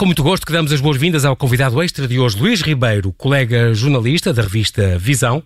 com 0.00 0.06
muito 0.06 0.22
gosto 0.22 0.46
que 0.46 0.52
damos 0.54 0.72
as 0.72 0.80
boas-vindas 0.80 1.26
ao 1.26 1.36
convidado 1.36 1.82
extra 1.82 2.08
de 2.08 2.18
hoje, 2.18 2.38
Luís 2.38 2.62
Ribeiro, 2.62 3.12
colega 3.12 3.74
jornalista 3.74 4.32
da 4.32 4.40
revista 4.40 4.98
Visão, 4.98 5.42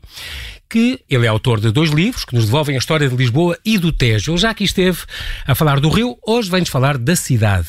que 0.70 1.00
ele 1.10 1.26
é 1.26 1.28
autor 1.28 1.60
de 1.60 1.72
dois 1.72 1.90
livros 1.90 2.24
que 2.24 2.36
nos 2.36 2.44
devolvem 2.44 2.76
a 2.76 2.78
história 2.78 3.08
de 3.08 3.16
Lisboa 3.16 3.58
e 3.64 3.78
do 3.78 3.90
Tejo. 3.90 4.30
Ele 4.30 4.38
já 4.38 4.50
aqui 4.50 4.62
esteve 4.62 4.98
a 5.44 5.56
falar 5.56 5.80
do 5.80 5.88
Rio, 5.88 6.16
hoje 6.24 6.50
vem-nos 6.50 6.68
falar 6.68 6.96
da 6.96 7.16
cidade. 7.16 7.68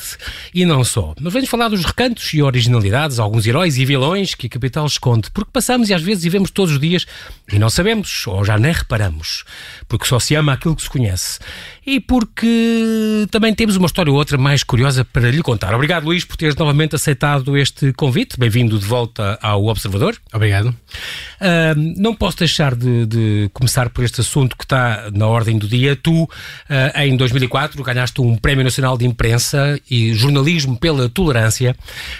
E 0.54 0.64
não 0.64 0.84
só, 0.84 1.16
mas 1.20 1.34
vem-nos 1.34 1.50
falar 1.50 1.70
dos 1.70 1.84
recantos 1.84 2.32
e 2.34 2.42
originalidades, 2.44 3.18
alguns 3.18 3.48
heróis 3.48 3.78
e 3.78 3.86
vilões 3.86 4.36
que 4.36 4.46
a 4.46 4.50
capital 4.50 4.86
esconde, 4.86 5.32
porque 5.32 5.50
passamos 5.52 5.90
e 5.90 5.94
às 5.94 6.04
vezes 6.04 6.24
vivemos 6.24 6.52
todos 6.52 6.74
os 6.74 6.80
dias 6.80 7.08
e 7.52 7.58
não 7.58 7.70
sabemos, 7.70 8.28
ou 8.28 8.46
já 8.46 8.60
nem 8.60 8.72
reparamos, 8.72 9.44
porque 9.88 10.06
só 10.06 10.20
se 10.20 10.36
ama 10.36 10.54
aquilo 10.54 10.76
que 10.76 10.82
se 10.82 10.90
conhece. 10.90 11.40
E 11.86 12.00
porque 12.00 13.28
também 13.32 13.54
temos 13.54 13.76
uma 13.76 13.86
história 13.86 14.12
ou 14.12 14.18
outra 14.18 14.38
mais 14.38 14.64
curiosa 14.64 15.06
para 15.06 15.30
lhe 15.30 15.42
contar. 15.42 15.74
Obrigado, 15.74 16.06
Luís, 16.06 16.26
por 16.26 16.38
teres 16.38 16.56
novamente 16.56 16.96
aceitado 16.96 17.56
este 17.56 17.94
convite. 17.94 18.38
Bem-vindo 18.40 18.80
de 18.80 18.86
volta 18.86 19.38
ao 19.42 19.66
Observador. 19.66 20.16
Obrigado. 20.34 20.70
Uh, 20.70 21.96
não 21.98 22.16
posso 22.16 22.40
deixar 22.40 22.74
de 22.76 23.06
de, 23.06 23.50
começar 23.54 23.90
por 23.90 24.04
este 24.04 24.22
assunto 24.22 24.58
que 24.58 24.64
está 24.64 25.10
na 25.12 25.28
ordem 25.28 25.58
do 25.58 25.68
dia. 25.68 25.96
Tu, 25.96 26.24
uh, 26.24 26.30
em 26.96 27.16
2004, 27.16 27.82
ganhaste 27.84 28.22
um 28.22 28.36
Prémio 28.36 28.64
Nacional 28.64 28.98
de 28.98 29.06
Imprensa 29.06 29.80
e 29.90 30.14
Jornalismo 30.14 30.78
pela 30.78 31.10
Tolerância, 31.10 31.76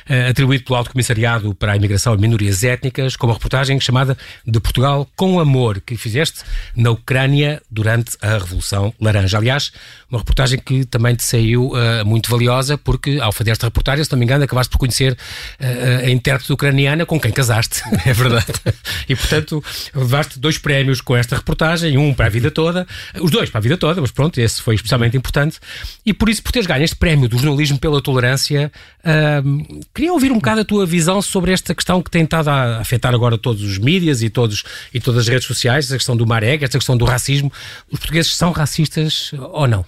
uh, 0.10 0.30
atribuído 0.30 0.64
pelo 0.64 0.78
Alto 0.78 0.92
Comissariado 0.92 1.54
para 1.56 1.74
a 1.74 1.76
Imigração 1.76 2.14
e 2.14 2.18
Minorias 2.18 2.64
Étnicas, 2.64 3.16
com 3.16 3.28
uma 3.28 3.34
reportagem 3.34 3.80
chamada 3.80 4.18
De 4.46 4.60
Portugal 4.60 5.08
com 5.16 5.40
Amor, 5.40 5.82
que 5.82 5.96
fizeste 5.96 6.42
na 6.76 6.92
Ucrânia 6.92 7.55
durante 7.70 8.18
a 8.22 8.38
Revolução 8.38 8.94
Laranja. 9.00 9.38
Aliás, 9.38 9.72
uma 10.10 10.20
reportagem 10.20 10.60
que 10.60 10.86
também 10.86 11.16
te 11.16 11.24
saiu 11.24 11.72
uh, 11.72 12.06
muito 12.06 12.30
valiosa, 12.30 12.78
porque 12.78 13.20
ao 13.22 13.32
fazer 13.32 13.52
esta 13.52 13.68
reportagem, 13.68 14.04
se 14.04 14.12
não 14.12 14.20
me 14.20 14.26
engano, 14.26 14.44
acabaste 14.44 14.72
por 14.72 14.78
conhecer 14.78 15.18
a 15.60 16.10
intérprete 16.10 16.52
ucraniana 16.54 17.06
com 17.06 17.20
quem 17.20 17.32
casaste. 17.32 17.82
É 18.06 18.14
verdade. 18.14 18.46
e, 19.10 19.16
portanto, 19.16 19.64
levaste 19.94 20.38
dois 20.38 20.58
prémios 20.58 21.02
com 21.02 21.16
esta 21.16 21.36
reportagem, 21.36 21.98
um 21.98 22.14
para 22.14 22.28
a 22.28 22.30
vida 22.30 22.52
toda, 22.52 22.86
os 23.20 23.32
dois 23.32 23.50
para 23.50 23.60
a 23.60 23.62
vida 23.62 23.78
toda, 23.78 24.00
mas 24.00 24.12
pronto, 24.12 24.40
esse 24.40 24.62
foi 24.62 24.76
especialmente 24.76 25.18
importante. 25.18 25.58
E 26.06 26.14
por 26.14 26.30
isso, 26.30 26.44
por 26.44 26.52
teres 26.52 26.68
ganho 26.68 26.84
este 26.84 26.96
prémio 26.96 27.28
do 27.28 27.38
jornalismo 27.38 27.80
pela 27.80 28.02
tolerância, 28.02 28.72
uh, 29.00 29.86
queria 29.94 30.14
ouvir 30.14 30.32
um 30.32 30.36
bocado 30.36 30.62
a 30.62 30.66
tua 30.66 30.86
visão 30.86 31.22
sobre 31.22 31.52
esta 31.52 31.74
questão 31.74 32.02
que 32.02 32.12
tem 32.12 32.24
estado 32.24 32.50
a 32.50 32.80
afetar 32.80 33.14
agora 33.14 33.38
todos 33.38 33.64
os 33.64 33.78
mídias 33.78 34.22
e, 34.22 34.30
todos, 34.30 34.64
e 34.94 35.00
todas 35.00 35.22
as 35.22 35.28
redes 35.28 35.48
sociais, 35.48 35.86
esta 35.86 35.98
questão 35.98 36.16
do 36.16 36.26
Mareg, 36.26 36.64
esta 36.64 36.78
questão 36.78 36.96
do 36.96 37.06
racismo. 37.06 37.45
Os 37.92 38.00
portugueses 38.00 38.36
são 38.36 38.52
racistas 38.52 39.32
ou 39.34 39.68
não? 39.68 39.86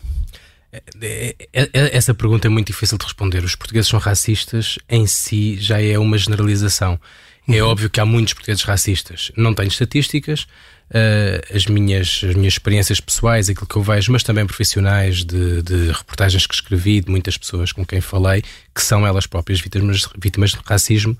É, 0.71 1.35
é, 1.53 1.69
é, 1.73 1.97
essa 1.97 2.13
pergunta 2.13 2.47
é 2.47 2.49
muito 2.49 2.67
difícil 2.67 2.97
de 2.97 3.05
responder. 3.05 3.43
Os 3.43 3.55
portugueses 3.55 3.89
são 3.89 3.99
racistas 3.99 4.77
em 4.89 5.07
si 5.07 5.57
já 5.59 5.81
é 5.81 5.97
uma 5.97 6.17
generalização. 6.17 6.99
É 7.47 7.63
uhum. 7.63 7.69
óbvio 7.69 7.89
que 7.89 7.99
há 7.99 8.05
muitos 8.05 8.33
portugueses 8.33 8.63
racistas. 8.63 9.31
Não 9.37 9.53
tenho 9.53 9.69
estatísticas, 9.69 10.45
uh, 10.89 11.55
as, 11.55 11.65
minhas, 11.65 12.21
as 12.27 12.35
minhas 12.35 12.53
experiências 12.53 12.99
pessoais, 12.99 13.49
aquilo 13.49 13.65
que 13.65 13.77
eu 13.77 13.81
vejo, 13.81 14.11
mas 14.11 14.21
também 14.21 14.45
profissionais 14.45 15.23
de, 15.23 15.61
de, 15.61 15.91
reportagens 15.91 16.45
que 16.45 16.53
escrevi, 16.53 16.99
de 16.99 17.09
muitas 17.09 17.37
pessoas 17.37 17.71
com 17.71 17.85
quem 17.85 18.01
falei, 18.01 18.43
que 18.75 18.81
são 18.81 19.07
elas 19.07 19.25
próprias 19.25 19.61
vítimas, 19.61 20.07
vítimas 20.21 20.51
de 20.51 20.59
racismo, 20.65 21.17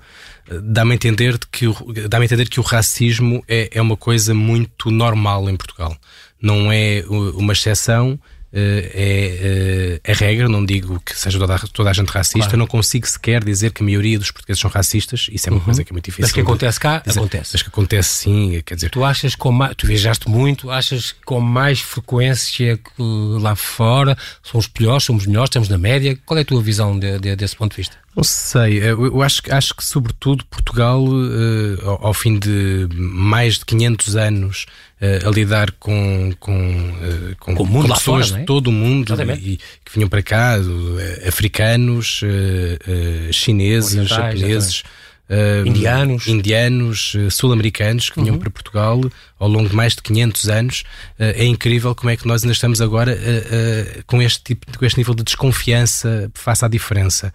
uh, 0.50 0.60
dá-me 0.60 0.92
a 0.92 0.94
entender 0.94 1.38
que 1.50 1.66
o, 1.66 1.74
a 1.74 2.24
entender 2.24 2.48
que 2.48 2.60
o 2.60 2.62
racismo 2.62 3.42
é, 3.48 3.70
é 3.72 3.80
uma 3.80 3.96
coisa 3.96 4.34
muito 4.34 4.90
normal 4.90 5.48
em 5.48 5.56
Portugal. 5.56 5.96
Não 6.40 6.70
é 6.70 7.04
uma 7.08 7.52
exceção 7.52 8.18
eh, 8.50 8.90
é, 8.94 10.00
é, 10.06 10.10
é 10.10 10.14
regra, 10.14 10.48
não 10.48 10.64
digo 10.64 10.98
que 11.04 11.14
seja 11.18 11.38
toda, 11.38 11.58
toda 11.70 11.90
a 11.90 11.92
gente 11.92 12.08
racista, 12.08 12.38
claro. 12.38 12.56
não 12.56 12.66
consigo 12.66 13.06
sequer 13.06 13.44
dizer 13.44 13.72
que 13.72 13.82
a 13.82 13.84
maioria 13.84 14.18
dos 14.18 14.30
portugueses 14.30 14.58
são 14.58 14.70
racistas, 14.70 15.28
isso 15.30 15.50
é 15.50 15.52
uma 15.52 15.58
uhum. 15.58 15.64
coisa 15.66 15.84
que 15.84 15.92
é 15.92 15.94
muito 15.94 16.06
difícil. 16.06 16.24
Mas 16.24 16.32
que 16.32 16.40
acontece 16.40 16.80
cá, 16.80 17.02
dizer, 17.04 17.18
acontece. 17.18 17.50
Mas 17.52 17.62
que 17.62 17.68
acontece 17.68 18.08
sim, 18.08 18.62
quer 18.64 18.76
dizer... 18.76 18.88
Tu 18.88 19.04
achas 19.04 19.34
com 19.34 19.52
mais, 19.52 19.74
tu 19.76 19.86
viajaste 19.86 20.30
muito, 20.30 20.70
achas 20.70 21.14
com 21.26 21.40
mais 21.40 21.80
frequência 21.80 22.78
que 22.78 23.02
lá 23.38 23.54
fora, 23.54 24.16
somos 24.42 24.66
piores, 24.66 25.04
somos 25.04 25.26
melhores, 25.26 25.48
estamos 25.48 25.68
na 25.68 25.76
média, 25.76 26.18
qual 26.24 26.38
é 26.38 26.40
a 26.40 26.44
tua 26.44 26.62
visão 26.62 26.98
de, 26.98 27.18
de, 27.18 27.36
desse 27.36 27.54
ponto 27.54 27.72
de 27.72 27.76
vista? 27.76 27.98
Não 28.16 28.24
sei, 28.24 28.82
eu 28.82 29.22
acho, 29.22 29.42
acho 29.50 29.76
que 29.76 29.84
sobretudo 29.84 30.44
Portugal, 30.46 31.04
ao, 32.00 32.12
fim 32.12 32.36
de 32.36 32.88
mais 32.96 33.58
de 33.58 33.64
500 33.64 34.16
anos 34.16 34.66
a 35.26 35.30
lidar 35.30 35.70
com, 35.72 36.32
com, 36.40 36.58
uh, 36.58 37.36
com, 37.38 37.54
com, 37.54 37.66
com 37.66 37.88
pessoas 37.88 38.28
fora, 38.28 38.38
é? 38.38 38.40
de 38.40 38.46
todo 38.46 38.66
o 38.68 38.72
mundo 38.72 39.14
e, 39.38 39.58
que 39.84 39.92
vinham 39.94 40.08
para 40.08 40.22
cá, 40.22 40.56
africanos, 41.26 42.20
chineses, 43.32 44.08
japoneses. 44.08 44.82
Exatamente 44.84 45.07
indianos, 45.66 46.26
indianos 46.26 47.14
uh, 47.14 47.30
sul-americanos 47.30 48.10
que 48.10 48.20
vinham 48.20 48.34
uhum. 48.34 48.40
para 48.40 48.50
Portugal 48.50 49.00
ao 49.38 49.48
longo 49.48 49.68
de 49.68 49.76
mais 49.76 49.94
de 49.94 50.02
500 50.02 50.48
anos. 50.48 50.80
Uh, 51.18 51.34
é 51.34 51.44
incrível 51.44 51.94
como 51.94 52.10
é 52.10 52.16
que 52.16 52.26
nós 52.26 52.42
ainda 52.42 52.52
estamos 52.52 52.80
agora 52.80 53.16
com 54.06 54.20
este 54.22 54.42
tipo, 54.42 54.78
com 54.78 54.84
este 54.84 54.98
nível 54.98 55.14
de 55.14 55.22
desconfiança 55.22 56.30
face 56.34 56.64
à 56.64 56.68
diferença. 56.68 57.32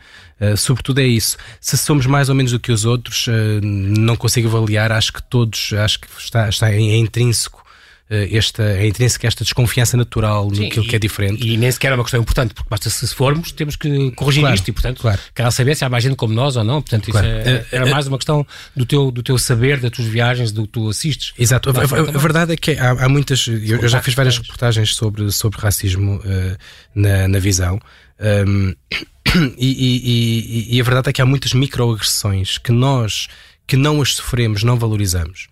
sobretudo 0.58 1.00
é 1.00 1.06
isso. 1.06 1.38
Se 1.60 1.78
somos 1.78 2.06
mais 2.06 2.30
ou 2.30 2.36
menos 2.36 2.52
do 2.52 2.60
que 2.60 2.72
os 2.72 2.86
outros, 2.86 3.28
não 3.62 4.16
consigo 4.16 4.48
avaliar. 4.48 4.92
Acho 4.92 5.14
que 5.14 5.24
todos, 5.24 5.74
acho 5.74 6.00
que 6.00 6.08
está, 6.18 6.50
está 6.50 6.72
é 6.72 6.80
intrínseco 6.98 7.63
eh, 7.63 7.63
esta, 8.10 8.64
é 8.64 8.88
intrínseca 8.88 9.28
esta 9.28 9.44
desconfiança 9.44 9.98
natural 9.98 10.50
Sim, 10.54 10.66
naquilo 10.66 10.86
e, 10.86 10.88
que 10.88 10.96
é 10.96 11.00
diferente. 11.00 11.48
E 11.48 11.58
nem 11.58 11.72
sequer 11.72 11.92
é 11.92 11.96
uma 11.96 12.04
questão 12.04 12.20
importante, 12.20 12.54
porque 12.54 12.70
basta 12.70 12.90
se 12.90 13.08
formos, 13.14 13.52
temos 13.52 13.76
que 13.76 14.12
corrigir 14.12 14.42
claro, 14.42 14.56
isto 14.56 14.68
e, 14.68 14.72
portanto, 14.72 15.02
claro. 15.02 15.20
quero 15.34 15.52
saber 15.52 15.76
se 15.76 15.84
há 15.84 15.90
mais 15.90 16.04
gente 16.04 16.16
como 16.16 16.34
nós 16.34 16.56
ou 16.56 16.64
não. 16.64 16.82
Portanto, 16.82 17.10
claro. 17.12 17.28
isso 17.28 17.50
é, 17.50 17.66
era 17.72 17.86
mais 17.86 18.08
uma 18.08 18.18
questão 18.18 18.46
do 18.76 18.86
teu, 18.86 19.12
do 19.12 19.24
teu 19.24 19.38
saber, 19.38 19.80
das 19.80 19.92
tuas 19.92 20.08
viagens, 20.08 20.52
do 20.52 20.64
que 20.64 20.70
tu 20.70 20.90
assistes. 20.90 21.34
Exato. 21.38 21.70
A, 21.70 21.74
a, 21.74 21.84
a, 21.84 22.20
verdade 22.20 22.54
é 22.54 22.58
que 22.58 22.72
há, 22.72 22.92
há 22.92 23.10
muitas. 23.10 23.48
Eu, 23.48 23.80
eu, 23.80 23.88
já 23.88 24.02
fiz 24.02 24.14
várias 24.14 24.38
reportagens 24.38 24.96
sobre, 24.96 25.32
sobre 25.32 25.60
racismo 25.60 26.18
uh, 26.18 26.58
na, 26.94 27.28
na 27.28 27.40
visão. 27.40 27.80
Um, 28.20 28.74
e, 29.58 29.68
e, 29.68 30.72
e, 30.72 30.78
e 30.78 30.82
a 30.82 30.84
verdade 30.84 31.10
é 31.10 31.14
que 31.14 31.22
há 31.22 31.26
muitas 31.26 31.54
microagressões 31.54 32.58
que 32.58 32.72
nós 32.72 33.28
que 33.66 33.78
não 33.78 34.02
as 34.02 34.16
sofremos, 34.16 34.64
não 34.64 34.78
valorizamos. 34.78 35.48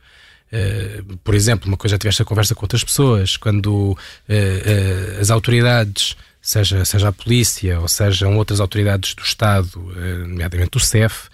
Uh, 0.52 1.18
por 1.24 1.34
exemplo, 1.34 1.68
uma 1.68 1.78
coisa 1.78 1.94
já 1.94 2.00
tiveste 2.00 2.22
a 2.22 2.26
conversa 2.26 2.54
com 2.54 2.66
outras 2.66 2.84
pessoas, 2.84 3.38
quando 3.38 3.70
uh, 3.70 3.96
uh, 3.96 5.22
as 5.22 5.30
autoridades, 5.30 6.18
seja, 6.42 6.84
seja 6.84 7.08
a 7.08 7.12
polícia 7.14 7.80
ou 7.80 7.88
sejam 7.88 8.36
outras 8.38 8.60
autoridades 8.60 9.14
do 9.14 9.24
Estado, 9.24 9.80
nomeadamente 10.28 10.76
o 10.76 10.80
CEF, 10.80 11.30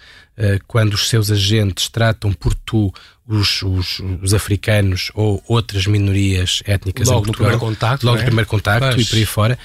quando 0.68 0.94
os 0.94 1.08
seus 1.08 1.32
agentes 1.32 1.88
tratam 1.88 2.32
por 2.32 2.54
tu 2.54 2.92
os, 3.26 3.60
os, 3.62 4.00
os, 4.22 4.32
africanos 4.32 5.10
ou 5.14 5.42
outras 5.48 5.86
minorias 5.86 6.62
étnicas 6.64 7.08
logo 7.08 7.26
no 7.26 7.32
primeiro 7.32 7.58
contacto, 7.58 8.06
logo 8.06 8.18
no 8.18 8.22
é? 8.22 8.26
primeiro 8.26 8.48
contacto 8.48 9.00
e 9.00 9.04
por 9.04 9.16
aí 9.16 9.26
fora, 9.26 9.58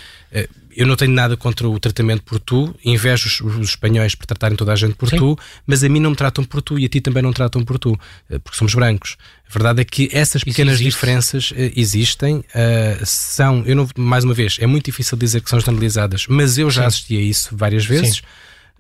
eu 0.76 0.88
não 0.88 0.96
tenho 0.96 1.12
nada 1.12 1.36
contra 1.38 1.68
o 1.68 1.80
tratamento 1.80 2.24
por 2.24 2.40
tu, 2.40 2.76
invejo 2.84 3.28
os, 3.28 3.42
os, 3.42 3.70
espanhóis 3.70 4.16
por 4.16 4.26
tratarem 4.26 4.56
toda 4.56 4.74
a 4.74 4.76
gente 4.76 4.96
por 4.96 5.10
Sim. 5.10 5.18
tu, 5.18 5.40
mas 5.66 5.84
a 5.84 5.90
mim 5.90 6.00
não 6.00 6.12
me 6.12 6.16
tratam 6.16 6.44
por 6.44 6.62
tu 6.62 6.78
e 6.78 6.86
a 6.86 6.90
ti 6.90 7.02
também 7.02 7.24
não 7.24 7.34
tratam 7.34 7.64
por 7.64 7.78
tu, 7.80 7.98
eh, 8.30 8.40
porque 8.40 8.58
somos 8.58 8.74
brancos. 8.74 9.18
A 9.50 9.54
verdade 9.54 9.82
é 9.82 9.86
que 9.86 10.10
essas 10.12 10.44
pequenas 10.44 10.80
diferenças 10.80 11.52
uh, 11.52 11.56
existem, 11.76 12.38
uh, 12.38 13.06
são, 13.06 13.64
eu 13.66 13.76
não, 13.76 13.88
mais 13.96 14.24
uma 14.24 14.34
vez, 14.34 14.58
é 14.60 14.66
muito 14.66 14.86
difícil 14.86 15.18
dizer 15.18 15.42
que 15.42 15.50
são 15.50 15.60
generalizadas, 15.60 16.26
mas 16.28 16.58
eu 16.58 16.72
já 16.72 16.88
assisti 16.88 17.18
a 17.18 17.22
isso 17.22 17.50
várias 17.56 17.86
vezes. 17.86 18.18
Sim 18.18 18.24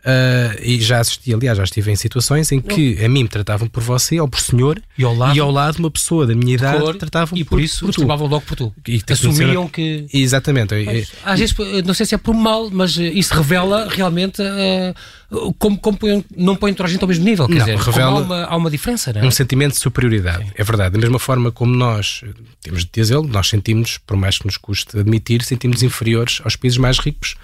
Uh, 0.04 0.60
e 0.62 0.82
já 0.82 1.00
assisti, 1.00 1.34
aliás, 1.34 1.58
já 1.58 1.64
estive 1.64 1.90
em 1.90 1.96
situações 1.96 2.52
em 2.52 2.60
que 2.60 3.02
a 3.02 3.08
mim 3.08 3.24
me 3.24 3.30
tratavam 3.30 3.70
por 3.70 3.82
você 3.82 4.20
ou 4.20 4.28
por 4.28 4.42
senhor 4.42 4.82
e 4.98 5.04
ao 5.06 5.16
lado, 5.16 5.38
e 5.38 5.40
ao 5.40 5.50
lado 5.50 5.80
uma 5.80 5.90
pessoa 5.90 6.28
da 6.28 6.36
minha 6.36 6.56
idade 6.56 6.78
cor, 6.78 6.96
tratavam 6.98 7.38
e 7.38 7.44
por, 7.46 7.52
por 7.52 7.62
isso 7.62 7.86
por 7.86 7.94
chamavam 7.94 8.28
logo 8.28 8.42
por 8.42 8.58
tu. 8.58 8.74
E 8.86 9.02
Assumiam 9.10 9.66
que. 9.70 10.06
Exatamente. 10.14 10.76
Mas, 10.86 11.12
às 11.24 11.40
vezes, 11.40 11.56
não 11.86 11.94
sei 11.94 12.06
se 12.06 12.16
é 12.16 12.18
por 12.18 12.36
mal, 12.36 12.70
mas 12.70 12.98
isso 12.98 13.34
revela 13.34 13.88
realmente 13.90 14.42
uh, 14.42 15.54
como, 15.58 15.78
como 15.78 15.98
põe, 15.98 16.26
não 16.36 16.58
põe 16.58 16.74
toda 16.74 16.90
a 16.90 16.92
gente 16.92 17.02
ao 17.02 17.08
mesmo 17.08 17.24
nível. 17.24 17.48
Quer 17.48 17.60
não, 17.60 17.66
dizer, 17.66 17.78
revela 17.78 18.20
há 18.20 18.22
uma, 18.22 18.44
há 18.44 18.56
uma 18.58 18.70
diferença, 18.70 19.14
não 19.14 19.22
é? 19.22 19.26
Um 19.26 19.32
sentimento 19.32 19.72
de 19.72 19.80
superioridade. 19.80 20.44
Sim. 20.44 20.52
É 20.56 20.64
verdade. 20.66 20.94
Da 20.94 21.00
mesma 21.00 21.18
forma 21.18 21.50
como 21.50 21.74
nós, 21.74 22.26
temos 22.62 22.84
de 22.84 22.90
dizê-lo, 22.92 23.26
nós 23.26 23.48
sentimos, 23.48 23.98
por 24.00 24.18
mais 24.18 24.38
que 24.38 24.46
nos 24.46 24.58
custe 24.58 25.00
admitir, 25.00 25.44
sentimos 25.44 25.82
inferiores 25.82 26.42
aos 26.44 26.58
países 26.58 26.78
mais 26.78 27.00
ricos 27.00 27.36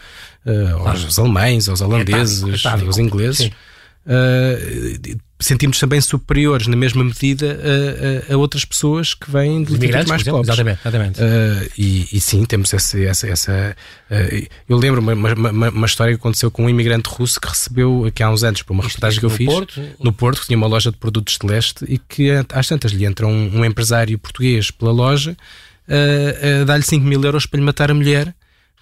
uh, 0.46 0.88
aos 0.88 1.20
alemães, 1.20 1.70
aos 1.70 1.82
holandeses, 1.82 2.44
é 2.44 2.58
tático, 2.58 2.86
é 2.86 2.88
aos 2.88 2.98
ingleses. 2.98 3.52
Uh, 4.06 5.20
sentimos 5.40 5.80
também 5.80 6.02
superiores 6.02 6.68
na 6.68 6.76
mesma 6.76 7.04
medida 7.04 7.60
a, 8.28 8.32
a, 8.32 8.36
a 8.36 8.38
outras 8.38 8.66
pessoas 8.66 9.14
que 9.14 9.32
vêm 9.32 9.64
de 9.64 9.74
locais 9.74 10.06
mais 10.06 10.24
pobres. 10.24 10.48
Exatamente, 10.48 10.80
exatamente. 10.82 11.22
Uh, 11.22 11.72
e, 11.78 12.08
e, 12.12 12.20
sim, 12.20 12.44
temos 12.44 12.74
essa. 12.74 13.00
essa, 13.00 13.28
essa 13.28 13.76
uh, 14.12 14.48
eu 14.68 14.78
lembro 14.78 15.00
uma, 15.00 15.14
uma, 15.14 15.70
uma, 15.70 15.86
história 15.86 16.14
que 16.14 16.20
aconteceu 16.20 16.52
com 16.52 16.66
um 16.66 16.70
imigrante 16.70 17.10
russo 17.10 17.40
que 17.40 17.48
recebeu 17.48 18.06
aqui 18.06 18.22
há 18.22 18.30
uns 18.30 18.44
anos, 18.44 18.62
por 18.62 18.74
uma 18.74 18.84
reportagem 18.84 19.20
que 19.20 19.26
eu 19.26 19.30
fiz, 19.30 19.48
Porto? 19.48 19.82
no 20.00 20.12
Porto, 20.12 20.42
que 20.42 20.48
tinha 20.48 20.58
uma 20.58 20.68
loja 20.68 20.92
de 20.92 20.98
produtos 20.98 21.38
de 21.40 21.48
leste 21.48 21.86
e 21.88 21.98
que 21.98 22.32
às 22.52 22.68
tantas 22.68 22.92
lhe 22.92 23.06
entra 23.06 23.26
um, 23.26 23.60
um 23.60 23.64
empresário 23.64 24.18
português 24.20 24.72
pela 24.72 24.92
loja 24.92 25.38
uh, 25.88 26.62
a 26.62 26.66
dar-lhe 26.66 26.84
5 26.84 27.06
mil 27.06 27.24
euros 27.24 27.46
para 27.46 27.60
lhe 27.60 27.66
matar 27.66 27.90
a 27.90 27.94
mulher 27.94 28.34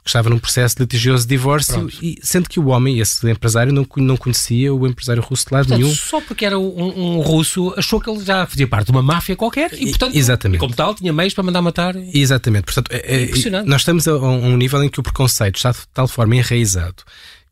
que 0.08 0.12
estava 0.12 0.30
num 0.30 0.40
processo 0.40 0.78
litigioso 0.80 1.24
de 1.24 1.36
divórcio, 1.36 1.90
e, 2.02 2.18
sendo 2.24 2.48
que 2.48 2.60
o 2.60 2.68
homem, 2.68 3.00
esse 3.00 3.30
empresário, 3.30 3.74
não, 3.74 3.86
não 3.98 4.16
conhecia 4.16 4.74
o 4.74 4.88
empresário 4.88 5.22
russo 5.22 5.46
de 5.46 5.54
lado 5.54 5.68
portanto, 5.68 5.84
nenhum. 5.84 5.94
Só 5.94 6.22
porque 6.22 6.46
era 6.46 6.58
um, 6.58 7.18
um, 7.18 7.20
russo, 7.20 7.74
achou 7.76 8.00
que 8.00 8.10
ele 8.10 8.24
já 8.24 8.46
fazia 8.46 8.66
parte 8.66 8.86
de 8.86 8.92
uma 8.92 9.04
máfia 9.04 9.36
qualquer 9.36 9.74
e, 9.74 9.90
portanto, 9.90 10.16
Exatamente. 10.16 10.60
Como 10.60 10.74
tal, 10.74 10.96
tinha 10.96 11.12
meios 11.12 11.34
para 11.34 11.44
mandar 11.44 11.62
matar. 11.62 11.94
Exatamente. 12.14 12.64
Portanto, 12.64 12.90
é, 12.92 13.24
é, 13.24 13.64
nós 13.64 13.82
estamos 13.82 14.08
a 14.08 14.16
um 14.18 14.56
nível 14.56 14.82
em 14.82 14.90
que 14.90 15.00
o 15.00 15.04
preconceito 15.04 15.58
está 15.58 15.72
de 15.72 15.80
tal 15.94 16.08
forma 16.08 16.36
enraizado 16.36 17.04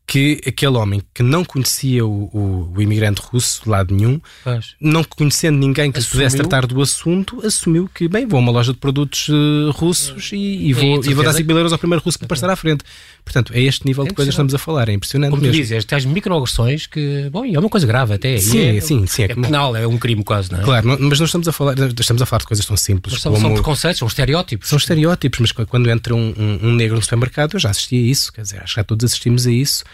que 0.06 0.40
aquele 0.46 0.76
homem 0.76 1.02
que 1.12 1.22
não 1.22 1.44
conhecia 1.44 2.06
o, 2.06 2.30
o, 2.32 2.72
o 2.76 2.82
imigrante 2.82 3.20
russo 3.20 3.64
de 3.64 3.68
lado 3.68 3.92
nenhum, 3.92 4.20
não 4.80 5.02
conhecendo 5.02 5.58
ninguém 5.58 5.90
que 5.90 5.98
assumiu. 5.98 6.12
pudesse 6.12 6.36
tratar 6.36 6.64
do 6.64 6.80
assunto, 6.80 7.44
assumiu 7.44 7.90
que, 7.92 8.06
bem, 8.06 8.24
vou 8.24 8.38
a 8.38 8.40
uma 8.40 8.52
loja 8.52 8.72
de 8.72 8.78
produtos 8.78 9.28
uh, 9.28 9.72
russos 9.72 10.30
e, 10.32 10.68
e, 10.68 10.72
vou, 10.72 11.04
e, 11.04 11.12
vou 11.12 11.24
dar 11.24 11.32
5 11.32 11.44
mil 11.46 11.56
euros 11.56 11.72
ao 11.72 11.78
primeiro 11.78 12.04
russo 12.04 12.18
que 12.18 12.22
me 12.22 12.26
aparecer 12.26 12.48
à 12.48 12.54
frente. 12.54 12.84
Portanto, 13.24 13.52
é 13.52 13.60
este 13.60 13.84
nível 13.84 14.04
é 14.04 14.08
de 14.08 14.14
coisas 14.14 14.32
que 14.32 14.34
estamos 14.34 14.54
a 14.54 14.58
falar, 14.58 14.88
é 14.88 14.92
impressionante 14.92 15.30
Como 15.30 15.42
mesmo. 15.42 15.56
tu 15.56 15.60
dizes, 15.60 15.84
tais 15.84 16.04
microagressões 16.04 16.86
que, 16.86 17.28
bom, 17.30 17.44
é 17.44 17.58
uma 17.58 17.68
coisa 17.68 17.86
grave 17.86 18.14
até. 18.14 18.38
Sim, 18.38 18.76
é, 18.76 18.80
sim, 18.80 19.06
sim. 19.06 19.22
É, 19.22 19.32
é 19.32 19.34
penal, 19.34 19.74
é 19.74 19.88
um 19.88 19.98
crime 19.98 20.22
quase, 20.22 20.52
não 20.52 20.60
é? 20.60 20.62
Claro, 20.62 20.98
mas 21.00 21.18
não 21.18 21.26
estamos 21.26 21.48
a 21.48 21.52
falar, 21.52 21.74
estamos 21.98 22.22
a 22.22 22.26
falar 22.26 22.38
de 22.38 22.46
coisas 22.46 22.64
tão 22.64 22.76
simples 22.76 23.14
mas 23.14 23.22
são, 23.22 23.32
como... 23.32 23.44
São 23.44 23.54
preconceitos, 23.54 23.98
são 23.98 24.06
estereótipos. 24.06 24.68
São 24.68 24.76
estereótipos, 24.78 25.40
mas 25.40 25.50
quando 25.50 25.90
entra 25.90 26.14
um, 26.14 26.32
um, 26.38 26.68
um 26.68 26.72
negro 26.74 26.94
no 26.94 27.02
supermercado, 27.02 27.54
eu 27.54 27.60
já 27.60 27.70
assisti 27.70 27.96
a 27.96 28.00
isso, 28.00 28.32
quer 28.32 28.42
dizer, 28.42 28.62
acho 28.62 28.74
que 28.74 28.80
já 28.80 28.84
todos 28.84 29.04
assistimos 29.04 29.48
a 29.48 29.50
isso 29.50 29.84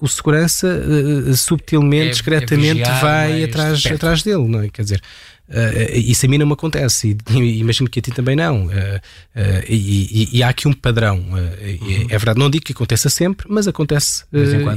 o 0.00 0.08
segurança 0.08 0.66
uh, 0.66 1.36
subtilmente, 1.36 2.08
é, 2.08 2.10
discretamente 2.10 2.82
é 2.82 3.00
vai 3.00 3.44
atrás, 3.44 3.84
atrás 3.86 4.22
dele, 4.22 4.46
não 4.46 4.62
é? 4.62 4.68
Quer 4.68 4.82
dizer, 4.82 5.02
uh, 5.48 5.98
isso 5.98 6.26
a 6.26 6.28
mim 6.28 6.38
não 6.38 6.46
me 6.46 6.52
acontece 6.52 7.16
e, 7.30 7.38
e 7.38 7.58
imagino 7.60 7.88
que 7.88 7.98
a 7.98 8.02
ti 8.02 8.10
também 8.10 8.36
não. 8.36 8.66
Uh, 8.66 8.70
e, 9.68 9.74
e, 10.32 10.38
e, 10.38 10.42
há 10.42 10.48
aqui 10.48 10.68
um 10.68 10.72
padrão. 10.72 11.18
Uhum. 11.18 12.06
É 12.08 12.18
verdade, 12.18 12.38
não 12.38 12.50
digo 12.50 12.64
que 12.64 12.72
aconteça 12.72 13.08
sempre, 13.08 13.46
mas 13.48 13.66
acontece 13.68 14.24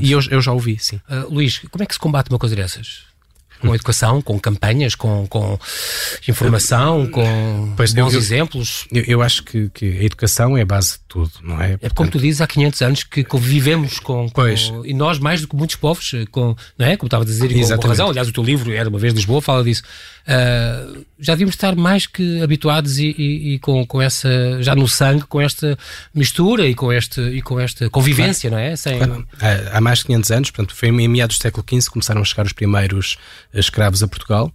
e 0.02 0.12
eu, 0.12 0.20
eu 0.30 0.42
já 0.42 0.52
ouvi, 0.52 0.78
sim. 0.80 1.00
Luís, 1.30 1.60
como 1.72 1.84
é 1.84 1.86
que 1.86 1.94
se 1.94 2.00
combate 2.00 2.30
uma 2.30 2.40
coisa 2.40 2.56
dessas? 2.56 3.13
Com 3.68 3.76
educação, 3.76 4.22
com 4.22 4.40
campanhas, 4.40 4.96
com, 4.96 5.26
com 5.28 5.60
informação, 6.28 7.08
com 7.08 7.74
pois, 7.76 7.94
bons 7.94 8.14
eu, 8.14 8.20
exemplos. 8.20 8.86
Eu, 8.92 9.04
eu 9.08 9.22
acho 9.22 9.44
que, 9.44 9.70
que, 9.70 9.86
a 9.86 10.04
educação 10.04 10.58
é 10.58 10.62
a 10.62 10.66
base 10.66 10.94
de 10.94 11.00
tudo, 11.08 11.32
não 11.42 11.62
é? 11.62 11.78
É 11.82 11.90
como 11.90 12.10
tu 12.10 12.20
dizes, 12.20 12.42
há 12.42 12.48
500 12.48 12.82
anos 12.82 13.04
que 13.04 13.24
convivemos 13.24 14.00
com, 14.00 14.30
pois. 14.30 14.70
Com, 14.70 14.86
e 14.86 14.94
nós 14.94 15.20
mais 15.20 15.42
do 15.42 15.48
que 15.48 15.56
muitos 15.56 15.76
povos, 15.76 16.12
com, 16.32 16.56
não 16.78 16.86
é? 16.86 16.98
Como 16.98 17.08
estava 17.08 17.24
a 17.24 17.26
dizer, 17.26 17.52
e 17.52 17.62
com, 17.62 17.78
com 17.78 17.88
razão. 17.88 18.10
Aliás, 18.10 18.28
o 18.28 18.34
teu 18.34 18.44
livro, 18.44 18.72
Era 18.72 18.90
uma 18.90 19.00
vez 19.00 19.14
Lisboa, 19.14 19.42
fala 19.42 19.64
disso. 19.64 19.84
Uh, 20.24 21.06
já 21.20 21.34
devíamos 21.34 21.56
estar 21.56 21.76
mais 21.76 22.08
que 22.08 22.42
habituados 22.42 22.98
e, 22.98 23.14
e, 23.18 23.54
e, 23.54 23.60
com, 23.60 23.86
com 23.86 24.02
essa, 24.02 24.30
já 24.62 24.74
no 24.74 24.88
sangue, 24.88 25.24
com 25.24 25.42
esta 25.42 25.78
mistura 26.14 26.66
e 26.66 26.74
com, 26.74 26.92
este, 26.92 27.22
e 27.22 27.42
com 27.42 27.60
esta 27.60 27.90
convivência, 27.90 28.50
claro. 28.50 28.66
não 28.66 28.72
é? 28.72 28.76
Sem... 28.76 28.98
Claro. 28.98 29.28
Há, 29.40 29.78
há 29.78 29.82
mais 29.82 30.00
de 30.00 30.06
500 30.06 30.32
anos, 30.32 30.52
portanto, 30.52 30.76
foi 30.76 30.90
em 30.90 31.08
meados 31.08 31.38
do 31.38 31.42
século 31.42 31.66
XV 31.68 31.90
começaram 31.90 32.22
a 32.22 32.26
chegar 32.26 32.46
os 32.46 32.54
primeiros 32.54 33.18
escravos 33.54 34.04
a 34.04 34.08
Portugal. 34.08 34.54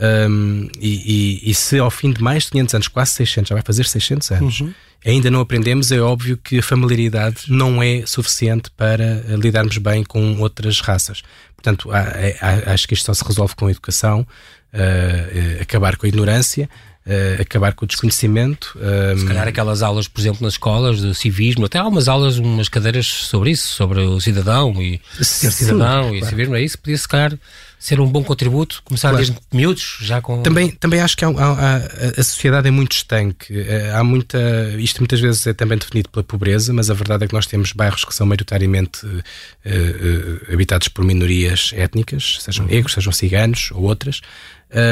Um, 0.00 0.68
e, 0.80 1.40
e, 1.44 1.50
e, 1.50 1.54
se 1.54 1.78
ao 1.78 1.90
fim 1.90 2.12
de 2.12 2.22
mais 2.22 2.44
de 2.44 2.52
500 2.52 2.74
anos, 2.74 2.88
quase 2.88 3.12
600, 3.12 3.48
já 3.48 3.54
vai 3.54 3.62
fazer 3.62 3.84
600 3.84 4.30
anos, 4.30 4.60
uhum. 4.60 4.72
ainda 5.04 5.30
não 5.30 5.40
aprendemos, 5.40 5.90
é 5.90 6.00
óbvio 6.00 6.38
que 6.38 6.58
a 6.58 6.62
familiaridade 6.62 7.42
não 7.48 7.82
é 7.82 8.04
suficiente 8.06 8.70
para 8.76 9.22
lidarmos 9.36 9.76
bem 9.78 10.04
com 10.04 10.38
outras 10.38 10.80
raças. 10.80 11.22
Portanto, 11.54 11.90
há, 11.92 11.98
há, 12.40 12.72
acho 12.72 12.88
que 12.88 12.94
isto 12.94 13.04
só 13.04 13.12
se 13.12 13.24
resolve 13.24 13.54
com 13.54 13.66
a 13.66 13.70
educação, 13.70 14.26
uh, 14.72 15.62
acabar 15.62 15.96
com 15.96 16.06
a 16.06 16.08
ignorância. 16.08 16.68
Uh, 17.06 17.40
acabar 17.40 17.72
com 17.72 17.86
o 17.86 17.88
desconhecimento. 17.88 18.78
Um... 18.78 19.18
Se 19.18 19.26
calhar 19.26 19.48
aquelas 19.48 19.82
aulas, 19.82 20.06
por 20.06 20.20
exemplo, 20.20 20.42
nas 20.42 20.52
escolas 20.52 21.00
de 21.00 21.14
civismo, 21.14 21.64
até 21.64 21.78
há 21.78 21.86
umas 21.86 22.08
aulas, 22.08 22.36
umas 22.36 22.68
cadeiras 22.68 23.06
sobre 23.06 23.50
isso, 23.50 23.68
sobre 23.68 24.00
o 24.00 24.20
cidadão 24.20 24.80
e 24.80 25.00
ser 25.20 25.50
cidadão 25.50 26.10
Sim, 26.10 26.16
e 26.16 26.18
claro. 26.18 26.30
civismo, 26.30 26.56
é 26.56 26.62
isso, 26.62 26.78
podia 26.78 26.98
se 26.98 27.08
calhar 27.08 27.32
ser 27.80 27.98
um 27.98 28.06
bom 28.06 28.22
contributo, 28.22 28.82
começar 28.84 29.08
claro. 29.08 29.24
desde 29.24 29.40
miúdos, 29.50 29.96
já 30.02 30.20
com... 30.20 30.42
Também, 30.42 30.70
também 30.70 31.00
acho 31.00 31.16
que 31.16 31.24
há, 31.24 31.28
há, 31.28 31.76
a 32.18 32.22
sociedade 32.22 32.68
é 32.68 32.70
muito 32.70 32.92
estanque, 32.92 33.58
eh, 33.58 33.90
há 33.94 34.04
muita, 34.04 34.38
isto 34.78 35.00
muitas 35.00 35.18
vezes 35.18 35.46
é 35.46 35.54
também 35.54 35.78
definido 35.78 36.10
pela 36.10 36.22
pobreza, 36.22 36.74
mas 36.74 36.90
a 36.90 36.94
verdade 36.94 37.24
é 37.24 37.26
que 37.26 37.32
nós 37.32 37.46
temos 37.46 37.72
bairros 37.72 38.04
que 38.04 38.14
são 38.14 38.26
maioritariamente 38.26 39.06
uh, 39.06 39.08
uh, 39.18 40.52
habitados 40.52 40.88
por 40.88 41.06
minorias 41.06 41.72
étnicas, 41.74 42.36
sejam 42.42 42.66
uhum. 42.66 42.70
negros, 42.70 42.92
sejam 42.92 43.12
ciganos 43.12 43.70
ou 43.72 43.84
outras, 43.84 44.20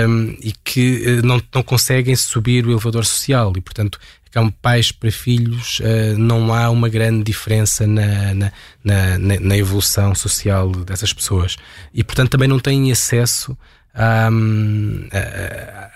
um, 0.08 0.34
e 0.40 0.52
que 0.64 1.20
não, 1.22 1.42
não 1.54 1.62
conseguem 1.62 2.16
subir 2.16 2.66
o 2.66 2.70
elevador 2.70 3.04
social 3.04 3.52
e, 3.54 3.60
portanto, 3.60 3.98
como 4.32 4.52
pais 4.52 4.92
para 4.92 5.10
filhos, 5.10 5.80
uh, 5.80 6.18
não 6.18 6.52
há 6.52 6.70
uma 6.70 6.88
grande 6.88 7.24
diferença 7.24 7.86
na, 7.86 8.34
na, 8.34 8.52
na, 8.84 9.18
na, 9.40 9.56
evolução 9.56 10.14
social 10.14 10.70
dessas 10.70 11.12
pessoas. 11.12 11.56
E, 11.92 12.04
portanto, 12.04 12.30
também 12.30 12.48
não 12.48 12.58
têm 12.58 12.92
acesso 12.92 13.56
à, 13.94 14.28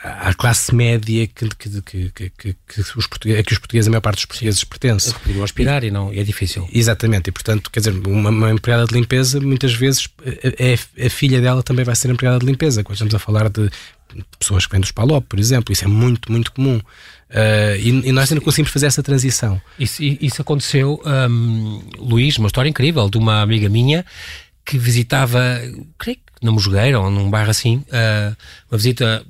à, 0.03 0.29
à 0.29 0.35
classe 0.35 0.75
média 0.75 1.27
que, 1.29 1.49
que, 1.49 2.11
que, 2.11 2.31
que, 2.55 2.81
os 2.97 3.07
portugueses, 3.07 3.41
a 3.41 3.45
que 3.45 3.53
os 3.53 3.59
portugueses, 3.59 3.89
a 3.89 3.91
maior 3.91 4.01
parte 4.01 4.17
dos 4.17 4.27
portugueses 4.27 4.65
pertence. 4.65 5.11
É 5.11 5.33
que 5.33 5.43
aspirar 5.43 5.85
e, 5.85 5.89
e 5.89 5.91
não, 5.91 6.13
é 6.13 6.23
difícil. 6.23 6.69
Exatamente, 6.73 7.29
e 7.29 7.33
portanto, 7.33 7.71
quer 7.71 7.81
dizer, 7.81 7.95
uma, 8.07 8.31
uma 8.31 8.51
empregada 8.51 8.87
de 8.87 8.95
limpeza, 8.95 9.41
muitas 9.41 9.73
vezes 9.75 10.09
a, 10.21 11.05
a, 11.05 11.07
a 11.07 11.11
filha 11.11 11.41
dela 11.41 11.63
também 11.63 11.85
vai 11.85 11.95
ser 11.95 12.11
empregada 12.11 12.41
de 12.41 12.47
limpeza. 12.47 12.83
Quando 12.83 12.95
estamos 12.95 13.15
a 13.15 13.19
falar 13.19 13.49
de 13.49 13.71
pessoas 14.39 14.67
que 14.67 14.73
vêm 14.73 14.81
dos 14.81 14.93
PALOP, 14.93 15.27
por 15.27 15.39
exemplo, 15.39 15.73
isso 15.73 15.85
é 15.85 15.89
muito, 15.89 16.31
muito 16.31 16.53
comum. 16.53 16.81
Uh, 17.33 17.77
e, 17.79 18.09
e, 18.09 18.13
nós 18.13 18.31
ainda 18.31 18.45
conseguimos 18.45 18.71
fazer 18.71 18.87
essa 18.87 19.03
transição. 19.03 19.59
Isso, 19.79 20.03
isso 20.03 20.43
aconteceu, 20.43 21.01
um, 21.31 21.81
Luís, 21.99 22.37
uma 22.37 22.47
história 22.47 22.69
incrível 22.69 23.09
de 23.09 23.17
uma 23.17 23.41
amiga 23.41 23.71
minha 23.71 24.05
que 24.65 24.77
visitava, 24.77 25.41
creio 25.99 26.19
que 26.19 26.45
na 26.45 26.53
Mosgueira 26.53 27.01
ou 27.01 27.11
num 27.11 27.31
bairro 27.31 27.51
assim, 27.51 27.77
uh, 27.89 28.37
uma 28.71 28.77
visita 28.77 29.25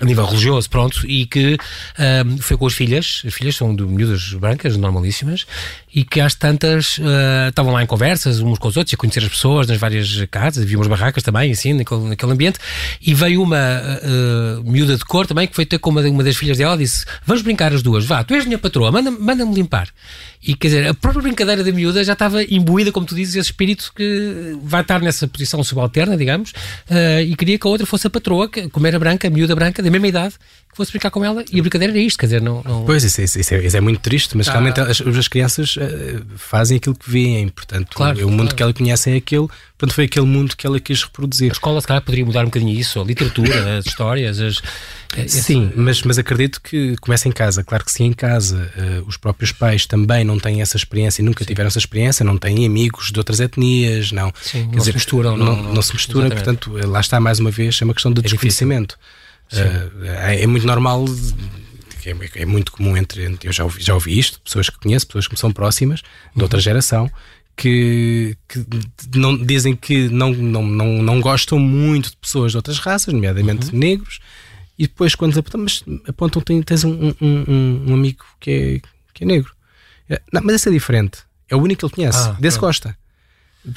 a 0.00 0.04
nível 0.04 0.24
religioso, 0.26 0.68
pronto, 0.68 1.06
e 1.06 1.26
que 1.26 1.54
uh, 1.54 2.42
foi 2.42 2.56
com 2.56 2.66
as 2.66 2.74
filhas, 2.74 3.22
as 3.26 3.34
filhas 3.34 3.56
são 3.56 3.74
de 3.74 3.84
miúdas 3.84 4.32
brancas, 4.34 4.76
normalíssimas, 4.76 5.46
e 5.94 6.04
que 6.04 6.20
às 6.20 6.34
tantas 6.34 6.98
uh, 6.98 7.48
estavam 7.48 7.72
lá 7.72 7.82
em 7.82 7.86
conversas 7.86 8.40
uns 8.40 8.58
com 8.58 8.68
os 8.68 8.76
outros, 8.76 8.94
a 8.94 8.96
conhecer 8.96 9.20
as 9.20 9.28
pessoas 9.28 9.66
nas 9.66 9.78
várias 9.78 10.24
casas, 10.30 10.64
havia 10.64 10.76
umas 10.76 10.88
barracas 10.88 11.22
também, 11.22 11.52
assim, 11.52 11.72
naquele, 11.72 12.08
naquele 12.08 12.32
ambiente, 12.32 12.58
e 13.00 13.14
veio 13.14 13.42
uma 13.42 13.56
uh, 13.58 14.70
miúda 14.70 14.96
de 14.96 15.04
cor 15.04 15.26
também, 15.26 15.46
que 15.46 15.54
foi 15.54 15.66
ter 15.66 15.78
com 15.78 15.90
uma, 15.90 16.00
uma 16.02 16.24
das 16.24 16.36
filhas 16.36 16.58
dela, 16.58 16.76
disse, 16.76 17.04
vamos 17.26 17.42
brincar 17.42 17.72
as 17.72 17.82
duas, 17.82 18.04
vá, 18.04 18.24
tu 18.24 18.34
és 18.34 18.44
minha 18.44 18.58
patroa, 18.58 18.90
manda-me 18.90 19.18
manda 19.18 19.44
limpar. 19.44 19.88
E 20.46 20.54
quer 20.54 20.68
dizer, 20.68 20.88
a 20.88 20.94
própria 20.94 21.22
brincadeira 21.22 21.64
da 21.64 21.72
miúda 21.72 22.04
já 22.04 22.12
estava 22.12 22.42
imbuída, 22.44 22.92
como 22.92 23.06
tu 23.06 23.14
dizes, 23.14 23.34
esse 23.34 23.48
espírito 23.48 23.92
que 23.94 24.58
vai 24.62 24.82
estar 24.82 25.00
nessa 25.00 25.26
posição 25.26 25.62
subalterna, 25.64 26.16
digamos, 26.16 26.50
uh, 26.50 27.20
e 27.24 27.34
queria 27.34 27.58
que 27.58 27.66
a 27.66 27.70
outra 27.70 27.86
fosse 27.86 28.06
a 28.06 28.10
patroa, 28.10 28.48
que, 28.48 28.68
como 28.68 28.86
era 28.86 28.98
branca, 28.98 29.30
miúda 29.30 29.43
branca, 29.52 29.82
da 29.82 29.90
mesma 29.90 30.06
idade, 30.06 30.34
que 30.74 30.76
fosse 30.76 30.90
brincar 30.90 31.10
com 31.10 31.24
ela, 31.24 31.44
e 31.52 31.58
a 31.60 31.62
brincadeira 31.62 31.92
era 31.92 32.00
isto, 32.00 32.18
quer 32.18 32.26
dizer, 32.26 32.42
não. 32.42 32.62
não... 32.64 32.84
Pois, 32.84 33.04
isso, 33.04 33.22
isso, 33.22 33.38
isso, 33.38 33.54
é, 33.54 33.64
isso, 33.64 33.76
é, 33.76 33.80
muito 33.80 34.00
triste, 34.00 34.36
mas 34.36 34.48
ah. 34.48 34.52
realmente 34.52 34.80
as, 34.80 35.00
as 35.00 35.28
crianças 35.28 35.76
uh, 35.76 35.80
fazem 36.36 36.78
aquilo 36.78 36.96
que 36.96 37.08
veem, 37.08 37.48
portanto, 37.48 37.94
claro, 37.94 38.26
o 38.26 38.30
mundo 38.30 38.54
que 38.54 38.62
ela 38.62 38.74
conhece 38.74 39.10
é 39.10 39.16
aquele, 39.16 39.46
portanto, 39.78 39.94
foi 39.94 40.04
aquele 40.04 40.26
mundo 40.26 40.56
que 40.56 40.66
ela 40.66 40.80
quis 40.80 41.04
reproduzir. 41.04 41.50
A 41.50 41.52
escola, 41.52 41.80
se 41.80 41.86
calhar, 41.86 42.02
poderia 42.02 42.26
mudar 42.26 42.42
um 42.42 42.46
bocadinho 42.46 42.76
isso, 42.76 43.00
a 43.00 43.04
literatura, 43.04 43.78
as 43.78 43.86
histórias, 43.86 44.40
as. 44.40 44.60
Sim, 45.28 45.70
mas, 45.76 46.02
mas 46.02 46.18
acredito 46.18 46.60
que 46.60 46.96
começa 46.96 47.28
em 47.28 47.32
casa. 47.32 47.62
Claro 47.62 47.84
que 47.84 47.92
sim, 47.92 48.06
em 48.06 48.12
casa 48.12 48.68
uh, 48.76 49.06
os 49.06 49.16
próprios 49.16 49.52
pais 49.52 49.86
também 49.86 50.24
não 50.24 50.40
têm 50.40 50.60
essa 50.60 50.76
experiência, 50.76 51.22
nunca 51.22 51.44
sim. 51.44 51.48
tiveram 51.48 51.68
essa 51.68 51.78
experiência, 51.78 52.24
não 52.24 52.36
têm 52.36 52.66
amigos 52.66 53.12
de 53.12 53.18
outras 53.20 53.38
etnias, 53.38 54.10
não. 54.10 54.32
Sim, 54.42 54.64
não 54.64 54.70
dizer, 54.72 54.90
se 54.90 54.96
misturam, 54.96 55.36
não, 55.36 55.46
não, 55.46 55.62
não, 55.62 55.74
não 55.74 55.82
se 55.82 55.92
misturam, 55.92 56.28
portanto, 56.30 56.72
lá 56.84 56.98
está 56.98 57.20
mais 57.20 57.38
uma 57.38 57.52
vez, 57.52 57.78
é 57.80 57.84
uma 57.84 57.94
questão 57.94 58.12
de 58.12 58.18
é 58.18 58.22
desconhecimento. 58.22 58.98
Uh, 59.52 60.04
é, 60.04 60.42
é, 60.42 60.46
muito 60.46 60.66
normal, 60.66 61.04
é, 62.04 62.42
é, 62.42 62.44
muito 62.44 62.72
comum 62.72 62.96
entre, 62.96 63.38
eu 63.42 63.52
já 63.52 63.64
ouvi, 63.64 63.82
já 63.82 63.94
ouvi 63.94 64.18
isto, 64.18 64.40
pessoas 64.40 64.68
que 64.68 64.78
conheço, 64.78 65.06
pessoas 65.06 65.26
que 65.26 65.34
me 65.34 65.38
são 65.38 65.52
próximas, 65.52 66.02
de 66.34 66.42
outra 66.42 66.58
uhum. 66.58 66.62
geração, 66.62 67.10
que, 67.56 68.36
que, 68.48 68.64
não, 69.14 69.36
dizem 69.36 69.76
que 69.76 70.08
não, 70.08 70.32
não, 70.32 70.62
não, 70.62 71.02
não 71.02 71.20
gostam 71.20 71.58
muito 71.58 72.10
de 72.10 72.16
pessoas 72.16 72.52
de 72.52 72.56
outras 72.56 72.78
raças, 72.78 73.12
nomeadamente 73.14 73.70
uhum. 73.72 73.78
negros, 73.78 74.20
e 74.78 74.86
depois 74.86 75.14
quando 75.14 75.38
apontam, 75.38 75.60
mas 75.60 75.84
apontam 76.08 76.42
tens 76.62 76.84
um, 76.84 77.14
um, 77.20 77.84
um, 77.88 77.94
amigo 77.94 78.24
que 78.40 78.50
é, 78.50 78.88
que 79.12 79.22
é 79.22 79.26
negro. 79.26 79.54
É, 80.10 80.20
não, 80.32 80.42
mas 80.42 80.56
esse 80.56 80.68
é 80.68 80.72
diferente. 80.72 81.18
É 81.48 81.54
o 81.54 81.60
único 81.60 81.80
que 81.80 81.86
ele 81.86 81.94
conhece. 81.94 82.28
Ah, 82.28 82.36
desse 82.40 82.58
pronto. 82.58 82.68
gosta. 82.68 82.96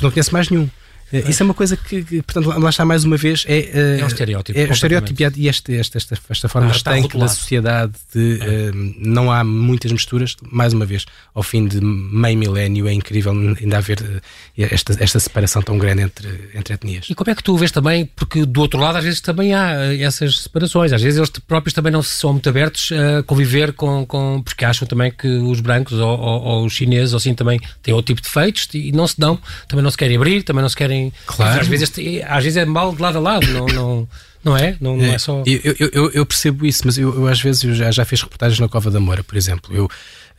Não 0.01 0.11
conhece 0.11 0.33
mais 0.33 0.49
nenhum. 0.49 0.67
Uh, 1.11 1.29
isso 1.29 1.43
é 1.43 1.45
uma 1.45 1.53
coisa 1.53 1.77
que, 1.77 2.03
que, 2.03 2.21
portanto, 2.21 2.59
lá 2.59 2.69
está 2.69 2.85
mais 2.85 3.03
uma 3.03 3.17
vez. 3.17 3.45
É, 3.47 3.59
uh, 3.97 4.01
é 4.01 4.03
um 4.03 4.07
estereótipo. 4.07 4.59
É 4.59 4.67
um 4.67 4.71
estereótipo 4.71 5.21
e 5.37 5.47
este, 5.47 5.77
esta, 5.77 5.97
esta, 5.97 6.17
esta 6.29 6.49
forma 6.49 6.69
ah, 6.69 6.75
estanque 6.75 7.17
da 7.17 7.27
sociedade 7.27 7.93
de 8.13 8.39
é. 8.41 8.71
não 8.99 9.31
há 9.31 9.43
muitas 9.43 9.91
misturas. 9.91 10.35
Mais 10.51 10.73
uma 10.73 10.85
vez, 10.85 11.05
ao 11.33 11.43
fim 11.43 11.67
de 11.67 11.79
meio 11.81 12.37
milénio, 12.37 12.87
é 12.87 12.93
incrível 12.93 13.31
ainda 13.31 13.77
haver 13.77 14.21
esta, 14.57 14.95
esta 14.99 15.19
separação 15.19 15.61
tão 15.61 15.77
grande 15.77 16.03
entre, 16.03 16.49
entre 16.53 16.73
etnias. 16.73 17.09
E 17.09 17.15
como 17.15 17.29
é 17.31 17.35
que 17.35 17.43
tu 17.43 17.55
vês 17.57 17.71
também, 17.71 18.05
porque 18.05 18.45
do 18.45 18.61
outro 18.61 18.79
lado, 18.79 18.97
às 18.97 19.03
vezes 19.03 19.21
também 19.21 19.53
há 19.53 19.93
essas 19.99 20.41
separações, 20.41 20.91
às 20.93 21.01
vezes 21.01 21.17
eles 21.17 21.29
próprios 21.29 21.73
também 21.73 21.91
não 21.91 22.01
são 22.01 22.33
muito 22.33 22.49
abertos 22.49 22.91
a 22.91 23.23
conviver 23.23 23.73
com, 23.73 24.05
com 24.05 24.41
porque 24.43 24.65
acham 24.65 24.87
também 24.87 25.11
que 25.11 25.27
os 25.27 25.59
brancos 25.59 25.99
ou, 25.99 26.19
ou, 26.19 26.41
ou 26.41 26.65
os 26.65 26.73
chineses 26.73 27.13
ou 27.13 27.17
assim 27.17 27.33
também 27.33 27.59
têm 27.81 27.93
outro 27.93 28.13
tipo 28.13 28.21
de 28.21 28.29
feitos 28.29 28.67
e 28.73 28.91
não 28.91 29.07
se 29.07 29.19
dão, 29.19 29.39
também 29.67 29.83
não 29.83 29.91
se 29.91 29.97
querem 29.97 30.17
abrir, 30.17 30.43
também 30.43 30.61
não 30.61 30.69
se 30.69 30.75
querem. 30.75 30.96
Claro. 31.25 31.61
Às 31.61 31.67
vezes, 31.67 31.91
às 32.25 32.43
vezes 32.43 32.57
é 32.57 32.65
mal 32.65 32.95
de 32.95 33.01
lado 33.01 33.17
a 33.17 33.21
lado, 33.21 33.47
não, 33.47 33.65
não, 33.67 34.09
não 34.43 34.57
é? 34.57 34.77
Não, 34.79 34.97
não 34.97 35.05
é, 35.05 35.15
é 35.15 35.17
só. 35.17 35.43
Eu, 35.45 35.89
eu, 35.91 36.11
eu, 36.11 36.25
percebo 36.25 36.65
isso, 36.65 36.83
mas 36.85 36.97
eu, 36.97 37.13
eu 37.13 37.27
às 37.27 37.41
vezes 37.41 37.63
eu 37.63 37.75
já, 37.75 37.91
já 37.91 38.05
fiz 38.05 38.21
reportagens 38.21 38.59
na 38.59 38.69
Cova 38.69 38.89
da 38.89 38.99
Moura, 38.99 39.23
por 39.23 39.37
exemplo. 39.37 39.75
Eu. 39.75 39.89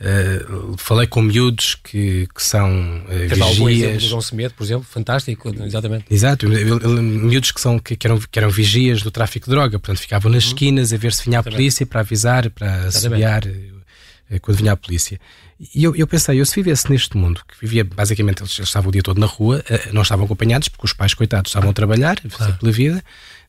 Uh, 0.01 0.77
falei 0.77 1.09
com 1.09 1.21
miúdos 1.21 1.75
que, 1.75 2.29
que 2.33 2.41
são 2.41 2.71
uh, 2.71 3.59
vigias. 3.59 4.01
João 4.01 4.21
Semedo, 4.21 4.55
por 4.55 4.63
exemplo, 4.63 4.87
fantástico, 4.89 5.53
exatamente. 5.65 6.05
Exato, 6.09 6.47
miúdos 6.49 7.51
que, 7.51 7.61
são, 7.61 7.81
que, 7.81 7.97
que, 7.97 8.07
eram, 8.07 8.21
que 8.21 8.39
eram 8.39 8.49
vigias 8.49 9.03
do 9.03 9.11
tráfico 9.11 9.47
de 9.47 9.51
droga, 9.51 9.77
portanto 9.77 10.01
ficavam 10.01 10.31
nas 10.31 10.45
uhum. 10.45 10.51
esquinas 10.51 10.93
a 10.93 10.97
ver 10.97 11.13
se 11.13 11.25
vinha 11.25 11.41
a 11.41 11.43
polícia 11.43 11.85
para 11.85 11.99
avisar, 11.99 12.49
para 12.49 12.87
assobiar 12.87 13.43
uh, 13.45 14.41
quando 14.41 14.59
vinha 14.59 14.71
a 14.71 14.77
polícia. 14.77 15.19
E 15.75 15.83
eu, 15.83 15.95
eu 15.97 16.07
pensei, 16.07 16.41
eu 16.41 16.47
se 16.47 16.55
vivesse 16.55 16.89
neste 16.89 17.17
mundo, 17.17 17.41
que 17.47 17.55
vivia 17.61 17.83
basicamente, 17.83 18.41
eles, 18.43 18.57
eles 18.57 18.69
estavam 18.69 18.91
o 18.91 18.93
dia 18.93 19.03
todo 19.03 19.19
na 19.19 19.27
rua, 19.27 19.65
uh, 19.69 19.93
não 19.93 20.03
estavam 20.03 20.25
acompanhados, 20.25 20.69
porque 20.69 20.87
os 20.87 20.93
pais, 20.93 21.15
coitados, 21.15 21.51
estavam 21.51 21.71
a 21.71 21.73
trabalhar, 21.73 22.21
a 22.25 22.31
fazer 22.31 22.53
pela 22.59 22.71
vida, 22.71 23.03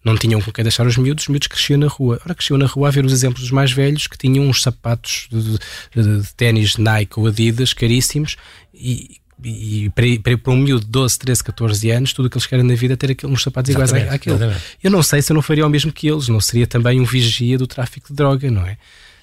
não 0.03 0.17
tinham 0.17 0.41
com 0.41 0.51
quem 0.51 0.63
deixar 0.63 0.87
os 0.87 0.97
miúdos, 0.97 1.25
os 1.25 1.27
miúdos 1.27 1.47
cresciam 1.47 1.77
na 1.77 1.87
rua. 1.87 2.19
Ora, 2.25 2.33
cresciam 2.33 2.57
na 2.57 2.65
rua 2.65 2.87
a 2.87 2.91
ver 2.91 3.05
os 3.05 3.13
exemplos 3.13 3.41
dos 3.41 3.51
mais 3.51 3.71
velhos 3.71 4.07
que 4.07 4.17
tinham 4.17 4.47
uns 4.47 4.61
sapatos 4.61 5.27
de, 5.29 5.59
de, 6.01 6.21
de 6.21 6.33
ténis 6.35 6.77
Nike 6.77 7.19
ou 7.19 7.27
Adidas 7.27 7.73
caríssimos 7.73 8.37
e, 8.73 9.17
e 9.43 9.89
para, 9.93 10.05
para, 10.23 10.37
para 10.37 10.53
um 10.53 10.57
miúdo 10.57 10.85
de 10.85 10.91
12, 10.91 11.19
13, 11.19 11.43
14 11.43 11.91
anos, 11.91 12.13
tudo 12.13 12.25
o 12.25 12.29
que 12.29 12.37
eles 12.37 12.47
querem 12.47 12.65
na 12.65 12.75
vida 12.75 12.93
é 12.93 12.97
ter 12.97 13.11
aqueles, 13.11 13.33
uns 13.33 13.43
sapatos 13.43 13.71
iguais 13.71 13.93
àquele. 13.93 14.37
Eu 14.81 14.89
não 14.89 15.03
sei 15.03 15.21
se 15.21 15.31
eu 15.31 15.35
não 15.35 15.41
faria 15.41 15.65
o 15.65 15.69
mesmo 15.69 15.91
que 15.91 16.07
eles, 16.07 16.27
não 16.27 16.41
seria 16.41 16.65
também 16.65 16.99
um 16.99 17.05
vigia 17.05 17.57
do 17.57 17.67
tráfico 17.67 18.07
de 18.07 18.15
droga, 18.15 18.49
não 18.49 18.65
é? 18.65 18.77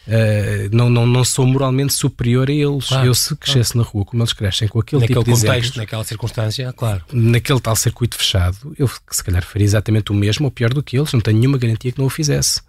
Uh, 0.07 0.69
não, 0.71 0.89
não, 0.89 1.07
não 1.07 1.25
sou 1.25 1.45
moralmente 1.45 1.93
superior 1.93 2.49
a 2.49 2.53
eles. 2.53 2.87
Claro, 2.87 3.07
eu, 3.07 3.15
se 3.15 3.35
crescesse 3.35 3.73
claro. 3.73 3.87
na 3.87 3.93
rua 3.93 4.05
como 4.05 4.23
eles 4.23 4.33
crescem, 4.33 4.69
com 4.69 4.79
aquele 4.79 5.01
naquele 5.01 5.19
tipo 5.19 5.25
de 5.25 5.41
contexto, 5.41 5.57
exemplos, 5.57 5.77
naquela 5.77 6.05
circunstância, 6.05 6.73
claro. 6.73 7.03
Naquele 7.13 7.61
tal 7.61 7.75
circuito 7.75 8.17
fechado, 8.17 8.75
eu 8.79 8.89
se 9.11 9.25
calhar 9.25 9.45
faria 9.45 9.65
exatamente 9.65 10.13
o 10.13 10.15
mesmo 10.15 10.47
ou 10.47 10.51
pior 10.51 10.73
do 10.73 10.83
que 10.83 10.97
eles. 10.97 11.13
Não 11.13 11.21
tenho 11.21 11.39
nenhuma 11.39 11.59
garantia 11.59 11.91
que 11.91 11.99
não 11.99 12.07
o 12.07 12.11
fizesse 12.11 12.61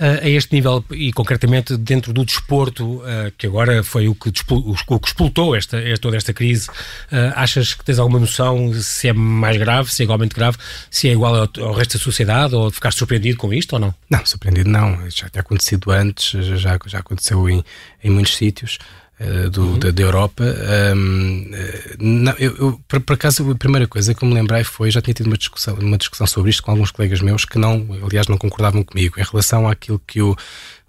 uh, 0.00 0.24
a 0.24 0.28
este 0.28 0.54
nível 0.54 0.84
e 0.90 1.12
concretamente 1.12 1.76
dentro 1.76 2.12
do 2.12 2.24
desporto, 2.24 2.96
uh, 2.96 3.32
que 3.36 3.46
agora 3.46 3.82
foi 3.82 4.08
o 4.08 4.14
que, 4.14 4.28
o 4.28 4.74
que 4.98 5.56
esta, 5.56 5.78
toda 6.00 6.16
esta 6.16 6.32
crise, 6.32 6.68
uh, 6.68 7.32
achas 7.34 7.74
que 7.74 7.84
tens 7.84 7.98
alguma 7.98 8.20
noção 8.20 8.72
se 8.74 9.08
é 9.08 9.12
mais 9.12 9.56
grave, 9.56 9.92
se 9.92 10.02
é 10.02 10.04
igualmente 10.04 10.34
grave, 10.34 10.56
se 10.90 11.08
é 11.08 11.12
igual 11.12 11.34
ao, 11.34 11.48
ao 11.64 11.72
resto 11.72 11.98
da 11.98 12.04
sociedade 12.04 12.54
ou 12.54 12.70
ficaste 12.70 12.98
surpreendido 12.98 13.36
com 13.36 13.52
isto 13.52 13.74
ou 13.74 13.78
não? 13.78 13.94
Não, 14.08 14.24
surpreendido 14.24 14.70
não. 14.70 15.08
Já 15.10 15.28
tinha 15.28 15.40
acontecido 15.40 15.90
antes, 15.90 16.30
já, 16.58 16.78
já 16.86 16.98
aconteceu 16.98 17.48
em, 17.48 17.64
em 18.02 18.10
muitos 18.10 18.36
sítios. 18.36 18.78
Eh, 19.20 19.48
do, 19.50 19.62
uhum. 19.62 19.78
da, 19.80 19.90
da, 19.90 20.02
Europa. 20.02 20.44
Um, 20.44 21.50
eh, 21.52 21.96
não, 21.98 22.32
eu, 22.38 22.56
eu, 22.56 22.80
por, 22.86 23.00
por, 23.00 23.14
acaso, 23.14 23.50
a 23.50 23.54
primeira 23.56 23.88
coisa 23.88 24.14
que 24.14 24.22
eu 24.22 24.28
me 24.28 24.34
lembrei 24.34 24.62
foi, 24.62 24.92
já 24.92 25.02
tinha 25.02 25.12
tido 25.12 25.26
uma 25.26 25.36
discussão, 25.36 25.74
uma 25.74 25.98
discussão 25.98 26.24
sobre 26.24 26.50
isto 26.50 26.62
com 26.62 26.70
alguns 26.70 26.92
colegas 26.92 27.20
meus 27.20 27.44
que 27.44 27.58
não, 27.58 27.84
aliás, 28.06 28.28
não 28.28 28.38
concordavam 28.38 28.84
comigo, 28.84 29.18
em 29.18 29.24
relação 29.24 29.68
àquilo 29.68 30.00
que 30.06 30.22
o, 30.22 30.36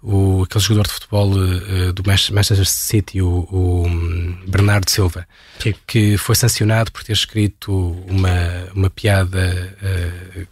o 0.00 0.44
aquele 0.44 0.62
jogador 0.62 0.86
de 0.86 0.92
futebol 0.94 1.32
uh, 1.32 1.92
do 1.92 2.04
Manchester 2.06 2.64
City, 2.66 3.20
o, 3.20 3.48
o 3.50 3.86
hum, 3.88 4.38
Bernardo 4.46 4.88
Silva, 4.88 5.26
Sim. 5.58 5.74
que 5.84 6.16
foi 6.16 6.36
sancionado 6.36 6.92
por 6.92 7.02
ter 7.02 7.14
escrito 7.14 7.72
uma, 8.06 8.68
uma 8.72 8.90
piada 8.90 9.76
uh, 9.82 10.46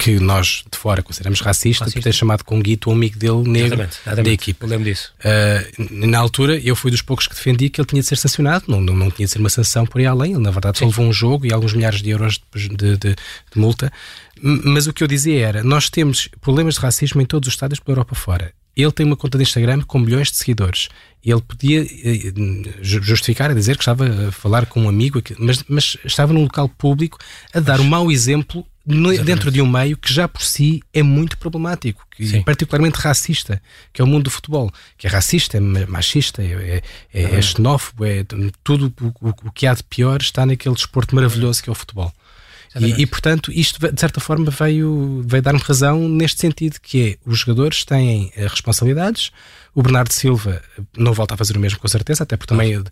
que 0.00 0.18
nós 0.18 0.64
de 0.70 0.78
fora 0.78 1.02
consideramos 1.02 1.40
racista, 1.42 1.84
racista. 1.84 2.00
por 2.00 2.02
ter 2.02 2.14
chamado 2.14 2.42
Conguito 2.42 2.88
um 2.88 2.94
amigo 2.94 3.18
dele 3.18 3.46
negro 3.46 3.74
exatamente, 3.74 3.98
exatamente. 4.00 4.24
da 4.24 4.32
equipe. 4.32 4.62
Eu 4.64 4.68
lembro 4.68 4.84
disso. 4.86 5.12
Uh, 5.20 6.06
na 6.06 6.18
altura, 6.18 6.58
eu 6.58 6.74
fui 6.74 6.90
dos 6.90 7.02
poucos 7.02 7.26
que 7.26 7.34
defendi 7.34 7.68
que 7.68 7.78
ele 7.78 7.86
tinha 7.86 8.00
de 8.00 8.08
ser 8.08 8.16
sancionado, 8.16 8.64
não, 8.66 8.80
não, 8.80 8.94
não 8.96 9.10
tinha 9.10 9.26
de 9.26 9.32
ser 9.32 9.38
uma 9.38 9.50
sanção 9.50 9.84
por 9.84 10.00
aí 10.00 10.06
além. 10.06 10.32
Ele, 10.32 10.42
na 10.42 10.50
verdade, 10.50 10.78
só 10.78 10.86
levou 10.86 11.04
um 11.04 11.12
jogo 11.12 11.44
e 11.44 11.52
alguns 11.52 11.74
milhares 11.74 12.00
de 12.00 12.08
euros 12.08 12.40
de, 12.54 12.68
de, 12.70 12.96
de, 12.96 13.14
de 13.14 13.16
multa. 13.56 13.92
Mas 14.40 14.86
o 14.86 14.92
que 14.92 15.04
eu 15.04 15.08
dizia 15.08 15.46
era: 15.46 15.62
nós 15.62 15.90
temos 15.90 16.28
problemas 16.40 16.76
de 16.76 16.80
racismo 16.80 17.20
em 17.20 17.26
todos 17.26 17.48
os 17.48 17.52
estados 17.52 17.78
pela 17.78 17.92
Europa 17.96 18.14
fora. 18.14 18.54
Ele 18.74 18.92
tem 18.92 19.04
uma 19.04 19.16
conta 19.16 19.36
de 19.36 19.42
Instagram 19.42 19.82
com 19.82 19.98
milhões 19.98 20.30
de 20.30 20.38
seguidores. 20.38 20.88
Ele 21.22 21.42
podia 21.42 21.82
eh, 21.82 22.32
justificar 22.80 23.50
a 23.50 23.54
dizer 23.54 23.76
que 23.76 23.82
estava 23.82 24.28
a 24.28 24.32
falar 24.32 24.64
com 24.64 24.82
um 24.82 24.88
amigo, 24.88 25.20
mas, 25.38 25.62
mas 25.68 25.96
estava 26.04 26.32
num 26.32 26.42
local 26.42 26.68
público 26.68 27.18
a 27.52 27.60
dar 27.60 27.80
um 27.80 27.84
mau 27.84 28.10
exemplo 28.10 28.64
no, 28.86 29.16
dentro 29.22 29.50
de 29.50 29.60
um 29.60 29.66
meio 29.66 29.96
que 29.96 30.12
já 30.12 30.26
por 30.26 30.42
si 30.42 30.82
é 30.92 31.02
muito 31.02 31.36
problemático, 31.38 32.04
e 32.18 32.42
particularmente 32.42 32.98
racista, 32.98 33.62
que 33.92 34.00
é 34.00 34.04
o 34.04 34.06
mundo 34.06 34.24
do 34.24 34.30
futebol, 34.30 34.72
que 34.96 35.06
é 35.06 35.10
racista, 35.10 35.56
é 35.56 35.60
machista, 35.60 36.42
é, 36.42 36.82
é, 37.12 37.22
é, 37.22 37.36
é 37.36 37.42
xenófobo, 37.42 38.04
é 38.04 38.24
tudo 38.64 38.92
o, 39.00 39.28
o, 39.28 39.52
que 39.52 39.66
há 39.66 39.74
de 39.74 39.84
pior 39.84 40.20
está 40.20 40.44
naquele 40.46 40.74
desporto 40.74 41.14
maravilhoso 41.14 41.62
que 41.62 41.68
é 41.68 41.72
o 41.72 41.74
futebol. 41.74 42.12
E, 42.78 43.02
e, 43.02 43.06
portanto, 43.06 43.50
isto 43.50 43.80
de 43.80 44.00
certa 44.00 44.20
forma 44.20 44.48
veio, 44.48 45.24
veio 45.26 45.42
dar-me 45.42 45.58
razão 45.58 46.08
neste 46.08 46.40
sentido, 46.40 46.78
que 46.80 47.10
é 47.10 47.28
os 47.28 47.40
jogadores 47.40 47.84
têm 47.84 48.32
eh, 48.36 48.46
responsabilidades, 48.46 49.32
o 49.74 49.82
Bernardo 49.82 50.12
Silva 50.12 50.62
não 50.96 51.12
volta 51.12 51.34
a 51.34 51.36
fazer 51.36 51.56
o 51.56 51.60
mesmo 51.60 51.78
com 51.78 51.88
certeza, 51.88 52.22
até 52.22 52.36
porque 52.36 52.48
também 52.52 52.76
uh, 52.76 52.84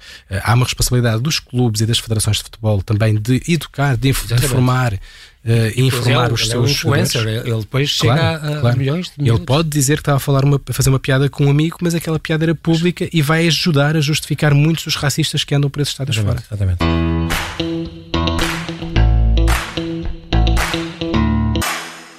há 0.43 0.55
uma 0.55 0.65
responsabilidade 0.65 1.23
dos 1.23 1.39
clubes 1.39 1.81
e 1.81 1.87
das 1.87 1.99
federações 1.99 2.39
de 2.39 2.45
futebol 2.45 2.83
também 2.83 3.15
de 3.15 3.43
educar, 3.49 3.97
de, 3.97 4.13
de 4.13 4.49
formar 4.49 4.99
uh, 5.45 5.81
informar 5.81 6.33
os 6.33 6.49
seus 6.49 6.53
é 6.53 6.59
um 6.59 6.65
influencer, 6.65 7.27
ele 7.27 7.61
depois 7.61 7.89
chega 7.91 8.37
a, 8.37 8.61
claro. 8.61 8.79
milhões 8.79 9.11
de 9.17 9.29
Ele 9.29 9.39
pode 9.41 9.69
dizer 9.69 9.97
que 9.97 10.03
estava 10.03 10.17
a, 10.17 10.21
falar 10.21 10.45
uma, 10.45 10.61
a 10.69 10.73
fazer 10.73 10.91
uma 10.91 10.99
piada 10.99 11.29
com 11.29 11.47
um 11.47 11.51
amigo, 11.51 11.79
mas 11.81 11.95
aquela 11.95 12.19
piada 12.19 12.45
era 12.45 12.55
pública 12.55 13.09
e 13.13 13.23
vai 13.23 13.47
ajudar 13.47 13.97
a 13.97 14.01
justificar 14.01 14.55
muitos 14.55 14.85
dos 14.85 14.97
racistas 14.97 15.45
que 15.45 15.55
andam 15.55 15.71
por 15.71 15.81
esses 15.81 15.93
estados 15.93 16.17
fora. 16.17 16.43
Exatamente. 16.47 17.68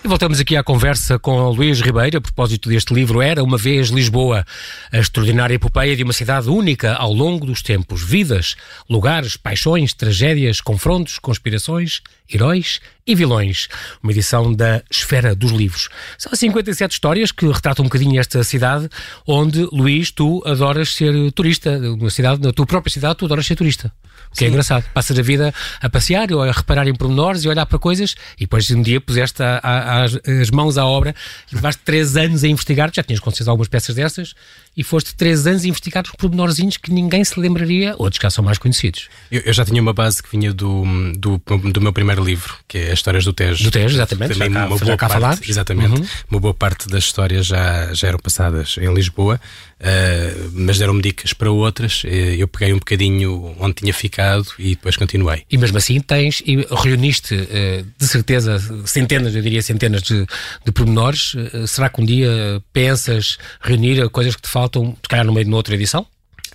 Voltamos 0.10 0.40
aqui 0.40 0.56
à 0.56 0.64
conversa 0.64 1.20
com 1.20 1.50
Luís 1.50 1.82
Ribeiro 1.82 2.18
a 2.18 2.22
propósito 2.22 2.68
deste 2.68 2.92
livro 2.96 3.22
Era 3.22 3.44
uma 3.44 3.60
vez 3.60 3.90
Lisboa, 3.90 4.44
a 4.92 4.98
extraordinária 4.98 5.54
epopeia 5.54 5.96
de 5.96 6.02
uma 6.04 6.14
cidade 6.14 6.50
única 6.50 6.96
ao 6.96 7.14
longo 7.14 7.46
dos 7.46 7.62
tempos, 7.62 8.02
vidas, 8.02 8.56
lugares, 8.90 9.38
paixões, 9.38 9.94
tragédias, 9.94 10.62
confrontos, 10.62 11.20
conspirações, 11.20 12.02
heróis 12.28 12.82
e 13.06 13.14
vilões. 13.14 13.68
Uma 14.02 14.12
edição 14.12 14.52
da 14.52 14.82
Esfera 14.90 15.36
dos 15.36 15.52
Livros. 15.52 15.90
São 16.18 16.34
57 16.34 16.92
histórias 16.92 17.32
que 17.32 17.46
retratam 17.46 17.86
um 17.86 17.88
bocadinho 17.88 18.20
esta 18.20 18.44
cidade 18.44 18.90
onde, 19.28 19.68
Luís, 19.72 20.10
tu 20.10 20.42
adoras 20.44 20.96
ser 20.96 21.32
turista. 21.34 21.78
Uma 21.78 22.10
cidade, 22.10 22.42
na 22.42 22.52
tua 22.52 22.66
própria 22.66 22.92
cidade, 22.92 23.16
tu 23.16 23.26
adoras 23.26 23.46
ser 23.46 23.56
turista. 23.56 23.94
O 24.32 24.36
que 24.36 24.44
é 24.44 24.46
Sim. 24.46 24.46
é 24.46 24.48
engraçado. 24.50 24.84
Passas 24.94 25.18
a 25.18 25.22
vida 25.22 25.54
a 25.82 25.90
passear 25.90 26.32
ou 26.32 26.44
a 26.44 26.52
reparar 26.52 26.88
em 26.88 26.94
pormenores 26.94 27.44
e 27.44 27.50
olhar 27.50 27.66
para 27.66 27.80
coisas 27.80 28.16
e 28.38 28.42
depois 28.42 28.70
um 28.72 28.82
dia 28.82 29.02
puseste 29.02 29.42
a, 29.42 29.60
a, 29.62 30.04
as, 30.04 30.16
as, 30.16 30.52
mãos 30.52 30.78
à 30.78 30.86
obra 30.86 31.16
e 31.52 31.56
levaste 31.56 31.82
três 31.84 32.16
anos 32.16 32.44
a 32.44 32.48
investigar. 32.48 32.92
Já 32.94 33.04
tinhas 33.04 33.20
conhecido 33.20 33.50
algumas 33.50 33.68
peças 33.68 33.96
dessas 33.96 34.34
e 34.78 34.84
foste 34.84 35.16
três 35.16 35.46
anos 35.48 35.64
a 35.66 35.68
investigar 35.68 36.04
os 36.06 36.12
pormenorzinhos 36.12 36.78
que 36.78 36.92
ninguém 36.92 37.24
se 37.24 37.40
lembraria, 37.40 37.96
outros 37.98 38.22
já 38.22 38.30
são 38.30 38.44
mais 38.44 38.58
conhecidos. 38.58 39.10
Eu, 39.32 39.42
eu 39.42 39.54
já 39.54 39.66
tinha 39.66 39.82
uma 39.82 39.94
base 39.94 40.22
que 40.22 40.30
vinha 40.30 40.54
do, 40.54 40.84
do, 41.18 41.42
do, 41.72 41.82
meu 41.82 41.92
primeiro 41.92 42.24
livro, 42.24 42.56
que 42.68 42.78
é 42.78 42.92
As 42.92 43.00
Histórias 43.00 43.26
do 43.26 43.34
Tejo. 43.34 43.64
Do 43.64 43.72
Tejo, 43.72 43.96
exatamente. 43.96 44.34
Também 44.34 44.54
já 44.54 44.60
cá, 44.60 44.68
uma 44.68 44.78
boa 44.78 44.98
cá 44.98 45.10
parte, 45.10 45.50
Exatamente. 45.50 46.00
Uhum. 46.00 46.08
Uma 46.30 46.40
boa 46.40 46.54
parte 46.54 46.88
das 46.88 47.04
histórias 47.04 47.48
já, 47.48 47.94
já 47.94 48.08
eram 48.08 48.20
passadas 48.20 48.76
em 48.78 48.94
Lisboa. 48.94 49.40
Uh, 49.80 50.52
mas 50.52 50.78
deram-me 50.78 51.02
dicas 51.02 51.32
para 51.32 51.50
outras. 51.50 52.04
Uh, 52.04 52.08
eu 52.08 52.48
peguei 52.48 52.74
um 52.74 52.80
bocadinho 52.80 53.56
onde 53.60 53.76
tinha 53.76 53.94
ficado 53.94 54.46
e 54.60 54.72
depois 54.72 54.98
continuei. 54.98 55.44
E 55.50 55.58
mesmo 55.58 55.78
assim 55.78 56.02
tens 56.02 56.44
e 56.46 56.68
reuniste 56.84 57.34
uh, 57.34 57.86
de 57.98 58.08
certeza 58.08 58.60
centenas, 58.86 59.34
eu 59.34 59.42
diria 59.42 59.62
centenas 59.62 60.02
de, 60.02 60.26
de 60.66 60.72
pormenores. 60.72 61.34
será 61.68 61.90
que 61.90 62.02
um 62.02 62.06
dia 62.06 62.30
pensas 62.74 63.38
reunir 63.62 64.10
coisas 64.10 64.36
que 64.36 64.42
te 64.42 64.50
faltam, 64.50 64.98
se 65.02 65.08
calhar 65.08 65.26
no 65.26 65.32
meio 65.32 65.46
de 65.46 65.54
outra 65.54 65.76
edição? 65.76 66.06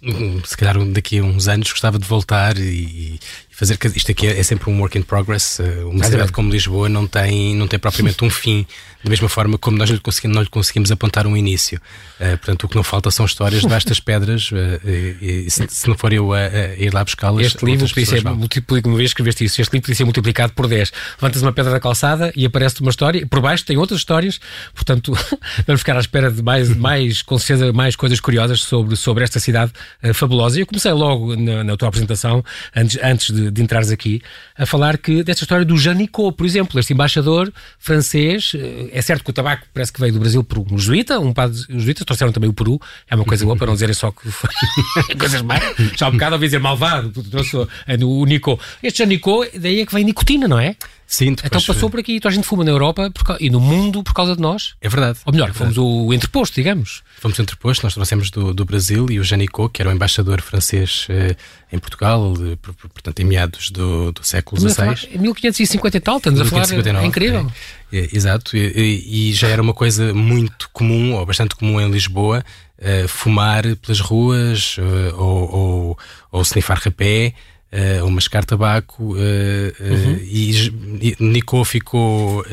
Hum, 0.02 0.42
se 0.44 0.54
calhar 0.54 0.78
daqui 0.86 1.18
a 1.18 1.22
uns 1.22 1.48
anos 1.48 1.70
gostava 1.70 1.98
de 1.98 2.06
voltar 2.06 2.58
e, 2.58 2.62
e 2.62 3.20
fazer 3.54 3.78
isto 3.94 4.10
aqui 4.10 4.26
é, 4.26 4.38
é, 4.38 4.42
sempre 4.42 4.68
um 4.70 4.80
work 4.80 4.98
in 4.98 5.02
progress. 5.02 5.60
Uma 5.86 6.04
cidade 6.04 6.32
como 6.32 6.50
Lisboa 6.50 6.88
não 6.88 7.06
tem, 7.06 7.54
não 7.54 7.68
tem 7.68 7.78
propriamente 7.78 8.24
um 8.24 8.30
fim, 8.30 8.66
da 9.04 9.10
mesma 9.10 9.28
forma 9.28 9.58
como 9.58 9.76
nós 9.76 9.90
não 9.90 9.96
lhe 9.96 10.02
conseguimos, 10.02 10.34
não 10.34 10.42
lhe 10.42 10.48
conseguimos 10.48 10.90
apontar 10.90 11.26
um 11.26 11.36
início. 11.36 11.78
Uh, 12.18 12.38
portanto, 12.38 12.64
o 12.64 12.68
que 12.68 12.74
não 12.74 12.82
falta 12.82 13.10
são 13.10 13.26
histórias 13.26 13.60
de 13.62 13.68
vastas 13.68 14.00
pedras, 14.00 14.50
uh, 14.50 14.56
e, 14.86 15.48
se, 15.50 15.66
se, 15.68 15.88
não 15.88 15.96
for 15.96 16.12
eu 16.12 16.32
a, 16.32 16.38
a 16.38 16.74
ir 16.76 16.92
lá 16.92 17.04
buscá-las. 17.04 17.46
Este 17.46 17.64
livro 17.66 17.86
podia 17.86 18.06
ser, 18.06 18.24
multiplico, 18.24 18.88
uma 18.88 18.96
vez 18.96 19.10
escreveste 19.10 19.44
isso, 19.44 19.60
este 19.60 19.72
livro 19.72 19.84
podia 19.84 19.96
ser 19.96 20.04
multiplicado 20.04 20.54
por 20.54 20.66
10. 20.66 20.90
Levantas 21.20 21.42
uma 21.42 21.52
pedra 21.52 21.70
da 21.70 21.80
calçada 21.80 22.32
e 22.34 22.46
aparece 22.46 22.80
uma 22.80 22.90
história, 22.90 23.18
e 23.18 23.26
por 23.26 23.42
baixo 23.42 23.64
tem 23.64 23.76
outras 23.76 24.00
histórias, 24.00 24.40
portanto, 24.74 25.12
vamos 25.66 25.82
ficar 25.82 25.98
à 25.98 26.00
espera 26.00 26.30
de 26.30 26.42
mais, 26.42 26.68
mais 26.74 27.20
com 27.20 27.38
certeza, 27.38 27.72
mais 27.74 27.94
coisas 27.94 28.18
curiosas 28.20 28.62
sobre, 28.62 28.96
sobre 28.96 29.22
esta 29.22 29.38
cidade 29.38 29.70
uh, 30.02 30.14
fabulosa. 30.14 30.56
E 30.56 30.62
eu 30.62 30.66
comecei 30.66 30.92
logo 30.92 31.36
na, 31.36 31.62
na 31.62 31.76
tua 31.76 31.88
apresentação, 31.88 32.42
antes, 32.74 32.98
antes 33.02 33.34
de, 33.34 33.43
de 33.50 33.62
entrares 33.62 33.90
aqui, 33.90 34.20
a 34.56 34.66
falar 34.66 34.98
que 34.98 35.22
desta 35.22 35.44
história 35.44 35.64
do 35.64 35.76
Jean 35.76 35.94
Nicot, 35.94 36.36
por 36.36 36.46
exemplo, 36.46 36.78
este 36.78 36.92
embaixador 36.92 37.52
francês. 37.78 38.52
Eh, 38.54 38.90
é 38.92 39.02
certo 39.02 39.24
que 39.24 39.30
o 39.30 39.32
tabaco 39.32 39.66
parece 39.72 39.92
que 39.92 40.00
veio 40.00 40.12
do 40.12 40.20
Brasil 40.20 40.42
por 40.44 40.58
um 40.58 40.78
jesuíta, 40.78 41.18
um 41.18 41.32
padre 41.32 41.58
jesuíta, 41.68 42.04
trouxeram 42.04 42.32
também 42.32 42.50
o 42.50 42.52
Peru, 42.52 42.80
é 43.08 43.14
uma 43.14 43.24
coisa 43.24 43.44
boa 43.44 43.56
para 43.56 43.66
não 43.66 43.74
dizerem 43.74 43.94
só 43.94 44.10
que 44.10 44.30
foi 44.30 44.50
coisas 45.18 45.42
mais. 45.42 45.62
Já 45.96 46.08
um 46.08 46.12
bocado 46.12 46.34
ouvi 46.34 46.46
dizer 46.46 46.60
malvado, 46.60 47.10
trouxe 47.24 47.56
o 47.56 48.24
Nicot. 48.24 48.60
Este 48.82 48.98
Jean 48.98 49.06
Nicot, 49.06 49.58
daí 49.58 49.80
é 49.80 49.86
que 49.86 49.94
vem 49.94 50.04
nicotina, 50.04 50.48
não 50.48 50.58
é? 50.58 50.76
Sim, 51.06 51.36
então 51.44 51.62
passou 51.62 51.90
por 51.90 52.00
aqui. 52.00 52.16
Então 52.16 52.30
a 52.30 52.34
gente 52.34 52.46
fuma 52.46 52.64
na 52.64 52.70
Europa 52.70 53.12
e 53.38 53.50
no 53.50 53.60
mundo 53.60 54.02
por 54.02 54.14
causa 54.14 54.34
de 54.34 54.42
nós. 54.42 54.74
É 54.80 54.88
verdade. 54.88 55.18
Ou 55.24 55.32
melhor, 55.32 55.50
é 55.50 55.52
fomos 55.52 55.76
o 55.78 56.12
entreposto, 56.12 56.56
digamos. 56.56 57.02
Fomos 57.24 57.38
o 57.38 57.42
entreposto, 57.42 57.86
nós 57.86 57.94
trouxemos 57.94 58.30
do, 58.30 58.52
do 58.52 58.66
Brasil 58.66 59.06
e 59.10 59.18
o 59.18 59.24
Janicot, 59.24 59.70
que 59.72 59.80
era 59.80 59.88
o 59.88 59.94
embaixador 59.94 60.42
francês 60.42 61.06
eh, 61.08 61.34
em 61.72 61.78
Portugal, 61.78 62.34
de, 62.34 62.54
portanto, 62.92 63.18
em 63.18 63.24
meados 63.24 63.70
do, 63.70 64.12
do 64.12 64.22
século 64.22 64.60
XVI. 64.60 65.08
Em 65.10 65.16
1550 65.16 65.96
e 65.96 66.00
tal, 66.00 66.18
estamos 66.18 66.40
1559, 66.40 66.90
a 66.90 66.92
falar. 66.92 67.02
É 67.02 67.06
incrível. 67.08 67.50
É, 67.90 67.98
é, 67.98 68.08
exato, 68.12 68.54
e, 68.54 69.30
e, 69.30 69.32
já 69.32 69.48
era 69.48 69.62
uma 69.62 69.72
coisa 69.72 70.12
muito 70.12 70.68
comum, 70.70 71.14
ou 71.14 71.24
bastante 71.24 71.56
comum 71.56 71.80
em 71.80 71.90
Lisboa, 71.90 72.44
eh, 72.78 73.06
fumar 73.08 73.62
pelas 73.76 74.00
ruas 74.00 74.76
uh, 74.76 75.16
ou, 75.16 75.54
ou, 75.54 75.98
ou 76.30 76.42
snifar 76.42 76.78
rapé 76.78 77.32
uh, 77.72 78.04
ou 78.04 78.10
mascar 78.10 78.44
tabaco, 78.44 79.02
uh, 79.02 79.16
uhum. 79.16 80.18
e, 80.20 80.68
e 81.00 81.16
Nico 81.18 81.64
ficou 81.64 82.44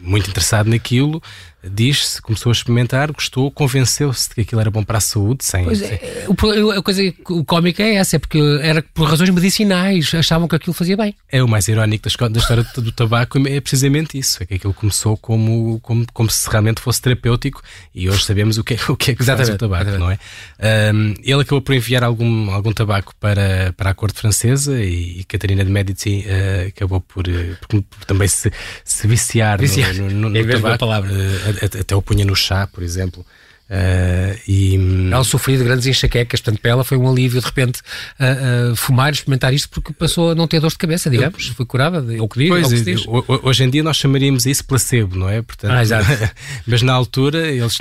muito 0.00 0.30
interessado 0.30 0.70
naquilo 0.70 1.22
diz-se, 1.62 2.20
começou 2.22 2.50
a 2.50 2.52
experimentar, 2.52 3.12
gostou, 3.12 3.50
convenceu-se 3.50 4.28
de 4.28 4.34
que 4.36 4.40
aquilo 4.42 4.60
era 4.60 4.70
bom 4.70 4.82
para 4.82 4.98
a 4.98 5.00
saúde. 5.00 5.44
Sem, 5.44 5.64
pois 5.64 5.82
é, 5.82 6.26
o, 6.28 6.70
a 6.70 6.82
coisa 6.82 7.02
cómica 7.46 7.82
é 7.82 7.96
essa, 7.96 8.16
é 8.16 8.18
porque 8.18 8.38
era 8.62 8.82
por 8.94 9.08
razões 9.08 9.30
medicinais, 9.30 10.14
achavam 10.14 10.48
que 10.48 10.56
aquilo 10.56 10.72
fazia 10.72 10.96
bem. 10.96 11.14
É 11.30 11.42
o 11.42 11.48
mais 11.48 11.68
irónico 11.68 12.08
da, 12.08 12.28
da 12.28 12.38
história 12.38 12.64
do 12.76 12.92
tabaco, 12.92 13.38
é 13.46 13.60
precisamente 13.60 14.18
isso, 14.18 14.42
é 14.42 14.46
que 14.46 14.54
aquilo 14.54 14.72
começou 14.72 15.16
como, 15.16 15.78
como, 15.80 16.06
como 16.12 16.30
se 16.30 16.48
realmente 16.48 16.80
fosse 16.80 17.00
terapêutico 17.02 17.62
e 17.94 18.08
hoje 18.08 18.24
sabemos 18.24 18.56
o 18.56 18.64
que 18.64 18.74
é, 18.74 18.78
o 18.88 18.96
que, 18.96 19.10
é 19.10 19.14
que 19.14 19.24
faz 19.24 19.48
o 19.48 19.58
tabaco, 19.58 19.90
não 19.92 20.10
é? 20.10 20.18
Um, 20.94 21.14
ele 21.22 21.42
acabou 21.42 21.60
por 21.60 21.74
enviar 21.74 22.02
algum, 22.02 22.50
algum 22.50 22.72
tabaco 22.72 23.14
para, 23.20 23.74
para 23.76 23.90
a 23.90 23.94
corte 23.94 24.18
francesa 24.18 24.82
e, 24.82 25.20
e 25.20 25.24
Catarina 25.24 25.64
de 25.64 25.70
Medici 25.70 26.24
uh, 26.26 26.68
acabou 26.68 27.00
por, 27.00 27.24
por, 27.68 27.82
por, 27.82 28.04
também 28.06 28.28
se, 28.28 28.50
se 28.84 29.06
viciar, 29.06 29.58
viciar. 29.58 29.94
no, 29.94 30.10
no, 30.10 30.30
no, 30.30 30.30
no 30.30 30.52
tabaco. 30.52 30.78
Palavra. 30.78 31.10
Uh, 31.12 31.49
até 31.50 31.94
o 31.94 32.02
punha 32.02 32.24
no 32.24 32.34
chá, 32.34 32.66
por 32.66 32.82
exemplo. 32.82 33.24
Uh, 33.70 34.36
e, 34.48 34.74
ela 35.12 35.22
sofreu 35.22 35.56
de 35.56 35.62
grandes 35.62 35.86
enxaquecas, 35.86 36.40
portanto, 36.40 36.60
para 36.60 36.72
ela 36.72 36.82
foi 36.82 36.98
um 36.98 37.08
alívio 37.08 37.40
de 37.40 37.46
repente 37.46 37.80
uh, 38.18 38.72
uh, 38.72 38.76
fumar, 38.76 39.12
experimentar 39.12 39.54
isto, 39.54 39.68
porque 39.70 39.92
passou 39.92 40.32
a 40.32 40.34
não 40.34 40.48
ter 40.48 40.58
dor 40.58 40.70
de 40.70 40.76
cabeça, 40.76 41.08
digamos, 41.08 41.48
foi 41.48 41.64
curada, 41.64 42.04
é 42.12 42.20
o 42.20 42.28
que 42.28 42.40
diz. 42.40 42.48
Pois, 42.48 42.68
que 42.68 42.80
diz. 42.80 43.04
hoje 43.06 43.62
em 43.62 43.70
dia 43.70 43.84
nós 43.84 43.96
chamaríamos 43.96 44.44
isso 44.44 44.64
placebo, 44.64 45.16
não 45.16 45.28
é? 45.28 45.40
Portanto, 45.40 45.70
ah, 45.70 45.82
exato. 45.82 46.06
mas 46.66 46.82
na 46.82 46.92
altura 46.92 47.46
eles, 47.46 47.78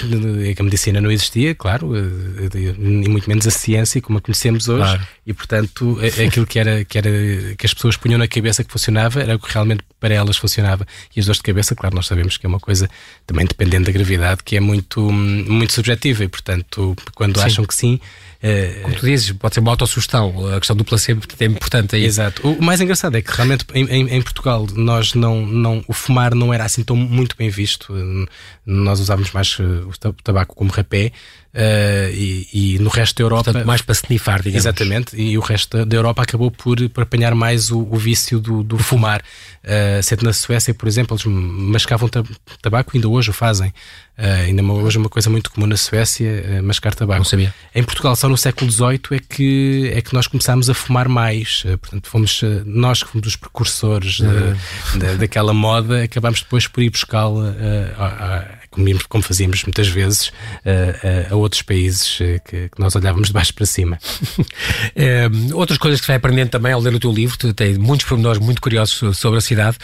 a 0.60 0.63
medicina 0.63 1.01
não 1.01 1.10
existia, 1.10 1.55
claro, 1.55 1.91
e 1.98 3.10
muito 3.10 3.27
menos 3.27 3.48
a 3.48 3.51
ciência 3.51 4.00
como 4.00 4.19
a 4.19 4.22
conhecemos 4.22 4.69
hoje, 4.69 4.84
claro. 4.84 5.08
e 5.25 5.34
portanto 5.34 5.98
aquilo 6.24 6.46
que 6.46 6.60
era, 6.60 6.86
que 6.86 6.98
era 7.00 7.10
que 7.58 7.65
as 7.65 7.74
pessoas 7.74 7.98
punham 7.98 8.19
na 8.19 8.27
cabeça 8.27 8.63
que 8.63 8.72
funcionava 8.72 9.22
era 9.22 9.36
o 9.36 9.39
que 9.39 9.51
realmente 9.51 9.84
para 10.00 10.13
elas 10.13 10.38
funcionava. 10.38 10.88
E 11.15 11.19
as 11.19 11.25
dores 11.25 11.39
de 11.39 11.43
cabeça, 11.43 11.75
claro, 11.75 11.96
nós 11.96 12.08
sabemos 12.08 12.38
que 12.38 12.46
é 12.46 12.50
uma 12.50 12.60
coisa 12.60 12.89
também 13.27 13.46
dependendo 13.46 13.86
da 13.86 13.91
gravidade, 13.91 14.41
que 14.43 14.55
é 14.55 14.60
muito, 14.60 15.01
muito 15.12 15.74
subjetiva 15.79 16.24
e, 16.24 16.27
portanto, 16.27 16.95
quando 17.15 17.39
sim. 17.39 17.45
acham 17.45 17.65
que 17.65 17.74
sim. 17.74 18.00
Uh, 18.41 18.81
Como 18.83 18.95
tu 18.95 19.05
dizes, 19.05 19.31
pode 19.33 19.53
ser 19.53 19.59
uma 19.59 19.71
autossugestão, 19.71 20.48
a 20.55 20.59
questão 20.59 20.75
do 20.75 20.86
placebo 20.86 21.21
é 21.39 21.45
importante 21.45 21.95
aí. 21.95 22.05
Exato. 22.05 22.48
O 22.48 22.62
mais 22.63 22.79
engraçado 22.79 23.17
é 23.17 23.21
que 23.21 23.31
realmente 23.31 23.65
em, 23.74 23.86
em, 23.86 24.15
em, 24.15 24.21
Portugal 24.21 24.65
nós 24.75 25.13
não, 25.13 25.45
não, 25.45 25.83
o 25.88 25.93
fumar 25.93 26.33
não 26.33 26.53
era 26.53 26.63
assim 26.63 26.81
tão 26.81 26.95
muito 26.95 27.36
bem 27.36 27.50
visto. 27.50 27.93
Nós 28.65 29.01
usávamos 29.01 29.31
mais 29.31 29.57
eh, 29.59 30.07
o 30.07 30.13
tabaco 30.24 30.55
como 30.55 30.71
rapé. 30.71 31.12
Uh, 31.51 32.13
e, 32.13 32.47
e, 32.53 32.79
no 32.79 32.91
resto 32.91 33.17
da 33.17 33.23
Europa. 33.23 33.45
Portanto, 33.45 33.65
mais 33.65 33.81
para 33.81 33.93
snifar, 33.93 34.39
digamos. 34.39 34.63
Exatamente, 34.63 35.19
e 35.19 35.35
o 35.35 35.41
resto 35.41 35.83
da 35.83 35.95
Europa 35.97 36.21
acabou 36.21 36.51
por, 36.51 36.77
por 36.89 37.01
apanhar 37.01 37.33
mais 37.33 37.71
o, 37.71 37.79
o 37.79 37.97
vício 37.97 38.39
do, 38.39 38.62
do 38.62 38.77
fumar. 38.77 39.23
Uh, 39.63 40.01
sendo 40.03 40.23
na 40.25 40.31
Suécia, 40.31 40.75
por 40.75 40.88
exemplo, 40.88 41.17
eles 41.17 41.25
mascavam 41.25 42.07
tabaco, 42.62 42.91
ainda 42.93 43.09
hoje 43.09 43.31
o 43.31 43.33
fazem. 43.33 43.69
Uh, 44.15 44.45
ainda 44.45 44.62
hoje 44.62 44.97
é 44.97 44.99
uma 44.99 45.09
coisa 45.09 45.27
muito 45.27 45.49
comum 45.49 45.65
na 45.65 45.75
Suécia, 45.75 46.62
mascar 46.62 46.93
tabaco. 46.93 47.17
Não 47.17 47.25
sabia. 47.25 47.51
Em 47.73 47.83
Portugal, 47.83 48.15
só 48.15 48.29
no 48.29 48.38
século 48.38 48.71
XVIII 48.71 48.99
é 49.12 49.19
que, 49.19 49.91
é 49.95 50.01
que 50.01 50.13
nós 50.13 50.27
começámos 50.27 50.69
a 50.69 50.75
fumar 50.75 51.09
mais. 51.09 51.63
Portanto, 51.81 52.09
fomos 52.09 52.41
nós 52.63 53.01
que 53.01 53.09
fomos 53.09 53.25
os 53.25 53.35
precursores 53.35 54.19
uhum. 54.19 54.99
da, 54.99 55.13
daquela 55.15 55.53
moda, 55.53 56.03
acabámos 56.03 56.41
depois 56.41 56.67
por 56.67 56.83
ir 56.83 56.91
buscá-la 56.91 58.59
como, 58.69 58.86
como 59.08 59.23
fazíamos 59.23 59.63
muitas 59.63 59.88
vezes 59.88 60.27
uh, 60.27 60.32
uh, 61.32 61.34
a 61.34 61.36
outros 61.36 61.62
países 61.62 62.19
uh, 62.19 62.41
que, 62.45 62.69
que, 62.69 62.79
nós 62.79 62.95
olhávamos 62.95 63.29
de 63.29 63.34
baixo 63.34 63.53
para 63.53 63.65
cima. 63.65 63.99
outras 65.53 65.77
coisas 65.77 65.99
que 66.01 66.08
vai 66.08 66.17
aprendendo 66.17 66.49
também 66.49 66.71
ao 66.71 66.79
ler 66.79 66.93
o 66.93 66.99
teu 66.99 67.12
livro, 67.12 67.38
tu 67.38 67.53
tens 67.53 67.77
muitos 67.77 68.05
pormenores 68.08 68.39
muito 68.41 68.62
curiosos 68.62 69.17
sobre 69.17 69.39
a 69.39 69.41
cidade. 69.41 69.77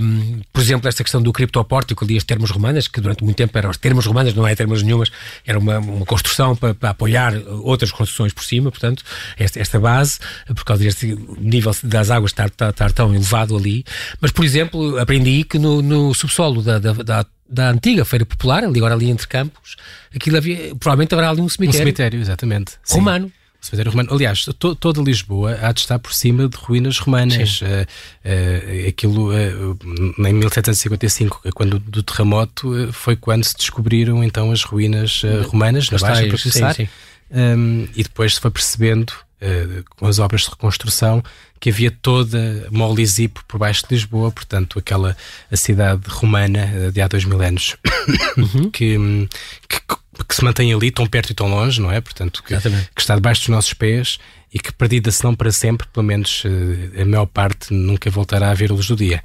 Um, 0.00 0.40
por 0.52 0.60
exemplo, 0.60 0.88
esta 0.88 1.02
questão 1.02 1.22
do 1.22 1.32
criptopórtico, 1.32 2.04
ali 2.04 2.16
as 2.16 2.24
termas 2.24 2.50
romanas, 2.50 2.88
que 2.88 3.00
durante 3.00 3.24
muito 3.24 3.36
tempo 3.36 3.56
eram 3.56 3.70
as 3.70 3.76
termas 3.76 4.06
romanas, 4.06 4.34
não 4.34 4.46
é 4.46 4.54
termas 4.54 4.82
nenhumas, 4.82 5.10
era 5.46 5.58
uma, 5.58 5.78
uma 5.78 6.06
construção 6.06 6.54
para, 6.54 6.74
para, 6.74 6.90
apoiar 6.90 7.34
outras 7.62 7.90
construções 7.90 8.32
por 8.32 8.44
cima, 8.44 8.70
portanto, 8.70 9.02
esta, 9.38 9.58
esta 9.58 9.80
base, 9.80 10.18
por 10.46 10.64
causa 10.64 10.82
deste 10.82 11.16
nível 11.38 11.74
das 11.82 12.10
águas 12.10 12.30
estar, 12.30 12.46
estar, 12.46 12.70
estar 12.70 12.92
tão 12.92 13.14
elevado 13.14 13.56
ali. 13.56 13.84
Mas, 14.20 14.30
por 14.30 14.44
exemplo, 14.44 14.98
aprendi 14.98 15.44
que 15.44 15.58
no, 15.58 15.82
no 15.82 16.14
subsolo 16.14 16.62
da, 16.62 16.78
da, 16.78 16.92
da 16.92 17.26
da 17.52 17.70
antiga 17.70 18.04
Feira 18.04 18.24
Popular, 18.24 18.64
ali 18.64 18.78
agora 18.78 18.94
ali 18.94 19.10
entre 19.10 19.28
campos, 19.28 19.76
aquilo 20.14 20.38
havia, 20.38 20.74
provavelmente 20.76 21.14
haverá 21.14 21.30
ali 21.30 21.42
um 21.42 21.48
cemitério. 21.48 21.80
Um 21.80 21.84
cemitério, 21.84 22.20
exatamente. 22.20 22.72
Romano. 22.88 23.26
Sim. 23.26 23.32
O 23.60 23.66
cemitério 23.66 23.92
romano. 23.92 24.12
Aliás, 24.12 24.44
to, 24.58 24.74
toda 24.74 25.00
Lisboa 25.02 25.56
há 25.62 25.70
de 25.70 25.80
estar 25.80 25.98
por 25.98 26.12
cima 26.12 26.48
de 26.48 26.56
ruínas 26.56 26.98
romanas. 26.98 27.60
Uh, 27.60 27.64
uh, 27.64 28.88
aquilo, 28.88 29.30
uh, 29.30 29.78
em 30.18 30.32
1755, 30.32 31.42
quando 31.54 31.78
do 31.78 32.02
terremoto, 32.02 32.92
foi 32.92 33.14
quando 33.14 33.44
se 33.44 33.56
descobriram 33.56 34.24
então 34.24 34.50
as 34.50 34.64
ruínas 34.64 35.22
romanas 35.46 35.90
na 35.90 35.98
Baixa, 35.98 36.36
sim. 36.72 36.88
Um, 37.30 37.88
e 37.94 38.02
depois 38.02 38.34
se 38.34 38.40
foi 38.40 38.50
percebendo 38.50 39.12
com 39.96 40.06
as 40.06 40.18
obras 40.18 40.42
de 40.42 40.50
reconstrução, 40.50 41.22
que 41.62 41.70
havia 41.70 41.90
toda 41.90 42.66
Molisipo 42.70 43.44
por 43.46 43.58
baixo 43.58 43.84
de 43.88 43.94
Lisboa, 43.94 44.32
portanto, 44.32 44.78
aquela 44.80 45.16
a 45.50 45.56
cidade 45.56 46.02
romana 46.08 46.68
uh, 46.74 46.90
de 46.90 47.00
há 47.00 47.06
dois 47.06 47.24
mil 47.24 47.40
anos, 47.40 47.76
uhum. 48.36 48.68
que, 48.74 48.96
que, 49.68 49.80
que, 50.28 50.34
se 50.34 50.42
mantém 50.42 50.72
ali 50.72 50.90
tão 50.90 51.06
perto 51.06 51.30
e 51.30 51.34
tão 51.34 51.48
longe, 51.48 51.80
não 51.80 51.90
é? 51.90 52.00
Portanto, 52.00 52.42
que, 52.42 52.56
que 52.56 53.00
está 53.00 53.14
debaixo 53.14 53.42
dos 53.42 53.48
nossos 53.50 53.74
pés 53.74 54.18
e 54.52 54.58
que 54.58 54.72
perdida 54.72 55.10
se 55.12 55.22
não 55.22 55.34
para 55.34 55.52
sempre, 55.52 55.86
pelo 55.92 56.04
menos 56.04 56.42
uh, 56.44 57.00
a 57.00 57.04
maior 57.04 57.26
parte 57.26 57.72
nunca 57.72 58.10
voltará 58.10 58.50
a 58.50 58.54
ver 58.54 58.70
a 58.72 58.74
luz 58.74 58.88
do 58.88 58.96
dia. 58.96 59.22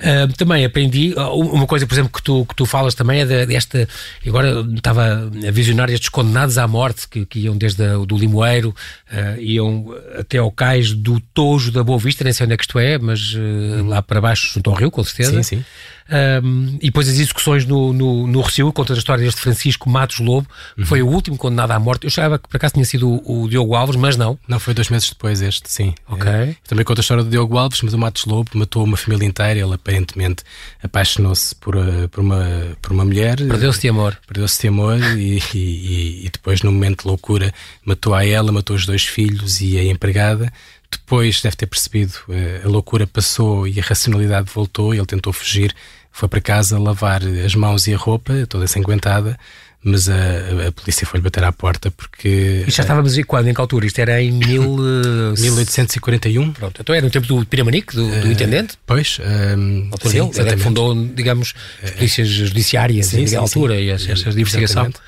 Uh, 0.00 0.32
também 0.34 0.64
aprendi, 0.64 1.12
uh, 1.14 1.28
uma 1.34 1.66
coisa, 1.66 1.86
por 1.86 1.94
exemplo, 1.94 2.10
que 2.10 2.22
tu, 2.22 2.46
que 2.46 2.54
tu 2.54 2.64
falas 2.64 2.94
também 2.94 3.20
é 3.20 3.46
desta. 3.46 3.86
Agora 4.26 4.66
estava 4.74 5.30
a 5.46 5.50
visionar 5.50 5.90
estes 5.90 6.08
condenados 6.08 6.56
à 6.56 6.66
morte 6.66 7.06
que, 7.06 7.26
que 7.26 7.40
iam 7.40 7.56
desde 7.56 7.82
o 7.82 8.06
do 8.06 8.16
Limoeiro, 8.16 8.70
uh, 8.70 9.40
iam 9.40 9.94
até 10.18 10.38
ao 10.38 10.50
cais 10.50 10.92
do 10.94 11.20
Tojo 11.20 11.70
da 11.70 11.84
Boa 11.84 11.98
Vista, 11.98 12.24
nem 12.24 12.32
sei 12.32 12.44
onde 12.44 12.54
é 12.54 12.56
que 12.56 12.62
isto 12.62 12.78
é, 12.78 12.98
mas 12.98 13.34
uh, 13.34 13.84
lá 13.86 14.00
para 14.00 14.22
baixo, 14.22 14.54
junto 14.54 14.70
ao 14.70 14.76
Rio, 14.76 14.90
com 14.90 15.04
certeza. 15.04 15.42
Sim, 15.42 15.42
sim. 15.42 15.64
Um, 16.10 16.76
e 16.80 16.86
depois 16.86 17.08
as 17.08 17.18
execuções 17.18 17.64
no, 17.64 17.92
no, 17.92 18.26
no 18.26 18.40
Recio, 18.40 18.72
conta 18.72 18.92
a 18.94 18.96
história 18.96 19.24
deste 19.24 19.40
Francisco 19.40 19.88
Matos 19.88 20.18
Lobo, 20.18 20.46
uhum. 20.76 20.84
foi 20.84 21.02
o 21.02 21.06
último 21.06 21.36
condenado 21.36 21.70
à 21.70 21.78
morte. 21.78 22.04
Eu 22.04 22.08
achava 22.08 22.38
que 22.38 22.48
por 22.48 22.56
acaso 22.56 22.74
tinha 22.74 22.84
sido 22.84 23.08
o, 23.08 23.44
o, 23.44 23.48
Diogo 23.48 23.76
Alves, 23.76 23.94
mas 23.94 24.16
não. 24.16 24.36
Não, 24.48 24.58
foi 24.58 24.74
dois 24.74 24.88
meses 24.88 25.08
depois 25.08 25.40
este, 25.40 25.70
sim. 25.70 25.94
Ok. 26.08 26.28
É, 26.28 26.56
também 26.66 26.84
conta 26.84 27.00
a 27.00 27.02
história 27.02 27.22
do 27.22 27.30
Diogo 27.30 27.56
Alves, 27.56 27.80
mas 27.82 27.94
o 27.94 27.98
Matos 27.98 28.24
Lobo 28.24 28.50
matou 28.54 28.82
uma 28.82 28.96
família 28.96 29.24
inteira, 29.24 29.60
ele 29.60 29.74
aparentemente 29.74 30.42
apaixonou-se 30.82 31.54
por, 31.54 31.76
uh, 31.76 32.08
por, 32.08 32.20
uma, 32.20 32.44
por 32.82 32.92
uma 32.92 33.04
mulher. 33.04 33.36
Perdeu-se 33.36 33.80
de 33.80 33.88
amor. 33.88 34.18
Perdeu-se 34.26 34.60
de 34.60 34.68
amor 34.68 34.98
e, 35.16 35.40
e, 35.54 36.26
e, 36.26 36.30
depois, 36.30 36.62
no 36.62 36.72
momento 36.72 37.02
de 37.02 37.08
loucura, 37.08 37.54
matou 37.84 38.14
a 38.14 38.26
ela, 38.26 38.50
matou 38.50 38.74
os 38.74 38.84
dois 38.84 39.04
filhos 39.04 39.60
e 39.60 39.78
a 39.78 39.84
empregada 39.84 40.52
depois 40.90 41.40
deve 41.40 41.56
ter 41.56 41.66
percebido, 41.66 42.14
uh, 42.28 42.66
a 42.66 42.68
loucura 42.68 43.06
passou 43.06 43.66
e 43.66 43.78
a 43.78 43.82
racionalidade 43.82 44.50
voltou, 44.52 44.92
ele 44.92 45.06
tentou 45.06 45.32
fugir, 45.32 45.74
foi 46.12 46.28
para 46.28 46.40
casa 46.40 46.78
lavar 46.78 47.22
as 47.44 47.54
mãos 47.54 47.86
e 47.86 47.94
a 47.94 47.96
roupa, 47.96 48.46
toda 48.48 48.64
ensanguentada, 48.64 49.38
mas 49.82 50.08
a, 50.08 50.68
a 50.68 50.72
polícia 50.72 51.06
foi-lhe 51.06 51.24
bater 51.24 51.42
à 51.42 51.50
porta 51.50 51.90
porque. 51.90 52.64
E 52.66 52.70
já 52.70 52.82
estávamos 52.82 53.16
em 53.16 53.24
quando? 53.24 53.48
Em 53.48 53.54
que 53.54 53.60
altura? 53.60 53.86
Isto 53.86 53.98
era 54.00 54.22
em 54.22 54.30
mil, 54.30 54.76
1841. 55.38 56.52
Pronto, 56.52 56.80
então 56.80 56.94
era 56.94 57.04
no 57.04 57.10
tempo 57.10 57.26
do 57.26 57.46
Piramanique, 57.46 57.94
do, 57.94 58.06
do 58.06 58.28
uh, 58.28 58.32
intendente? 58.32 58.76
Pois. 58.86 59.18
Um, 59.20 59.88
altura 59.90 60.12
sim, 60.12 60.30
ele 60.38 60.56
fundou, 60.58 60.94
digamos, 61.14 61.54
as 61.82 61.92
polícias 61.92 62.28
judiciárias 62.28 63.06
sim, 63.06 63.22
naquela 63.22 63.42
altura 63.42 63.74
sim. 63.74 63.80
e 63.80 63.90
essa 63.90 64.28
investigação. 64.28 64.82
Exatamente. 64.82 65.00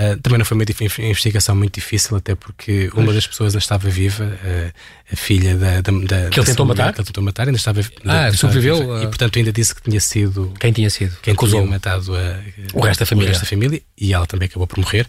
Uh, 0.00 0.18
também 0.22 0.38
não 0.38 0.46
foi 0.46 0.56
uma 0.56 0.64
investigação 0.64 1.54
muito 1.54 1.74
difícil, 1.74 2.16
até 2.16 2.34
porque 2.34 2.88
pois. 2.90 3.04
uma 3.04 3.12
das 3.12 3.26
pessoas 3.26 3.52
ainda 3.52 3.58
estava 3.58 3.86
viva, 3.90 4.24
uh, 4.24 4.72
a 5.12 5.16
filha 5.16 5.54
da, 5.58 5.82
da, 5.82 5.92
da 5.92 6.30
que 6.30 6.40
ele 6.40 6.46
tentou 6.46 6.64
matar, 6.64 6.94
que 6.94 7.00
ele 7.00 7.06
tentou 7.06 7.22
matar, 7.22 7.46
ainda 7.46 7.58
estava 7.58 7.82
ah, 8.06 8.32
sobreviveu 8.32 9.02
e 9.02 9.06
portanto 9.08 9.38
ainda 9.38 9.52
disse 9.52 9.74
que 9.74 9.82
tinha 9.82 10.00
sido 10.00 10.54
quem 10.58 10.72
tinha 10.72 10.88
sido? 10.88 11.14
quem 11.20 11.34
acusou 11.34 11.66
matado 11.66 12.16
a, 12.16 12.40
o 12.72 12.80
resto 12.80 13.00
da 13.00 13.06
família, 13.06 13.28
o 13.28 13.32
resto 13.32 13.42
da 13.42 13.50
família 13.50 13.82
e 13.98 14.14
ela 14.14 14.26
também 14.26 14.46
acabou 14.46 14.66
por 14.66 14.78
morrer. 14.78 15.06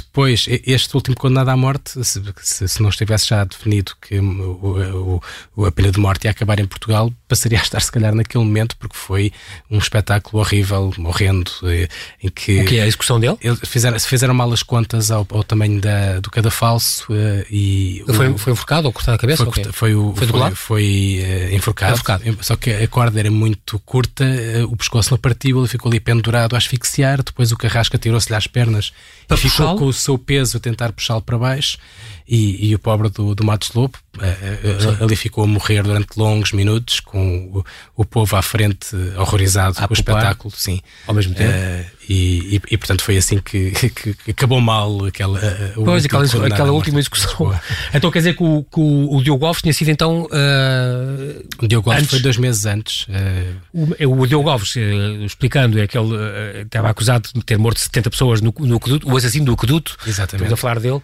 Depois, 0.00 0.46
este 0.48 0.94
último 0.94 1.16
condenado 1.16 1.50
à 1.50 1.56
morte, 1.56 2.04
se, 2.04 2.22
se, 2.42 2.68
se, 2.68 2.82
não 2.82 2.88
estivesse 2.88 3.28
já 3.28 3.44
definido 3.44 3.92
que 4.00 4.18
o, 4.18 5.20
o, 5.56 5.64
a 5.66 5.72
pena 5.72 5.90
de 5.90 5.98
morte 5.98 6.24
ia 6.24 6.30
acabar 6.30 6.58
em 6.58 6.66
Portugal, 6.66 7.12
passaria 7.28 7.58
a 7.58 7.62
estar, 7.62 7.80
se 7.80 7.92
calhar, 7.92 8.14
naquele 8.14 8.44
momento, 8.44 8.76
porque 8.76 8.96
foi 8.96 9.32
um 9.70 9.78
espetáculo 9.78 10.42
horrível, 10.42 10.92
morrendo, 10.98 11.50
eh, 11.64 11.88
em 12.22 12.28
que. 12.28 12.60
O 12.60 12.64
que 12.64 12.78
é 12.78 12.82
a 12.82 12.86
execução 12.86 13.20
dele? 13.20 13.36
Eles 13.40 13.60
fizeram, 13.64 13.98
fizeram 14.00 14.34
mal 14.34 14.52
as 14.52 14.62
contas 14.62 15.10
ao, 15.10 15.26
ao 15.30 15.44
tamanho 15.44 15.80
da, 15.80 16.20
do 16.20 16.30
cadafalso 16.30 17.12
uh, 17.12 17.44
e. 17.50 18.02
Ele 18.06 18.16
foi, 18.16 18.38
foi 18.38 18.52
enforcado 18.52 18.86
ou 18.86 18.92
cortado 18.92 19.16
a 19.16 19.18
cabeça? 19.18 19.44
Foi, 19.44 19.64
foi, 19.64 19.94
o, 19.94 20.14
foi, 20.14 20.26
foi, 20.26 20.54
foi 20.54 21.22
uh, 21.22 21.54
enforcado, 21.54 21.92
enforcado, 21.94 22.38
Só 22.42 22.56
que 22.56 22.70
a 22.70 22.88
corda 22.88 23.20
era 23.20 23.30
muito 23.30 23.78
curta, 23.80 24.24
uh, 24.24 24.64
o 24.64 24.76
pescoço 24.76 25.10
não 25.12 25.18
partiu, 25.18 25.58
ele 25.58 25.68
ficou 25.68 25.90
ali 25.90 26.00
pendurado 26.00 26.54
a 26.54 26.58
asfixiar, 26.58 27.22
depois 27.22 27.52
o 27.52 27.56
carrasca 27.56 27.98
tirou-se-lhe 27.98 28.36
às 28.36 28.46
pernas 28.46 28.92
Para 29.28 29.36
e 29.36 29.40
ficou 29.40 29.76
com 29.76 29.89
o 29.90 29.92
seu 29.92 30.18
peso 30.18 30.56
a 30.56 30.60
tentar 30.60 30.92
puxá-lo 30.92 31.22
para 31.22 31.38
baixo. 31.38 31.78
E, 32.26 32.68
e, 32.68 32.74
o 32.76 32.78
pobre 32.78 33.08
do, 33.08 33.34
do 33.34 33.44
Matos 33.44 33.72
Lobo 33.72 33.98
uh, 34.16 35.02
ali 35.04 35.16
ficou 35.16 35.42
a 35.42 35.46
morrer 35.48 35.82
durante 35.82 36.16
longos 36.16 36.52
minutos, 36.52 37.00
com 37.00 37.50
o, 37.52 37.64
o 37.96 38.04
povo 38.04 38.36
à 38.36 38.42
frente 38.42 38.94
horrorizado 39.16 39.76
a 39.80 39.88
com 39.88 39.92
o 39.92 39.96
espetáculo, 39.96 40.54
sim. 40.56 40.80
Ao 41.08 41.14
mesmo 41.14 41.34
tempo. 41.34 41.52
E, 42.10 42.56
e, 42.56 42.62
e, 42.72 42.76
portanto 42.76 43.02
foi 43.02 43.16
assim 43.16 43.38
que, 43.38 43.70
que, 43.94 44.14
que 44.14 44.30
acabou 44.32 44.60
mal 44.60 45.04
aquela, 45.04 45.38
uh, 45.38 45.84
pois, 45.84 46.04
aquela, 46.04 46.24
aquela 46.48 46.72
última 46.72 46.98
execução. 46.98 47.56
então 47.94 48.10
quer 48.10 48.18
dizer 48.18 48.34
que 48.34 48.42
o, 48.42 48.64
que 48.64 48.80
o, 48.80 49.22
Diogo 49.22 49.46
Alves 49.46 49.62
tinha 49.62 49.72
sido 49.72 49.90
então. 49.90 50.22
Uh, 50.24 51.46
o 51.62 51.68
Diogo 51.68 51.88
Alves 51.88 52.02
antes, 52.02 52.10
foi 52.10 52.20
dois 52.20 52.36
meses 52.36 52.66
antes. 52.66 53.06
Uh, 53.06 54.08
o, 54.08 54.22
o, 54.22 54.26
Diogo 54.26 54.48
Alves, 54.48 54.74
explicando, 55.24 55.78
é 55.78 55.86
que 55.86 55.96
ele 55.96 56.16
estava 56.62 56.90
acusado 56.90 57.28
de 57.32 57.44
ter 57.44 57.56
morto 57.56 57.78
70 57.78 58.10
pessoas 58.10 58.40
no, 58.40 58.52
no 58.58 58.80
o 59.04 59.16
assassino 59.16 59.44
do. 59.44 59.60
Exatamente. 60.04 60.34
Estamos 60.34 60.52
a 60.52 60.56
falar 60.56 60.80
dele. 60.80 61.00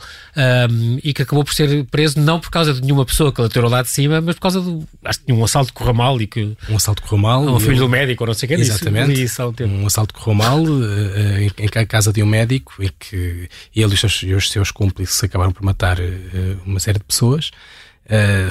e 1.05 1.13
que 1.13 1.23
acabou 1.23 1.45
por 1.45 1.55
ser 1.55 1.85
preso 1.85 2.19
não 2.19 2.41
por 2.41 2.51
causa 2.51 2.75
de 2.75 2.81
nenhuma 2.81 3.07
pessoa 3.07 3.33
que 3.33 3.41
ele 3.41 3.47
atirou 3.47 3.71
lá 3.71 3.81
de 3.81 3.91
cima, 3.91 4.21
mas 4.21 4.35
por 4.35 4.41
causa 4.41 4.61
do. 4.61 4.85
Acho 5.05 5.21
que 5.21 5.27
tinha 5.27 5.39
um 5.39 5.45
assalto 5.45 5.73
que 5.73 5.79
correu 5.79 5.95
mal 5.95 6.21
e 6.21 6.27
que. 6.27 6.57
Um 6.69 6.75
assalto 6.75 7.01
que 7.01 7.09
correu 7.09 7.23
mal. 7.23 7.43
Um 7.43 7.61
filho 7.61 7.79
do 7.79 7.89
médico, 7.89 8.25
ou 8.25 8.27
não 8.27 8.35
sei 8.35 8.47
o 8.47 8.49
que 8.49 8.55
Exatamente. 8.55 9.65
um 9.65 9.87
assalto 9.87 10.13
que 10.13 10.21
correu 10.21 10.35
mal 10.35 10.65
em, 11.39 11.65
em 11.65 11.87
casa 11.87 12.13
de 12.13 12.23
um 12.23 12.27
médico 12.27 12.75
em 12.83 12.91
que 12.99 13.49
ele 13.75 13.83
e 13.83 13.85
os 13.85 14.01
seus, 14.01 14.23
os 14.23 14.51
seus 14.51 14.71
cúmplices 14.71 15.23
acabaram 15.23 15.53
por 15.53 15.63
matar 15.63 15.99
uh, 15.99 16.61
uma 16.65 16.81
série 16.81 16.99
de 16.99 17.05
pessoas. 17.05 17.51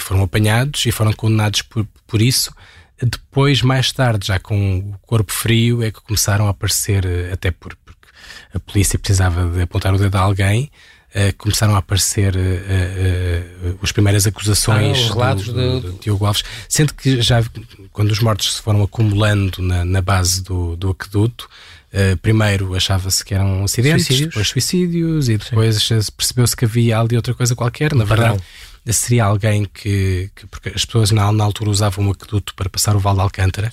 Foram 0.01 0.23
apanhados 0.23 0.85
e 0.85 0.91
foram 0.91 1.13
condenados 1.13 1.61
por, 1.61 1.87
por 2.05 2.21
isso. 2.21 2.53
Depois, 3.01 3.61
mais 3.61 3.89
tarde, 3.91 4.27
já 4.27 4.37
com 4.37 4.79
o 4.79 4.95
corpo 5.05 5.31
frio, 5.31 5.81
é 5.81 5.91
que 5.91 6.01
começaram 6.01 6.47
a 6.47 6.49
aparecer, 6.49 7.05
até 7.31 7.51
por, 7.51 7.73
porque 7.85 8.07
a 8.53 8.59
polícia 8.59 8.99
precisava 8.99 9.49
de 9.49 9.61
apontar 9.61 9.93
o 9.93 9.97
dedo 9.97 10.15
a 10.15 10.19
alguém, 10.19 10.69
Uh, 11.15 11.31
começaram 11.37 11.73
a 11.75 11.77
aparecer 11.77 12.35
uh, 12.35 12.39
uh, 12.39 13.79
as 13.81 13.93
primeiras 13.93 14.27
acusações 14.27 15.09
ah, 15.17 15.33
do, 15.33 15.43
do, 15.43 15.79
do, 15.79 15.91
Diogo 15.99 16.25
Alves, 16.25 16.43
sendo 16.67 16.93
que 16.93 17.21
já 17.21 17.41
quando 17.93 18.11
os 18.11 18.19
mortos 18.19 18.55
se 18.55 18.61
foram 18.61 18.83
acumulando 18.83 19.61
na, 19.61 19.85
na 19.85 20.01
base 20.01 20.43
do, 20.43 20.75
do 20.75 20.89
aqueduto, 20.89 21.49
primeiro 22.21 22.75
achava-se 22.75 23.23
que 23.23 23.33
eram 23.33 23.63
acidentes, 23.63 24.05
suicídios. 24.05 24.29
depois 24.29 24.47
suicídios 24.49 25.29
e 25.29 25.37
depois 25.37 25.89
percebeu-se 26.15 26.55
que 26.55 26.65
havia 26.65 26.99
ali 26.99 27.15
outra 27.15 27.33
coisa 27.33 27.55
qualquer. 27.55 27.93
Na 27.93 28.03
verdade, 28.03 28.41
seria 28.93 29.25
alguém 29.25 29.65
que, 29.65 30.29
que, 30.35 30.45
porque 30.47 30.69
as 30.69 30.85
pessoas 30.85 31.11
na, 31.11 31.31
na 31.31 31.43
altura 31.43 31.69
usavam 31.69 32.07
o 32.07 32.11
aqueduto 32.11 32.53
para 32.55 32.69
passar 32.69 32.95
o 32.95 32.99
Val 32.99 33.15
de 33.15 33.21
Alcântara. 33.21 33.71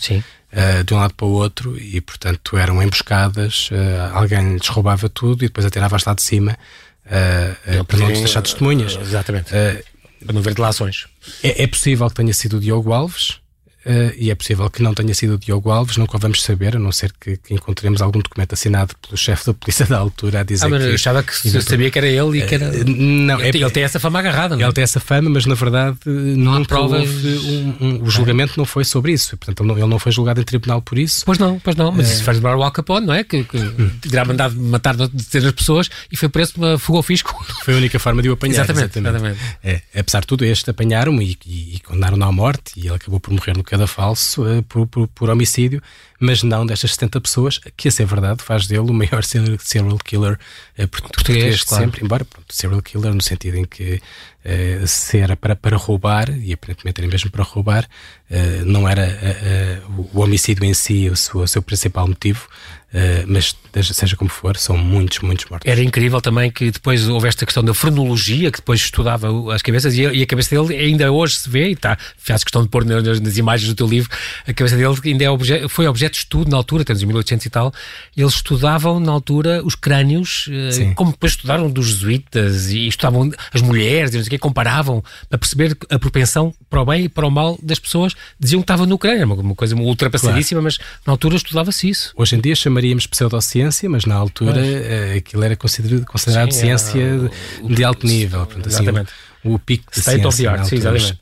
Uh, 0.53 0.85
de 0.85 0.93
um 0.93 0.99
lado 0.99 1.15
para 1.15 1.27
o 1.27 1.31
outro 1.31 1.79
e 1.79 1.99
portanto 2.03 2.59
eram 2.59 2.83
emboscadas, 2.83 3.71
uh, 3.71 4.15
alguém 4.15 4.53
lhes 4.55 4.69
roubava 4.69 5.09
tudo 5.09 5.45
e 5.45 5.49
depois 5.49 5.65
atirava-se 5.65 6.07
lá 6.07 6.15
de 6.15 6.21
cima 6.21 6.59
uh, 7.07 7.85
para 7.87 7.99
não 7.99 8.09
deixar 8.09 8.43
testemunhas. 8.43 8.99
exatamente. 9.01 9.51
para 9.51 10.33
não 10.35 10.43
ver 10.43 10.55
delações. 10.55 11.07
É, 11.43 11.63
é, 11.63 11.67
possível 11.67 12.07
que 12.09 12.17
tenha 12.17 12.35
sido 12.35 12.59
o 12.59 12.61
Diogo 12.61 12.93
Alves, 12.93 13.41
Uh, 13.85 14.14
e 14.16 14.31
é 14.31 14.35
possível 14.35 14.71
que 14.71 14.81
não 14.81 14.95
tenha 14.95 15.12
sido 15.12 15.35
o 15.35 15.38
Diogo 15.38 15.71
Alves, 15.71 15.97
nunca 15.97 16.16
vamos 16.16 16.42
saber, 16.42 16.77
a 16.77 16.79
não 16.79 16.92
ser 16.92 17.12
que, 17.21 17.37
que 17.37 17.53
encontremos 17.53 18.01
algum 18.01 18.21
documento 18.21 18.53
assinado 18.53 18.95
pelo 19.03 19.16
chefe 19.16 19.47
da 19.47 19.55
polícia 19.55 19.85
da 19.87 19.99
altura 19.99 20.40
a 20.40 20.42
dizer 20.45 20.66
ah, 20.66 20.68
mas 20.68 20.83
que. 20.83 20.88
Eu 20.90 20.95
achava 20.95 21.23
que 21.23 21.35
se 21.35 21.62
sabia 21.62 21.90
que 21.90 21.99
era 21.99 22.07
ele 22.07 22.38
e 22.38 22.47
que 22.47 22.55
era. 22.55 22.68
Uh, 22.68 22.85
não, 22.87 23.40
ele, 23.40 23.59
é, 23.59 23.62
ele 23.62 23.71
tem 23.71 23.83
essa 23.83 23.99
fama 23.99 24.21
agarrada, 24.21 24.55
não 24.55 24.62
é? 24.62 24.66
Ele 24.66 24.73
tem 24.73 24.85
essa 24.85 25.01
fama, 25.01 25.29
mas 25.31 25.47
na 25.47 25.55
verdade 25.55 25.99
não, 26.07 26.55
há 26.55 26.64
provas. 26.64 27.09
Um, 27.09 27.75
um, 27.81 28.03
o 28.05 28.11
julgamento 28.11 28.55
não 28.57 28.64
foi 28.64 28.85
sobre 28.85 29.12
isso, 29.12 29.37
portanto 29.37 29.61
ele 29.61 29.68
não, 29.68 29.79
ele 29.79 29.88
não, 29.88 29.99
foi 29.99 30.12
julgado 30.12 30.40
em 30.40 30.45
tribunal 30.45 30.81
por 30.81 30.97
isso. 30.97 31.25
Pois 31.25 31.38
não, 31.38 31.59
pois 31.59 31.75
não, 31.75 31.90
mas 31.90 32.09
uh, 32.09 32.12
isso 32.12 32.25
faz 32.25 32.37
lembrar 32.37 32.57
o 32.57 32.62
Al 32.62 32.71
Capone, 32.71 33.07
não 33.07 33.14
é? 33.14 33.25
Que, 33.25 33.42
que 33.42 33.57
hum. 33.57 33.90
terá 34.01 34.25
mandado 34.25 34.55
matar 34.55 34.97
dezenas 34.97 35.49
de 35.49 35.53
pessoas 35.55 35.90
e 36.11 36.16
foi 36.16 36.29
preso 36.29 36.55
por 36.55 36.61
uma 36.61 36.79
fuga 36.79 36.99
ao 36.99 37.03
fisco. 37.03 37.33
Foi 37.64 37.75
a 37.75 37.77
única 37.77 37.99
forma 37.99 38.23
de 38.23 38.29
o 38.29 38.33
apanhar. 38.33 38.64
Exatamente. 38.64 38.99
exatamente. 38.99 39.38
É, 39.62 39.83
apesar 39.97 40.21
de 40.21 40.27
tudo, 40.27 40.45
este 40.45 40.68
apanharam 40.71 41.21
e, 41.23 41.37
e, 41.47 41.77
e 41.77 41.81
condenaram-no 41.81 42.25
à 42.25 42.33
morte 42.33 42.73
e 42.77 42.87
ele 42.87 42.97
acabou 42.97 43.21
por 43.21 43.33
morrer 43.33 43.57
no 43.57 43.62
cadafalso 43.73 44.45
por, 44.69 44.87
por, 44.87 45.09
por, 45.09 45.31
homicídio, 45.31 45.83
mas 46.21 46.43
não 46.43 46.67
destas 46.67 46.93
70 46.93 47.21
pessoas, 47.23 47.59
que 47.75 47.89
a 47.89 47.91
ser 47.91 48.05
verdade 48.05 48.43
faz 48.43 48.67
dele 48.67 48.91
o 48.91 48.93
maior 48.93 49.25
serial 49.25 49.97
killer 50.05 50.39
uh, 50.79 50.89
português, 50.89 51.13
português 51.15 51.63
claro. 51.65 51.85
sempre, 51.85 52.05
embora 52.05 52.23
pronto, 52.23 52.55
serial 52.55 52.83
killer 52.83 53.15
no 53.15 53.23
sentido 53.23 53.57
em 53.57 53.65
que 53.65 53.95
uh, 53.95 54.87
se 54.87 55.19
era 55.19 55.35
para, 55.37 55.57
para 55.57 55.79
roubar, 55.79 56.29
e 56.31 56.53
aparentemente 56.53 57.01
era 57.01 57.11
mesmo 57.11 57.31
para 57.31 57.43
roubar, 57.43 57.89
uh, 58.31 58.65
não 58.67 58.87
era 58.87 59.83
o 60.13 60.21
homicídio 60.21 60.65
em 60.65 60.75
si 60.75 61.09
o 61.09 61.17
seu, 61.17 61.41
o 61.41 61.49
seu 61.49 61.63
principal 61.63 62.07
motivo, 62.07 62.47
Uh, 62.93 63.25
mas 63.27 63.57
seja 63.81 64.17
como 64.17 64.29
for, 64.29 64.57
são 64.57 64.77
muitos, 64.77 65.21
muitos 65.21 65.47
mortos. 65.47 65.71
Era 65.71 65.83
incrível 65.83 66.21
também 66.21 66.51
que 66.51 66.71
depois 66.71 67.09
houve 67.09 67.29
esta 67.29 67.47
questão 67.47 67.63
da 67.63 67.73
frenologia, 67.73 68.51
que 68.51 68.59
depois 68.59 68.81
estudava 68.81 69.29
as 69.55 69.63
cabeças, 69.63 69.97
e 69.97 70.07
a, 70.07 70.27
cabeça 70.27 70.55
dele 70.55 70.77
ainda 70.77 71.11
hoje 71.11 71.37
se 71.37 71.49
vê, 71.49 71.69
e 71.69 71.73
está, 71.73 71.97
faz 72.19 72.45
questão 72.45 72.63
de 72.63 72.69
pôr 72.69 72.85
nas, 72.85 73.21
nas, 73.21 73.37
imagens 73.39 73.69
do 73.69 73.75
teu 73.75 73.87
livro, 73.87 74.11
a 74.47 74.53
cabeça 74.53 74.77
dele 74.77 74.95
ainda 75.05 75.25
é 75.25 75.69
foi 75.69 75.87
objeto 75.87 76.13
de 76.13 76.19
estudo 76.19 76.51
na 76.51 76.57
altura, 76.57 76.85
temos 76.85 77.03
em 77.03 77.07
1800 77.07 77.47
e 77.47 77.51
tal, 77.51 77.73
eles 78.17 78.35
estudavam 78.35 79.01
na 79.01 79.13
altura 79.13 79.63
os 79.65 79.75
crânios, 79.75 80.49
uh, 80.49 80.95
como 80.95 81.13
depois 81.13 81.33
estudaram 81.33 81.71
dos 81.71 81.87
jesuítas, 81.87 82.71
e 82.71 82.89
estudavam 82.89 83.31
as 83.53 83.63
mulheres, 83.63 84.13
e 84.13 84.17
não 84.17 84.25
sei 84.25 84.29
o 84.29 84.31
quê, 84.31 84.39
comparavam 84.39 85.03
para 85.29 85.39
perceber 85.39 85.77
a 85.89 85.99
propensão 85.99 86.55
para 86.69 86.83
o 86.83 86.85
bem 86.85 87.05
e 87.05 87.09
para 87.09 87.27
o 87.27 87.31
mal 87.31 87.59
das 87.63 87.79
pessoas, 87.79 88.15
diziam 88.39 88.61
que 88.61 88.65
estava 88.65 88.85
no 88.87 88.99
crânio, 88.99 89.25
uma, 89.25 89.35
uma 89.37 89.55
coisa 89.55 89.75
ultrapassadíssima, 89.75 90.61
claro. 90.61 90.65
mas 90.65 90.79
na 91.07 91.13
altura 91.13 91.37
estudava-se 91.37 91.89
isso. 91.89 92.13
Hoje 92.17 92.37
em 92.37 92.41
dia 92.41 92.55
chamaríamos 92.55 93.07
pseudociência, 93.07 93.62
mas 93.88 94.05
na 94.05 94.14
altura 94.14 94.61
uh, 94.61 95.16
aquilo 95.18 95.44
era 95.44 95.57
considerado, 95.57 96.05
considerado 96.07 96.53
sim, 96.53 96.61
ciência 96.61 97.31
de 97.64 97.85
alto 97.85 98.07
nível. 98.07 98.46
Portanto, 98.46 98.68
assim, 98.68 98.83
exatamente. 98.83 99.11
Assim, 99.11 99.55
o, 99.55 99.59
pico 99.59 99.92
de 99.92 99.98
State 99.98 100.20
ciência. 100.20 100.29
Of 100.29 100.42
the 100.42 100.48
art, 100.48 100.68
sim, 100.68 100.77
exatamente. 100.77 101.18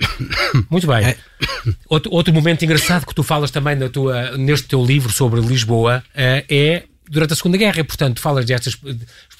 Muito 0.70 0.86
bem. 0.86 1.06
É. 1.06 1.16
Outro, 1.88 2.12
outro 2.12 2.34
momento 2.34 2.64
engraçado 2.64 3.06
que 3.06 3.14
tu 3.14 3.22
falas 3.22 3.50
também 3.50 3.76
na 3.76 3.88
tua, 3.88 4.36
neste 4.36 4.68
teu 4.68 4.84
livro 4.84 5.12
sobre 5.12 5.40
Lisboa 5.40 6.02
uh, 6.08 6.44
é 6.48 6.84
durante 7.10 7.32
a 7.32 7.36
Segunda 7.36 7.56
Guerra. 7.56 7.80
E, 7.80 7.84
portanto, 7.84 8.20
falas 8.20 8.44
desta 8.44 8.70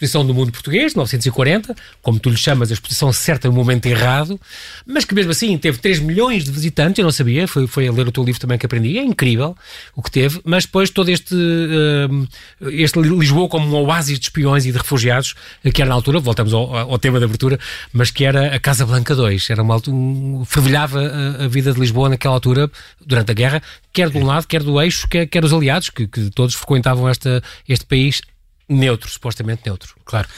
exposição 0.00 0.26
do 0.26 0.32
mundo 0.32 0.50
português, 0.50 0.92
de 0.92 0.98
1940, 0.98 1.76
como 2.00 2.18
tu 2.18 2.30
lhe 2.30 2.36
chamas, 2.36 2.70
a 2.70 2.74
exposição 2.74 3.12
certa 3.12 3.48
no 3.48 3.54
momento 3.54 3.84
errado, 3.86 4.40
mas 4.86 5.04
que 5.04 5.14
mesmo 5.14 5.30
assim 5.30 5.56
teve 5.58 5.78
3 5.78 5.98
milhões 6.00 6.44
de 6.44 6.50
visitantes, 6.50 6.98
eu 6.98 7.04
não 7.04 7.12
sabia, 7.12 7.46
foi, 7.46 7.66
foi 7.66 7.86
a 7.86 7.92
ler 7.92 8.08
o 8.08 8.12
teu 8.12 8.24
livro 8.24 8.40
também 8.40 8.56
que 8.56 8.64
aprendi, 8.64 8.98
é 8.98 9.02
incrível 9.02 9.54
o 9.94 10.02
que 10.02 10.10
teve, 10.10 10.40
mas 10.44 10.64
depois 10.64 10.88
todo 10.88 11.10
este, 11.10 11.34
uh, 11.34 12.28
este 12.70 12.98
Lisboa 13.00 13.48
como 13.48 13.66
um 13.66 13.84
oásis 13.84 14.18
de 14.18 14.26
espiões 14.26 14.64
e 14.64 14.72
de 14.72 14.78
refugiados, 14.78 15.34
que 15.74 15.82
era 15.82 15.88
na 15.88 15.94
altura, 15.94 16.18
voltamos 16.18 16.54
ao, 16.54 16.74
ao 16.74 16.98
tema 16.98 17.20
da 17.20 17.26
abertura, 17.26 17.58
mas 17.92 18.10
que 18.10 18.24
era 18.24 18.54
a 18.54 18.58
Casa 18.58 18.86
Blanca 18.86 19.14
2, 19.14 19.50
era 19.50 19.62
uma 19.62 19.80
um, 19.88 20.44
fervilhava 20.46 21.00
a, 21.00 21.44
a, 21.44 21.48
vida 21.48 21.72
de 21.72 21.80
Lisboa 21.80 22.08
naquela 22.08 22.34
altura, 22.34 22.70
durante 23.04 23.30
a 23.30 23.34
guerra, 23.34 23.62
quer 23.92 24.08
de 24.08 24.16
um 24.16 24.24
lado, 24.24 24.46
quer 24.46 24.62
do 24.62 24.80
eixo, 24.80 25.06
quer, 25.08 25.26
quer 25.26 25.44
os 25.44 25.52
aliados, 25.52 25.90
que, 25.90 26.06
que 26.06 26.30
todos 26.30 26.54
frequentavam 26.54 27.08
esta, 27.08 27.42
este 27.68 27.84
país 27.84 28.22
neutro, 28.70 29.10
supostamente 29.10 29.62
neutro. 29.66 29.96
Claro, 30.04 30.28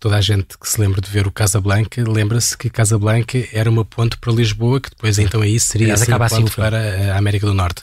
toda 0.00 0.16
a 0.16 0.20
gente 0.20 0.58
que 0.58 0.68
se 0.68 0.80
lembra 0.80 1.00
de 1.00 1.10
ver 1.10 1.26
o 1.26 1.30
Casablanca 1.30 2.02
lembra-se 2.06 2.56
que 2.56 2.70
Casablanca 2.70 3.46
era 3.52 3.68
uma 3.68 3.84
ponte 3.84 4.16
para 4.16 4.32
Lisboa, 4.32 4.80
que 4.80 4.90
depois 4.90 5.18
então 5.18 5.42
aí 5.42 5.60
seria 5.60 5.94
uma 5.94 6.18
ponte 6.18 6.22
assim 6.22 6.44
para 6.46 7.14
a 7.14 7.18
América 7.18 7.46
do 7.46 7.52
Norte. 7.52 7.82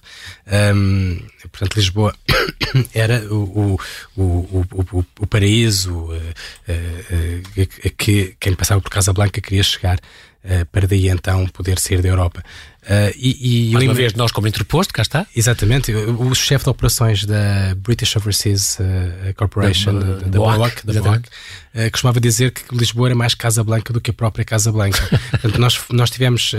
Um, 0.75 1.19
portanto, 1.51 1.75
Lisboa 1.75 2.15
era 2.93 3.21
o, 3.31 3.79
o, 4.17 4.21
o, 4.21 5.05
o, 5.19 5.27
paraíso 5.27 5.93
uh, 5.93 6.15
uh, 6.15 7.91
que 7.95 8.36
quem 8.39 8.55
passava 8.55 8.81
por 8.81 8.89
Casablanca 8.89 9.39
queria 9.39 9.63
chegar. 9.63 9.99
Uh, 10.43 10.65
para 10.71 10.88
daí 10.88 11.07
então 11.07 11.45
poder 11.49 11.77
sair 11.77 12.01
da 12.01 12.10
Europa. 12.10 12.43
Uh, 12.83 13.13
e, 13.15 13.69
e 13.69 13.71
Mais 13.73 13.85
uma 13.85 13.93
vez, 13.93 14.13
nós 14.15 14.31
como 14.31 14.47
interposto, 14.47 14.91
cá 14.91 15.03
está. 15.03 15.27
Exatamente. 15.35 15.93
O, 15.93 16.33
chefe 16.33 16.63
de 16.63 16.69
operações 16.71 17.25
da 17.25 17.75
British 17.77 18.15
Overseas 18.15 18.79
uh, 18.79 19.33
Corporation, 19.35 19.99
da, 19.99 20.05
da, 20.15 20.27
da 20.27 20.39
BOAC, 20.39 20.85
da 20.85 20.99
BOAC 20.99 21.27
uh, 21.27 21.91
costumava 21.91 22.19
dizer 22.19 22.51
que 22.51 22.75
Lisboa 22.75 23.09
era 23.09 23.15
mais 23.15 23.35
Casa 23.35 23.63
Blanca 23.63 23.93
do 23.93 24.01
que 24.01 24.09
a 24.09 24.13
própria 24.13 24.43
Casa 24.43 24.71
Blanca. 24.71 24.99
Portanto, 25.29 25.59
nós, 25.59 25.79
nós 25.91 26.09
tivemos 26.09 26.53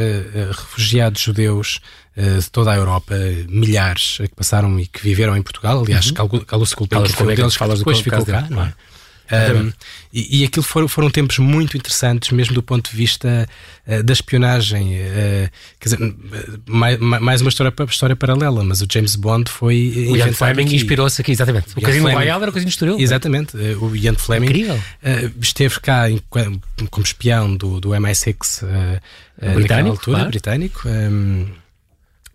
refugiados 0.49 1.21
judeus 1.21 1.81
de 2.17 2.51
toda 2.51 2.71
a 2.71 2.77
Europa, 2.77 3.15
milhares 3.49 4.19
que 4.19 4.35
passaram 4.37 4.79
e 4.79 4.87
que 4.87 5.03
viveram 5.03 5.37
em 5.37 5.43
Portugal. 5.43 5.83
Aliás, 5.83 6.11
uhum. 6.11 6.29
culpado 6.77 7.13
por 7.15 7.35
deles, 7.35 7.57
depois 7.79 8.01
ficou 8.01 8.25
cá, 8.25 8.47
não 8.49 8.63
é? 8.63 8.73
Um, 9.33 9.73
e, 10.13 10.41
e 10.41 10.45
aquilo 10.45 10.63
foram, 10.63 10.87
foram 10.87 11.11
tempos 11.11 11.39
muito 11.39 11.77
interessantes, 11.77 12.31
mesmo 12.31 12.55
do 12.55 12.63
ponto 12.63 12.91
de 12.91 12.97
vista 12.97 13.49
uh, 13.87 14.03
da 14.03 14.13
espionagem. 14.13 14.95
Uh, 14.95 15.51
quer 15.81 15.89
dizer, 15.89 16.17
mais, 16.67 16.99
mais 16.99 17.41
uma 17.41 17.49
história, 17.49 17.73
história 17.89 18.15
paralela, 18.15 18.63
mas 18.63 18.83
o 18.83 18.87
James 18.91 19.17
Bond 19.17 19.51
foi. 19.51 20.09
O 20.11 20.17
Ian 20.17 20.33
Fleming 20.33 20.75
inspirou-se 20.75 21.21
aqui, 21.21 21.33
exatamente. 21.33 21.75
O, 21.75 21.79
o 21.79 21.83
Casino 21.83 22.11
Royale 22.11 22.43
era 22.43 22.51
o 22.51 22.53
Casino 22.53 22.69
Estoril. 22.69 22.99
Exatamente. 22.99 23.57
Uh, 23.57 23.85
o 23.85 23.97
Ian 23.97 24.15
Fleming 24.15 24.47
Incrível. 24.47 24.81
esteve 25.41 25.81
cá 25.81 26.11
em, 26.11 26.21
como 26.91 27.05
espião 27.05 27.57
do, 27.57 27.81
do 27.81 27.91
MI6 27.91 29.01
naquela 29.41 29.89
altura, 29.89 30.17
claro. 30.17 30.31
britânico. 30.31 30.89
Um, 30.89 31.62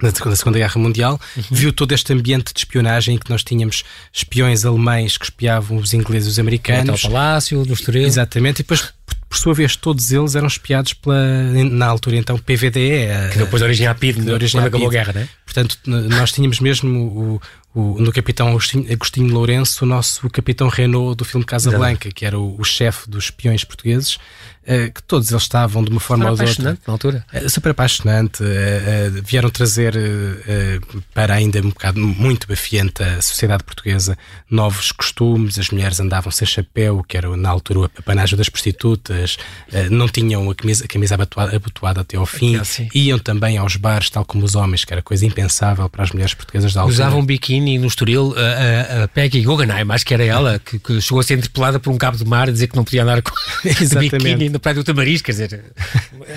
na 0.01 0.35
Segunda 0.35 0.59
Guerra 0.59 0.79
Mundial, 0.79 1.19
uhum. 1.35 1.43
viu 1.51 1.73
todo 1.73 1.91
este 1.91 2.13
ambiente 2.13 2.53
de 2.53 2.59
espionagem 2.59 3.15
em 3.15 3.17
que 3.17 3.29
nós 3.29 3.43
tínhamos 3.43 3.83
espiões 4.13 4.65
alemães 4.65 5.17
que 5.17 5.25
espiavam 5.25 5.77
os 5.77 5.93
ingleses 5.93 6.27
e 6.27 6.31
os 6.31 6.39
americanos. 6.39 7.03
O 7.03 7.07
Palácio, 7.07 7.65
do 7.65 7.73
Estoril. 7.73 8.05
Exatamente, 8.05 8.57
e 8.57 8.63
depois, 8.63 8.93
por 9.27 9.37
sua 9.37 9.53
vez, 9.53 9.75
todos 9.75 10.11
eles 10.11 10.35
eram 10.35 10.47
espiados 10.47 10.93
pela, 10.93 11.17
na 11.63 11.87
altura, 11.87 12.15
então, 12.15 12.37
PVDE. 12.37 13.07
Que 13.31 13.39
depois 13.39 13.61
origem 13.61 13.87
à 13.87 13.95
PID, 13.95 14.23
que 14.23 14.31
origem 14.31 14.61
acabou 14.61 14.87
a 14.87 14.91
guerra, 14.91 15.13
né? 15.13 15.29
Portanto, 15.45 15.79
nós 15.85 16.31
tínhamos 16.31 16.59
mesmo 16.59 16.99
o, 16.99 17.41
o, 17.73 18.01
no 18.01 18.11
Capitão 18.11 18.49
Agostinho, 18.49 18.91
Agostinho 18.91 19.33
Lourenço 19.33 19.85
o 19.85 19.87
nosso 19.87 20.29
Capitão 20.29 20.67
Renault 20.67 21.17
do 21.17 21.25
filme 21.25 21.45
Casablanca, 21.45 22.09
que 22.11 22.25
era 22.25 22.37
o, 22.37 22.59
o 22.59 22.63
chefe 22.63 23.09
dos 23.09 23.25
espiões 23.25 23.63
portugueses, 23.63 24.17
que 24.93 25.01
todos 25.03 25.31
eles 25.31 25.43
estavam 25.43 25.83
de 25.83 25.89
uma 25.89 25.99
forma 25.99 26.25
super 26.25 26.31
ou 26.31 26.53
de 26.53 26.59
outra. 26.59 26.77
na 26.85 26.93
altura. 26.93 27.25
Uh, 27.33 27.49
super 27.49 27.69
apaixonante. 27.71 28.43
Uh, 28.43 29.21
vieram 29.23 29.49
trazer 29.49 29.95
para 31.13 31.35
ainda 31.35 31.59
um 31.59 31.69
bocado 31.69 31.99
muito 31.99 32.47
bafiante 32.47 33.01
a 33.01 33.21
sociedade 33.21 33.63
portuguesa 33.63 34.17
novos 34.49 34.91
costumes. 34.91 35.57
As 35.57 35.69
mulheres 35.69 35.99
andavam 35.99 36.31
sem 36.31 36.47
chapéu, 36.47 37.03
que 37.07 37.17
era 37.17 37.35
na 37.37 37.49
altura 37.49 37.89
a 37.97 38.01
panagem 38.01 38.37
das 38.37 38.49
prostitutas, 38.49 39.37
não 39.89 40.07
tinham 40.07 40.49
a 40.49 40.55
camisa, 40.55 40.85
a 40.85 40.87
camisa 40.87 41.15
abotoada, 41.15 41.55
abotoada 41.55 42.01
até 42.01 42.17
ao 42.17 42.25
fim, 42.25 42.57
assim. 42.57 42.89
iam 42.93 43.19
também 43.19 43.57
aos 43.57 43.75
bares, 43.75 44.09
tal 44.09 44.25
como 44.25 44.43
os 44.43 44.55
homens, 44.55 44.83
que 44.83 44.93
era 44.93 45.01
coisa 45.01 45.25
impensável 45.25 45.89
para 45.89 46.03
as 46.03 46.11
mulheres 46.11 46.33
portuguesas 46.33 46.73
da 46.73 46.81
altura. 46.81 46.93
Usavam 46.93 47.25
biquíni 47.25 47.77
no 47.77 47.87
Estoril, 47.87 48.33
a, 48.35 49.01
a, 49.01 49.03
a 49.03 49.07
Peggy 49.07 49.43
Guggenheim, 49.43 49.85
acho 49.89 50.05
que 50.05 50.13
era 50.13 50.23
ela, 50.23 50.59
que, 50.59 50.79
que, 50.79 51.01
chegou 51.01 51.19
a 51.19 51.23
ser 51.23 51.37
interpelada 51.37 51.79
por 51.79 51.91
um 51.91 51.97
cabo 51.97 52.17
de 52.17 52.25
mar 52.25 52.49
a 52.49 52.51
dizer 52.51 52.67
que 52.67 52.75
não 52.75 52.83
podia 52.83 53.03
andar 53.03 53.21
com 53.21 53.31
biquíni 53.99 54.49
na 54.57 54.59
Praia 54.59 54.75
do 54.75 54.83
Tamariz, 54.83 55.21
quer 55.21 55.31
dizer, 55.31 55.63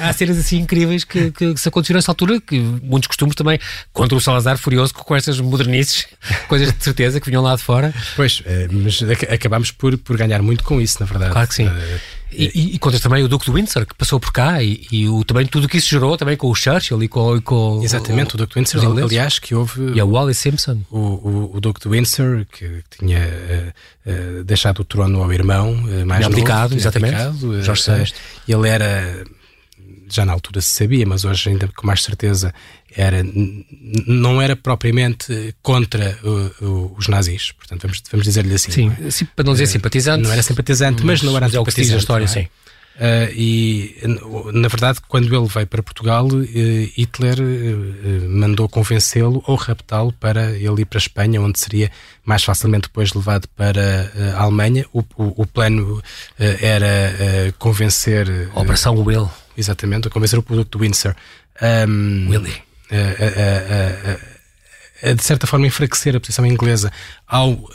há 0.00 0.12
cenas 0.12 0.38
assim 0.38 0.58
incríveis 0.58 1.04
que, 1.04 1.30
que, 1.30 1.54
que 1.54 1.60
se 1.60 1.68
aconteceram 1.68 1.98
nessa 1.98 2.10
altura, 2.10 2.40
que 2.40 2.58
muitos 2.60 3.08
costumes 3.08 3.34
também, 3.34 3.58
contra 3.92 4.16
o 4.16 4.20
Salazar 4.20 4.58
furioso 4.58 4.94
com 4.94 5.16
essas 5.16 5.40
modernices, 5.40 6.06
coisas 6.46 6.72
de 6.72 6.84
certeza 6.84 7.18
que 7.18 7.26
vinham 7.26 7.42
lá 7.42 7.56
de 7.56 7.62
fora. 7.62 7.92
Pois, 8.14 8.42
eh, 8.44 8.68
mas 8.70 9.02
acabámos 9.30 9.70
por, 9.70 9.96
por 9.98 10.16
ganhar 10.16 10.42
muito 10.42 10.62
com 10.62 10.80
isso, 10.80 10.98
na 11.00 11.06
verdade. 11.06 11.32
Claro 11.32 11.48
que 11.48 11.54
sim. 11.54 11.66
Uh, 11.66 12.00
e, 12.32 12.74
e, 12.74 12.78
contas 12.78 13.00
também 13.00 13.22
o 13.24 13.28
Duque 13.28 13.44
de 13.46 13.50
Windsor, 13.50 13.84
que 13.84 13.94
passou 13.94 14.20
por 14.20 14.32
cá, 14.32 14.62
e, 14.62 14.86
e 14.90 15.08
o, 15.08 15.24
também 15.24 15.46
tudo 15.46 15.64
o 15.64 15.68
que 15.68 15.78
isso 15.78 15.88
gerou 15.88 16.16
também 16.16 16.36
com 16.36 16.48
o 16.48 16.54
Churchill 16.54 17.02
e 17.02 17.08
com. 17.08 17.36
E 17.36 17.40
com 17.40 17.80
Exatamente, 17.82 18.34
o, 18.34 18.36
o 18.36 18.38
Duque 18.38 18.54
de 18.54 18.60
Windsor, 18.60 19.04
aliás, 19.04 19.38
que 19.38 19.54
houve. 19.54 19.92
E 19.92 20.00
a 20.00 20.04
Wally 20.04 20.34
Simpson. 20.34 20.80
O, 20.90 20.98
o, 20.98 21.50
o 21.54 21.60
Duque 21.60 21.80
de 21.80 21.88
Windsor, 21.88 22.46
que 22.52 22.82
tinha 22.90 23.20
uh, 23.20 24.10
uh, 24.40 24.44
deixado 24.44 24.80
o 24.80 24.84
trono 24.84 25.22
ao 25.22 25.32
irmão, 25.32 25.72
uh, 25.72 26.06
mais 26.06 26.24
abdicado, 26.24 26.70
novo, 26.70 26.76
exatamente. 26.76 27.16
Abdicado, 27.16 27.62
Jorge 27.62 27.82
VI. 27.90 28.12
ele 28.48 28.68
era 28.68 29.24
já 30.14 30.24
na 30.24 30.32
altura 30.32 30.60
se 30.60 30.70
sabia, 30.70 31.06
mas 31.06 31.24
hoje 31.24 31.50
ainda 31.50 31.68
com 31.68 31.86
mais 31.86 32.02
certeza 32.02 32.52
era 32.94 33.24
não 34.06 34.42
era 34.42 34.56
propriamente 34.56 35.54
contra 35.62 36.18
os 36.96 37.06
nazis, 37.08 37.52
portanto 37.52 37.82
vamos, 37.82 38.02
vamos 38.10 38.26
dizer-lhe 38.26 38.54
assim. 38.54 38.70
Sim, 38.70 39.10
sim, 39.10 39.24
para 39.24 39.44
não 39.44 39.52
dizer 39.52 39.64
uh, 39.64 39.68
simpatizante. 39.68 40.22
Não 40.24 40.32
era 40.32 40.42
simpatizante, 40.42 41.04
mas, 41.04 41.20
mas 41.20 41.22
não 41.22 41.36
era 41.36 41.46
mas 41.46 41.54
é 41.54 41.58
simpatizante. 41.58 41.94
a 41.94 41.98
história, 41.98 42.24
é? 42.24 42.28
sim. 42.28 42.48
Uh, 43.00 43.32
e 43.34 43.96
na 44.52 44.68
verdade, 44.68 45.00
quando 45.08 45.34
ele 45.34 45.46
veio 45.46 45.66
para 45.66 45.82
Portugal, 45.82 46.26
uh, 46.26 46.42
Hitler 46.94 47.38
uh, 47.40 48.28
mandou 48.28 48.68
convencê-lo 48.68 49.42
ou 49.46 49.56
raptá-lo 49.56 50.12
para 50.12 50.50
ele 50.50 50.82
ir 50.82 50.84
para 50.84 50.98
a 50.98 51.00
Espanha, 51.00 51.40
onde 51.40 51.58
seria 51.58 51.90
mais 52.26 52.44
facilmente 52.44 52.88
depois 52.88 53.14
levado 53.14 53.48
para 53.56 54.12
a 54.36 54.42
Alemanha. 54.42 54.84
O, 54.92 55.00
o, 55.16 55.42
o 55.42 55.46
plano 55.46 56.02
era 56.38 57.52
convencer. 57.58 58.50
Operação 58.54 58.94
Will. 59.02 59.30
Exatamente, 59.56 60.08
convencer 60.08 60.38
o 60.38 60.42
produto 60.42 60.78
do 60.78 60.82
Windsor. 60.82 61.14
Um, 61.62 62.28
Willy. 62.30 62.62
de 65.16 65.22
certa 65.22 65.46
forma, 65.46 65.66
enfraquecer 65.66 66.16
a 66.16 66.20
posição 66.20 66.46
inglesa 66.46 66.92
ao 67.26 67.68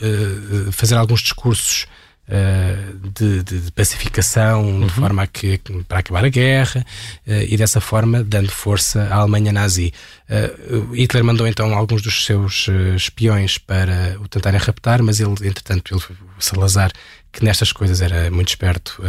fazer 0.71 0.95
alguns 0.95 1.21
discursos 1.21 1.87
Uh, 2.27 3.11
de, 3.11 3.43
de, 3.43 3.59
de, 3.61 3.71
pacificação, 3.71 4.65
uhum. 4.65 4.87
de 4.87 4.93
forma 4.93 5.21
a 5.21 5.27
que, 5.27 5.61
para 5.87 5.99
acabar 5.99 6.25
a 6.25 6.29
guerra, 6.29 6.83
uh, 7.27 7.31
e 7.47 7.55
dessa 7.55 7.79
forma 7.79 8.23
dando 8.23 8.49
força 8.49 9.03
à 9.11 9.17
Alemanha 9.17 9.53
nazi. 9.53 9.93
Uh, 10.27 10.91
Hitler 10.95 11.23
mandou 11.23 11.45
então 11.45 11.71
alguns 11.75 12.01
dos 12.01 12.25
seus 12.25 12.67
espiões 12.95 13.59
para 13.59 14.17
o 14.19 14.27
tentarem 14.27 14.59
raptar, 14.59 15.03
mas 15.03 15.19
ele, 15.19 15.33
entretanto, 15.43 15.93
ele, 15.93 16.01
o 16.35 16.41
Salazar, 16.41 16.91
que 17.35 17.43
nestas 17.43 17.73
coisas 17.73 17.99
era 18.01 18.31
muito 18.31 18.47
esperto, 18.47 19.03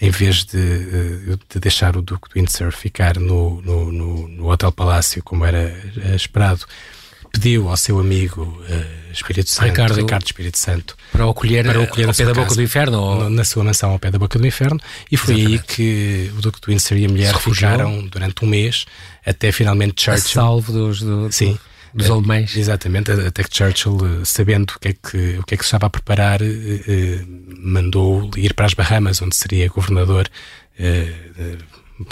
em 0.00 0.08
vez 0.08 0.44
de, 0.44 1.36
de, 1.50 1.58
deixar 1.60 1.96
o 1.96 2.02
Duque 2.02 2.28
de 2.28 2.40
Windsor 2.40 2.70
ficar 2.70 3.18
no, 3.18 3.60
no, 3.62 3.90
no, 3.90 4.28
no 4.28 4.48
Hotel 4.48 4.70
Palácio, 4.70 5.20
como 5.24 5.44
era 5.44 5.76
esperado, 6.14 6.64
pediu 7.34 7.68
ao 7.68 7.76
seu 7.76 7.98
amigo 7.98 8.42
uh, 8.42 9.12
Espírito 9.12 9.50
Santo, 9.50 9.66
Ricardo, 9.66 9.96
Ricardo 9.96 10.24
Espírito 10.24 10.56
Santo, 10.56 10.96
para 11.10 11.26
o 11.26 11.30
acolher, 11.30 11.64
para 11.64 11.82
acolher 11.82 12.06
ao 12.06 12.14
pé 12.14 12.24
da 12.24 12.32
boca 12.32 12.54
do 12.54 12.62
inferno? 12.62 13.00
Ou... 13.00 13.28
Na 13.28 13.44
sua 13.44 13.64
mansão 13.64 13.90
ao 13.90 13.98
pé 13.98 14.12
da 14.12 14.18
boca 14.20 14.38
do 14.38 14.46
inferno, 14.46 14.80
e 15.10 15.16
foi 15.16 15.34
Exatamente. 15.34 15.62
aí 15.62 15.76
que 15.76 16.32
o 16.38 16.40
Duque 16.40 16.60
de 16.60 16.66
Windsor 16.68 16.96
e 16.96 17.04
a 17.04 17.08
mulher 17.08 17.34
refugiaram 17.34 18.06
durante 18.06 18.44
um 18.44 18.48
mês, 18.48 18.86
até 19.26 19.50
finalmente 19.50 20.00
Churchill. 20.00 20.40
A 20.40 20.44
salvo 20.44 20.72
dos, 20.72 21.00
do, 21.00 21.32
sim, 21.32 21.58
dos 21.94 22.10
alemães. 22.10 22.56
Exatamente, 22.56 23.10
até 23.10 23.42
que 23.42 23.56
Churchill, 23.56 23.98
eh, 23.98 24.24
sabendo 24.24 24.72
o 24.76 24.80
que 24.80 24.88
é 24.88 24.92
que, 24.92 25.38
o 25.38 25.44
que, 25.44 25.54
é 25.54 25.56
que 25.56 25.64
se 25.64 25.68
estava 25.68 25.86
a 25.86 25.90
preparar, 25.90 26.40
eh, 26.42 27.24
mandou 27.58 28.30
ir 28.36 28.54
para 28.54 28.66
as 28.66 28.74
Bahamas, 28.74 29.22
onde 29.22 29.36
seria 29.36 29.68
governador 29.68 30.28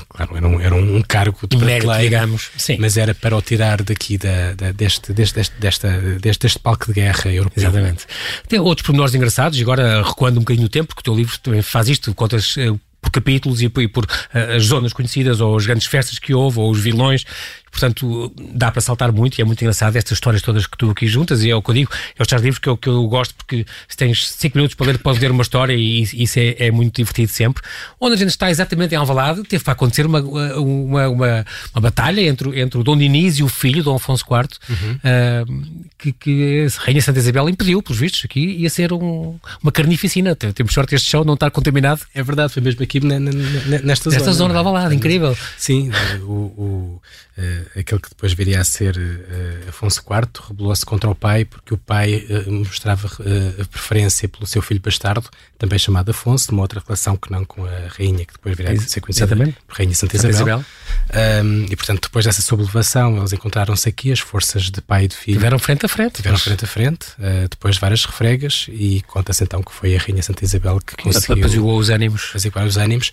claro, 0.08 0.36
era 0.36 0.48
um, 0.48 0.60
era 0.60 0.74
um 0.74 1.02
cargo 1.02 1.38
de 1.46 1.56
prateleira, 1.56 1.98
digamos, 1.98 2.50
Sim. 2.56 2.76
mas 2.78 2.96
era 2.96 3.14
para 3.14 3.36
o 3.36 3.42
tirar 3.42 3.82
daqui 3.82 4.16
da, 4.16 4.54
da 4.54 4.72
deste, 4.72 5.12
deste, 5.12 5.34
deste, 5.34 5.54
desta, 5.58 5.90
deste, 6.20 6.42
deste 6.42 6.58
palco 6.58 6.86
de 6.86 6.92
guerra 6.92 7.32
europeu. 7.32 7.62
Exatamente. 7.62 8.06
Tem 8.48 8.60
outros 8.60 8.86
pormenores 8.86 9.14
engraçados, 9.14 9.58
e 9.58 9.62
agora 9.62 10.02
recuando 10.02 10.38
um 10.38 10.42
bocadinho 10.42 10.64
no 10.64 10.68
tempo, 10.68 10.88
porque 10.88 11.00
o 11.00 11.04
teu 11.04 11.14
livro 11.14 11.36
também 11.38 11.62
faz 11.62 11.88
isto, 11.88 12.14
contas 12.14 12.54
eh, 12.56 12.72
por 13.00 13.10
capítulos 13.10 13.60
e 13.60 13.68
por, 13.68 13.82
e 13.82 13.88
por 13.88 14.04
uh, 14.04 14.56
as 14.56 14.64
zonas 14.64 14.92
conhecidas, 14.92 15.40
ou 15.40 15.56
as 15.56 15.66
grandes 15.66 15.86
festas 15.86 16.18
que 16.18 16.32
houve, 16.32 16.60
ou 16.60 16.70
os 16.70 16.78
vilões, 16.78 17.24
Portanto, 17.72 18.30
dá 18.54 18.70
para 18.70 18.82
saltar 18.82 19.10
muito 19.10 19.38
e 19.38 19.42
é 19.42 19.44
muito 19.44 19.62
engraçado 19.62 19.96
estas 19.96 20.12
histórias 20.12 20.42
todas 20.42 20.66
que 20.66 20.76
tu 20.76 20.90
aqui 20.90 21.06
juntas 21.06 21.42
e 21.42 21.50
é 21.50 21.56
o 21.56 21.62
que 21.62 21.70
eu 21.70 21.74
digo, 21.74 21.90
é 22.18 22.22
os 22.22 22.28
tais 22.28 22.42
livros 22.42 22.58
que 22.58 22.68
eu, 22.68 22.76
que 22.76 22.88
eu 22.88 23.02
gosto 23.08 23.34
porque 23.34 23.64
se 23.88 23.96
tens 23.96 24.30
5 24.30 24.56
minutos 24.56 24.74
para 24.74 24.86
ler, 24.88 24.98
podes 24.98 25.20
ler 25.20 25.30
uma 25.30 25.42
história 25.42 25.72
e 25.72 26.02
isso 26.02 26.38
é, 26.38 26.66
é, 26.66 26.70
muito 26.70 26.96
divertido 26.96 27.32
sempre. 27.32 27.62
Onde 27.98 28.14
a 28.14 28.18
gente 28.18 28.28
está 28.28 28.50
exatamente 28.50 28.94
em 28.94 28.98
Alvalade, 28.98 29.42
teve 29.44 29.64
para 29.64 29.72
acontecer 29.72 30.04
uma, 30.04 30.20
uma, 30.20 31.08
uma, 31.08 31.46
uma 31.74 31.80
batalha 31.80 32.20
entre, 32.20 32.60
entre 32.60 32.78
o 32.78 32.84
Dom 32.84 32.96
Diniz 32.96 33.38
e 33.38 33.42
o 33.42 33.48
filho, 33.48 33.82
Dom 33.82 33.96
Afonso 33.96 34.24
IV, 34.30 34.48
uhum. 34.68 34.92
uh, 34.94 35.86
que, 35.96 36.12
que 36.12 36.66
a 36.66 36.84
Rainha 36.84 37.00
Santa 37.00 37.20
Isabel 37.20 37.48
impediu, 37.48 37.82
pelos 37.82 37.98
vistos, 37.98 38.22
aqui 38.26 38.40
ia 38.40 38.68
ser 38.68 38.92
um, 38.92 39.38
uma 39.62 39.72
carnificina. 39.72 40.36
Temos 40.36 40.74
sorte 40.74 40.94
este 40.94 41.10
show 41.10 41.24
não 41.24 41.34
estar 41.34 41.50
contaminado. 41.50 42.02
É 42.14 42.22
verdade, 42.22 42.52
foi 42.52 42.62
mesmo 42.62 42.82
aqui 42.82 43.00
nesta, 43.00 43.86
nesta 43.86 44.10
zona. 44.10 44.16
Nesta 44.16 44.32
zona 44.32 44.52
de 44.52 44.58
Alvalade, 44.58 44.94
incrível. 44.94 45.36
Sim, 45.56 45.90
o, 46.22 46.32
o 46.32 47.02
uh, 47.36 47.78
aquele 47.78 48.00
que 48.00 48.08
depois 48.08 48.32
viria 48.32 48.60
a 48.60 48.64
ser 48.64 48.96
uh, 48.96 49.68
Afonso 49.68 50.00
IV, 50.00 50.46
rebelou-se 50.48 50.84
contra 50.84 51.10
o 51.10 51.14
pai 51.14 51.44
porque 51.44 51.74
o 51.74 51.78
pai 51.78 52.26
uh, 52.28 52.52
mostrava 52.52 53.08
a 53.08 53.64
preferência 53.66 54.28
pelo 54.28 54.46
seu 54.46 54.62
filho 54.62 54.80
bastardo, 54.80 55.28
também 55.58 55.78
chamado 55.78 56.10
Afonso, 56.10 56.48
de 56.48 56.52
uma 56.52 56.62
outra 56.62 56.82
relação 56.84 57.16
que 57.16 57.30
não 57.30 57.44
com 57.44 57.64
a 57.64 57.88
rainha, 57.96 58.24
que 58.24 58.32
depois 58.32 58.56
viria 58.56 58.72
a 58.72 58.78
ser 58.78 59.00
conhecida 59.00 59.36
por 59.66 59.76
Rainha 59.76 59.94
Santa 59.94 60.16
Isabel. 60.16 60.34
Santa 60.34 60.66
Isabel. 61.12 61.44
Um, 61.44 61.64
e 61.70 61.76
portanto, 61.76 62.02
depois 62.02 62.24
dessa 62.24 62.42
sublevação, 62.42 63.16
eles 63.18 63.32
encontraram-se 63.32 63.88
aqui, 63.88 64.12
as 64.12 64.20
forças 64.20 64.70
de 64.70 64.80
pai 64.80 65.04
e 65.04 65.08
de 65.08 65.16
filho. 65.16 65.36
Tiveram 65.36 65.58
frente 65.58 65.86
a 65.86 65.88
frente. 65.88 66.16
Tiveram 66.16 66.38
frente 66.38 66.64
a 66.64 66.68
frente, 66.68 67.06
depois 67.50 67.74
de 67.76 67.80
várias 67.80 68.04
refregas, 68.04 68.66
e 68.70 69.02
conta-se 69.02 69.44
então 69.44 69.62
que 69.62 69.72
foi 69.72 69.96
a 69.96 69.98
Rainha 69.98 70.22
Santa 70.22 70.44
Isabel 70.44 70.80
que 70.80 70.96
conseguiu. 70.96 71.44
Apaziguou 71.44 71.78
os 71.78 71.90
ânimos. 71.90 72.28
Apaziguar 72.30 72.66
os 72.66 72.76
ânimos. 72.76 73.12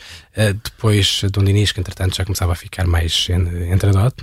depois, 0.64 1.22
Dom 1.32 1.44
Dinis, 1.44 1.72
que 1.72 1.80
entretanto 1.80 2.16
já 2.16 2.26
começava 2.26 2.54
a 2.54 2.56
ficar 2.56 2.86
mais 2.88 3.28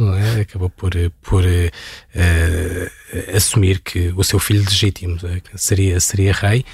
não 0.02 0.14
é? 0.14 0.40
acabou 0.40 0.70
por, 0.70 0.92
por 1.22 1.44
uh, 1.44 3.36
assumir 3.36 3.80
que 3.80 4.12
o 4.16 4.24
seu 4.24 4.38
filho 4.38 4.64
legítimo 4.64 5.18
eh, 5.24 5.40
seria, 5.54 6.00
seria 6.00 6.32
rei. 6.32 6.64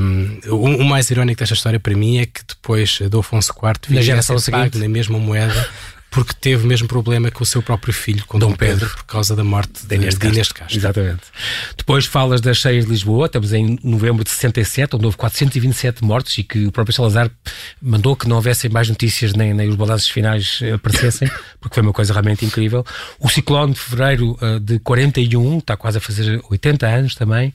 Um, 0.00 0.40
o, 0.46 0.82
o, 0.82 0.84
mais 0.84 1.10
irónico 1.10 1.40
desta 1.40 1.54
história 1.54 1.78
para 1.78 1.94
mim 1.94 2.18
é 2.18 2.26
que 2.26 2.40
depois 2.46 3.00
do 3.10 3.18
Afonso 3.18 3.52
IV 3.52 3.94
na 3.94 4.00
geração 4.00 4.38
seguinte 4.38 4.78
na 4.78 4.88
mesma 4.88 5.18
moeda 5.18 5.68
porque 6.10 6.32
teve 6.40 6.64
o 6.64 6.66
mesmo 6.66 6.88
problema 6.88 7.30
com 7.30 7.42
o 7.42 7.46
seu 7.46 7.62
próprio 7.62 7.92
filho, 7.92 8.24
com 8.26 8.38
Dom, 8.38 8.50
Dom 8.50 8.56
Pedro, 8.56 8.80
Pedro, 8.80 8.96
por 8.96 9.04
causa 9.04 9.36
da 9.36 9.44
morte 9.44 9.86
de, 9.86 9.94
Inês 9.94 10.14
de, 10.16 10.26
Inês 10.26 10.48
de 10.48 10.54
Castro. 10.54 10.78
Exatamente. 10.78 11.22
Depois 11.76 12.06
falas 12.06 12.40
das 12.40 12.58
cheias 12.58 12.84
de 12.84 12.90
Lisboa, 12.90 13.26
estamos 13.26 13.52
em 13.52 13.78
novembro 13.82 14.24
de 14.24 14.30
67, 14.30 14.96
onde 14.96 15.04
houve 15.04 15.16
427 15.16 16.02
mortes 16.04 16.38
e 16.38 16.42
que 16.42 16.66
o 16.66 16.72
próprio 16.72 16.94
Salazar 16.94 17.30
mandou 17.80 18.16
que 18.16 18.28
não 18.28 18.36
houvessem 18.36 18.70
mais 18.70 18.88
notícias 18.88 19.34
nem, 19.34 19.52
nem 19.52 19.68
os 19.68 19.76
balanços 19.76 20.08
finais 20.08 20.60
aparecessem, 20.74 21.30
porque 21.60 21.74
foi 21.74 21.82
uma 21.82 21.92
coisa 21.92 22.12
realmente 22.12 22.44
incrível. 22.44 22.84
O 23.18 23.28
ciclone 23.28 23.74
de 23.74 23.80
fevereiro 23.80 24.38
uh, 24.40 24.58
de 24.60 24.78
41, 24.78 25.58
está 25.58 25.76
quase 25.76 25.98
a 25.98 26.00
fazer 26.00 26.40
80 26.48 26.86
anos 26.86 27.14
também. 27.14 27.52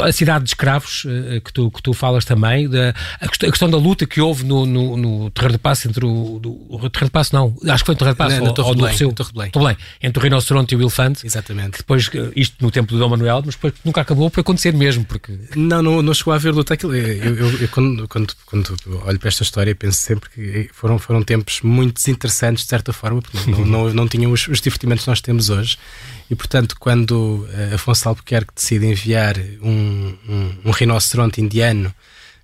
A 0.00 0.12
cidade 0.12 0.44
de 0.44 0.50
escravos, 0.50 1.04
uh, 1.04 1.40
que, 1.40 1.52
tu, 1.52 1.70
que 1.70 1.82
tu 1.82 1.92
falas 1.92 2.24
também, 2.24 2.68
da, 2.68 2.94
a, 3.20 3.28
questão 3.28 3.68
da 3.68 3.76
luta 3.76 4.06
que 4.06 4.20
houve 4.20 4.44
no, 4.44 4.64
no, 4.64 4.96
no 4.96 5.30
Terreiro 5.30 5.52
de 5.54 5.58
Passo 5.58 5.88
entre 5.88 6.04
o, 6.04 6.38
do, 6.38 6.50
o 6.68 6.78
Terreiro 6.90 7.06
de 7.06 7.10
Passo, 7.10 7.34
não, 7.34 7.54
acho 7.68 7.84
que 7.84 7.86
foi 7.86 7.94
no 7.94 7.98
Terreiro 7.98 8.14
de 8.14 8.18
Passo, 8.18 8.40
na, 8.40 8.46
na 8.46 8.52
Torre, 8.52 8.68
ou, 8.68 8.74
Belém, 8.74 8.96
Torre, 8.96 9.14
Torre, 9.14 9.50
Belém. 9.54 9.76
Entre 10.02 10.18
o 10.18 10.22
rinoceronte 10.22 10.74
e 10.74 10.78
o 10.78 10.82
elefante. 10.82 11.26
Exatamente. 11.26 11.78
depois, 11.78 12.10
isto 12.34 12.56
no 12.60 12.70
tempo 12.70 12.92
do 12.92 12.98
Dom 12.98 13.10
Manuel, 13.10 13.42
mas 13.44 13.54
depois 13.54 13.74
nunca 13.84 14.00
acabou 14.00 14.30
por 14.30 14.40
acontecer 14.40 14.72
mesmo, 14.72 15.04
porque... 15.04 15.38
Não, 15.54 15.82
não, 15.82 16.02
não 16.02 16.14
chegou 16.14 16.32
a 16.32 16.36
haver 16.36 16.52
luta. 16.52 16.74
Aquilo, 16.74 16.94
eu, 16.94 17.34
eu, 17.36 17.60
eu 17.60 17.68
quando, 17.68 18.08
quando, 18.08 18.34
quando, 18.46 18.76
olho 19.04 19.18
para 19.18 19.28
esta 19.28 19.42
história, 19.42 19.74
penso 19.74 20.00
sempre 20.00 20.30
que 20.30 20.70
foram, 20.72 20.98
foram 20.98 21.22
tempos 21.22 21.60
muito 21.62 21.94
desinteressantes, 21.94 22.64
de 22.64 22.70
certa 22.70 22.92
forma, 22.92 23.20
porque 23.20 23.50
não, 23.50 23.64
não, 23.64 23.94
não 23.94 24.08
tinham 24.08 24.32
os, 24.32 24.48
os 24.48 24.60
divertimentos 24.60 25.04
que 25.04 25.10
nós 25.10 25.20
temos 25.20 25.50
hoje. 25.50 25.78
E, 26.30 26.34
portanto, 26.34 26.76
quando 26.78 27.46
uh, 27.48 27.74
Afonso 27.74 28.08
Albuquerque 28.08 28.52
decide 28.54 28.86
enviar 28.86 29.36
um, 29.62 30.16
um, 30.28 30.54
um 30.66 30.70
rinoceronte 30.70 31.40
indiano 31.40 31.94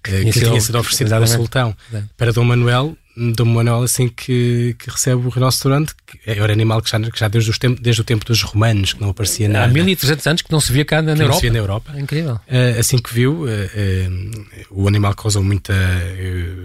que, 0.02 0.24
que 0.24 0.40
tinha 0.40 0.60
sido 0.60 0.78
oferecido 0.78 1.12
ao 1.12 1.26
sultão 1.26 1.76
para 2.16 2.32
Dom 2.32 2.44
Manuel, 2.44 2.96
Dom 3.14 3.44
Manuel 3.44 3.83
assim 3.83 4.09
que, 4.09 4.75
que 4.79 4.90
recebe 4.90 5.27
o 5.27 5.29
rinoceronte, 5.29 5.94
que 6.07 6.18
era 6.27 6.40
um 6.40 6.44
animal 6.53 6.81
que 6.81 6.90
já, 6.90 6.98
que 6.98 7.18
já 7.18 7.29
desde, 7.29 7.59
tempo, 7.59 7.81
desde 7.81 8.01
o 8.01 8.05
tempo 8.05 8.25
dos 8.25 8.42
romanos, 8.42 8.94
que 8.94 9.01
não 9.03 9.11
aparecia 9.11 9.48
nada. 9.48 9.66
Há 9.66 9.68
1300 9.68 10.27
anos 10.27 10.42
que 10.42 10.51
não 10.51 10.61
se 10.61 10.72
via 10.72 10.85
cá 10.85 11.03
na, 11.03 11.14
na 11.14 11.25
Europa. 11.25 11.35
Se 11.35 11.42
via 11.42 11.53
na 11.53 11.59
Europa. 11.59 11.92
É 11.94 12.01
incrível. 12.01 12.35
Uh, 12.35 12.81
assim 12.81 12.96
que 12.96 13.12
viu, 13.12 13.42
uh, 13.42 13.46
uh, 13.46 14.46
o 14.70 14.88
animal 14.88 15.14
causou 15.14 15.42
muita 15.42 15.75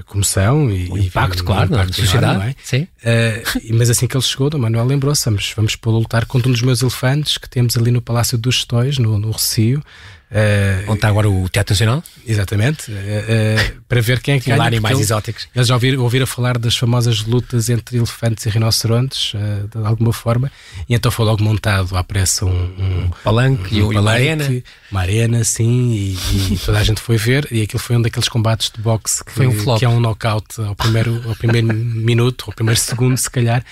comoção 0.06 0.72
e, 0.72 0.90
o 0.90 0.98
impacto, 0.98 1.42
e, 1.42 1.44
claro, 1.44 1.70
um 1.70 1.74
impacto 1.74 1.90
na 1.90 2.06
sociedade. 2.06 2.44
É? 2.50 2.56
Sim. 2.64 2.88
mas 3.74 3.90
assim 3.90 4.08
que 4.08 4.16
ele 4.16 4.24
chegou, 4.24 4.50
Dom 4.50 4.60
Manuel 4.60 4.86
lembrou-se: 4.86 5.26
vamos, 5.26 5.54
vamos 5.54 5.76
pô-lo 5.76 6.00
lutar 6.00 6.26
contra 6.26 6.48
um 6.48 6.52
dos 6.54 6.62
meus 6.62 6.82
elefantes 6.82 7.38
que 7.38 7.50
temos 7.50 7.76
ali 7.76 7.92
no 7.92 8.02
Palácio 8.02 8.38
dos 8.38 8.56
Estóis, 8.56 8.98
no, 8.98 9.20
no 9.20 9.32
Recio. 9.32 9.84
Uh, 10.30 10.84
Onde 10.88 10.98
está 10.98 11.08
agora 11.08 11.30
o 11.30 11.48
Teatro 11.48 11.74
Nacional? 11.74 12.04
Exatamente. 12.26 12.92
Uh, 12.92 12.96
uh, 12.96 13.82
para 13.88 14.02
ver 14.02 14.20
quem 14.20 14.36
é 14.36 14.40
que 14.40 14.50
ganha. 14.50 14.62
animais 14.62 15.00
exóticos. 15.00 15.48
Eles 15.56 15.70
já 15.70 15.74
ouviram, 15.74 16.04
ouviram 16.04 16.28
falar 16.28 16.58
das 16.58 16.76
famosas 16.76 17.24
lutas 17.24 17.70
entre 17.70 17.96
elefantes 17.98 18.46
e 18.46 18.50
rinocerontes, 18.50 19.32
de 19.72 19.86
alguma 19.86 20.12
forma, 20.12 20.52
e 20.90 20.94
então 20.94 21.10
foi 21.10 21.26
logo 21.26 21.42
montado 21.42 21.96
à 21.96 22.04
pressa 22.04 22.46
um, 22.46 22.50
um 22.50 23.10
palanque 23.24 23.82
um, 23.82 23.88
um 23.88 23.94
e 23.94 23.98
uma 23.98 24.12
arena. 24.12 24.64
Uma 24.92 25.02
arena, 25.02 25.44
sim, 25.46 25.92
e, 25.92 26.54
e, 26.54 26.60
toda 26.66 26.80
a 26.80 26.84
gente 26.84 27.00
foi 27.00 27.16
ver, 27.16 27.48
e 27.50 27.62
aquilo 27.62 27.80
foi 27.80 27.96
um 27.96 28.02
daqueles 28.02 28.28
combates 28.28 28.70
de 28.70 28.82
boxe 28.82 29.24
que, 29.24 29.32
foi 29.32 29.48
um 29.48 29.54
flop. 29.54 29.80
que 29.80 29.86
é 29.86 29.90
um 29.90 30.00
knockout 30.00 30.60
ao 30.62 30.76
primeiro, 30.76 31.22
ao 31.26 31.36
primeiro 31.36 31.68
minuto, 31.74 32.46
ao 32.48 32.54
primeiro 32.54 32.80
segundo, 32.80 33.18
se 33.18 33.30
calhar 33.30 33.64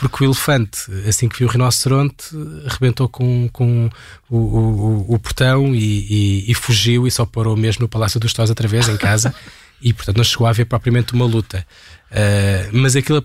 porque 0.00 0.24
o 0.24 0.28
elefante, 0.28 0.90
assim 1.06 1.28
que 1.28 1.38
viu 1.38 1.46
o 1.46 1.50
rinoceronte, 1.50 2.34
arrebentou 2.66 3.06
com, 3.06 3.50
com 3.52 3.90
o, 4.30 4.36
o, 4.36 5.14
o 5.14 5.18
portão 5.18 5.74
e, 5.74 6.06
e, 6.48 6.50
e, 6.50 6.54
fugiu 6.54 7.06
e 7.06 7.10
só 7.10 7.26
parou 7.26 7.54
mesmo 7.54 7.82
no 7.82 7.88
Palácio 7.88 8.18
dos 8.18 8.32
Tós 8.32 8.48
outra 8.48 8.66
vez, 8.66 8.88
em 8.88 8.96
casa, 8.96 9.34
e 9.82 9.92
portanto 9.92 10.16
não 10.16 10.24
chegou 10.24 10.46
a 10.46 10.50
haver 10.50 10.64
propriamente 10.64 11.12
uma 11.12 11.26
luta. 11.26 11.66
Uh, 12.10 12.72
mas 12.72 12.96
aquilo 12.96 13.22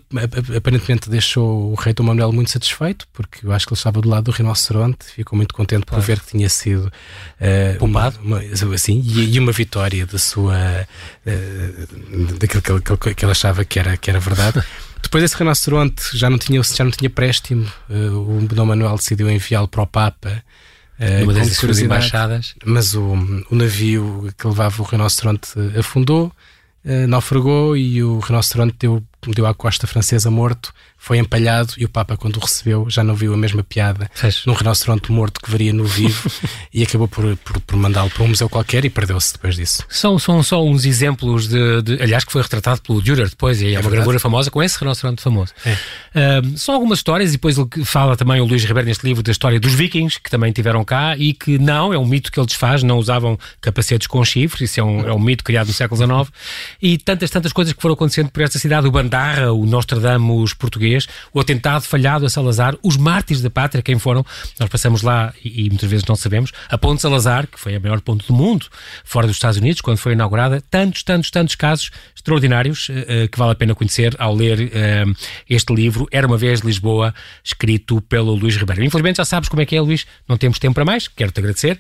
aparentemente 0.56 1.10
deixou 1.10 1.72
o 1.72 1.76
rei 1.76 1.94
Dom 1.94 2.04
Manuel 2.04 2.34
muito 2.34 2.52
satisfeito, 2.52 3.08
porque 3.14 3.48
eu 3.48 3.54
acho 3.54 3.66
que 3.66 3.72
ele 3.72 3.80
estava 3.80 4.02
do 4.02 4.10
lado 4.10 4.26
do 4.26 4.32
rinoceronte, 4.32 5.06
ficou 5.06 5.38
muito 5.38 5.56
contente 5.56 5.86
por 5.86 6.02
ver 6.02 6.20
que 6.20 6.32
tinha 6.32 6.50
sido 6.50 6.88
uh, 6.88 7.86
uma, 7.86 8.14
uma, 8.22 8.42
assim, 8.74 9.02
e, 9.02 9.34
e, 9.34 9.40
uma 9.40 9.54
vitória 9.54 10.06
da 10.06 10.20
sua 10.20 10.86
uh, 11.26 12.34
daquilo 12.38 12.62
que 12.62 12.70
ele, 12.70 13.16
que 13.16 13.24
ele 13.24 13.32
achava 13.32 13.64
que 13.64 13.80
era, 13.80 13.96
que 13.96 14.10
era 14.10 14.20
verdade. 14.20 14.62
Depois 15.06 15.24
esse 15.24 15.38
rinoceronte 15.38 16.18
já 16.18 16.32
não 16.32 16.38
tinha, 16.40 16.60
já 16.64 16.84
não 16.84 16.90
tinha 16.90 17.12
préstimo, 17.12 17.72
uh, 17.88 18.38
o 18.38 18.48
Dom 18.48 18.66
Manuel 18.66 18.96
decidiu 18.96 19.30
enviá-lo 19.30 19.68
para 19.68 19.84
o 19.84 19.88
Papa. 19.88 20.44
Uh, 21.00 21.20
Numa 21.22 21.34
das 21.34 21.56
suas 21.56 21.78
embaixadas. 21.78 22.56
Mas 22.66 22.96
o, 22.96 23.14
o 23.52 23.56
navio 23.56 24.34
que 24.36 24.48
levava 24.48 24.82
o 24.82 24.86
rinoceronte 24.86 25.52
afundou, 25.78 26.32
uh, 26.84 27.08
naufragou 27.08 27.78
e 27.78 28.04
o 28.04 28.18
rinoceronte 28.18 28.78
deu, 28.80 29.04
deu 29.34 29.46
à 29.46 29.54
costa 29.54 29.88
francesa 29.88 30.30
morto 30.30 30.74
foi 31.06 31.20
empalhado 31.20 31.74
e 31.78 31.86
o 31.86 31.90
Papa, 31.90 32.18
quando 32.18 32.38
o 32.38 32.40
recebeu, 32.40 32.90
já 32.90 33.04
não 33.04 33.14
viu 33.14 33.32
a 33.32 33.38
mesma 33.38 33.64
piada 33.64 34.10
Fecho. 34.12 34.50
num 34.50 34.56
rinoceronte 34.56 35.12
morto 35.12 35.40
que 35.40 35.52
veria 35.52 35.72
no 35.72 35.86
vivo 35.86 36.32
e 36.74 36.82
acabou 36.82 37.08
por, 37.08 37.38
por, 37.38 37.62
por 37.62 37.76
mandá-lo 37.76 38.10
para 38.10 38.24
um 38.24 38.30
museu 38.30 38.50
qualquer 38.50 38.86
e 38.86 38.90
perdeu-se 38.90 39.34
depois 39.34 39.56
disso. 39.56 39.86
São, 39.88 40.18
são 40.18 40.42
só 40.42 40.66
uns 40.66 40.84
exemplos 40.84 41.48
de, 41.48 41.84
de, 41.84 42.02
Aliás, 42.02 42.24
que 42.24 42.32
foi 42.32 42.42
retratado 42.42 42.82
pelo 42.82 43.04
Dürer 43.04 43.30
depois, 43.30 43.62
e 43.62 43.68
é, 43.68 43.68
é 43.68 43.72
uma 43.74 43.82
verdade. 43.82 43.96
gravura 43.98 44.20
famosa 44.20 44.50
com 44.50 44.64
esse 44.64 44.80
rinoceronte 44.80 45.22
famoso. 45.22 45.54
É. 45.64 45.78
São 46.56 46.74
algumas 46.74 46.98
histórias, 46.98 47.30
e 47.30 47.34
depois 47.34 47.56
ele 47.56 47.86
fala 47.86 48.18
também 48.18 48.42
o 48.42 48.46
Luís 48.46 48.64
Ribeiro 48.64 48.88
neste 48.88 49.06
livro 49.06 49.22
da 49.22 49.32
história 49.32 49.60
dos 49.60 49.76
vikings, 49.76 50.20
que 50.20 50.32
também 50.32 50.52
tiveram 50.52 50.84
cá 50.84 51.16
e 51.16 51.34
que 51.34 51.60
não, 51.60 51.94
é 51.94 52.00
um 52.00 52.06
mito 52.06 52.32
que 52.32 52.40
ele 52.40 52.48
desfaz, 52.48 52.82
não 52.82 52.98
usavam 52.98 53.38
capacetes 53.62 54.08
com 54.08 54.26
chifres, 54.26 54.72
isso 54.72 54.80
é 54.80 54.84
um, 54.84 55.08
é 55.08 55.14
um 55.14 55.20
mito 55.20 55.44
criado 55.44 55.68
no 55.68 55.74
século 55.74 56.02
XIX, 56.02 56.34
e 56.82 56.98
tantas, 56.98 57.30
tantas 57.30 57.54
coisas 57.54 57.74
que 57.74 57.82
foram 57.82 57.94
acontecendo 57.94 58.32
por 58.32 58.42
esta 58.42 58.58
cidade, 58.58 58.88
o 58.88 58.92
Bandarra, 59.16 59.54
o 59.54 59.66
Nostradamus 59.66 60.54
português, 60.54 61.08
o 61.34 61.40
atentado 61.40 61.84
falhado 61.84 62.26
a 62.26 62.30
Salazar, 62.30 62.76
os 62.84 62.98
mártires 62.98 63.42
da 63.42 63.50
pátria, 63.50 63.82
quem 63.82 63.98
foram, 63.98 64.26
nós 64.60 64.70
passamos 64.70 65.02
lá 65.02 65.34
e, 65.44 65.66
e 65.66 65.70
muitas 65.70 65.90
vezes 65.90 66.06
não 66.06 66.16
sabemos, 66.16 66.52
a 66.70 66.78
Ponte 66.78 67.02
Salazar, 67.02 67.48
que 67.48 67.58
foi 67.58 67.76
a 67.76 67.80
maior 67.80 68.02
ponte 68.02 68.28
do 68.28 68.34
mundo, 68.34 68.66
fora 69.06 69.26
dos 69.26 69.38
Estados 69.38 69.58
Unidos, 69.58 69.80
quando 69.80 69.98
foi 69.98 70.12
inaugurada, 70.12 70.62
tantos, 70.70 71.02
tantos, 71.02 71.32
tantos 71.32 71.56
casos 71.56 71.92
extraordinários 72.14 72.90
uh, 72.90 73.30
que 73.32 73.38
vale 73.38 73.54
a 73.54 73.56
pena 73.56 73.74
conhecer 73.74 74.16
ao 74.20 74.36
ler 74.36 74.60
uh, 74.60 75.16
este 75.50 75.74
livro, 75.74 76.08
Era 76.12 76.28
uma 76.28 76.38
vez 76.38 76.60
Lisboa, 76.60 77.14
escrito 77.44 78.02
pelo 78.02 78.34
Luís 78.34 78.58
Ribeiro. 78.58 78.84
Infelizmente 78.84 79.18
já 79.18 79.26
sabes 79.26 79.48
como 79.48 79.62
é 79.62 79.66
que 79.66 79.76
é, 79.76 79.82
Luís, 79.82 80.06
não 80.28 80.38
temos 80.38 80.60
tempo 80.60 80.76
para 80.76 80.86
mais, 80.86 81.08
quero-te 81.08 81.40
agradecer 81.40 81.80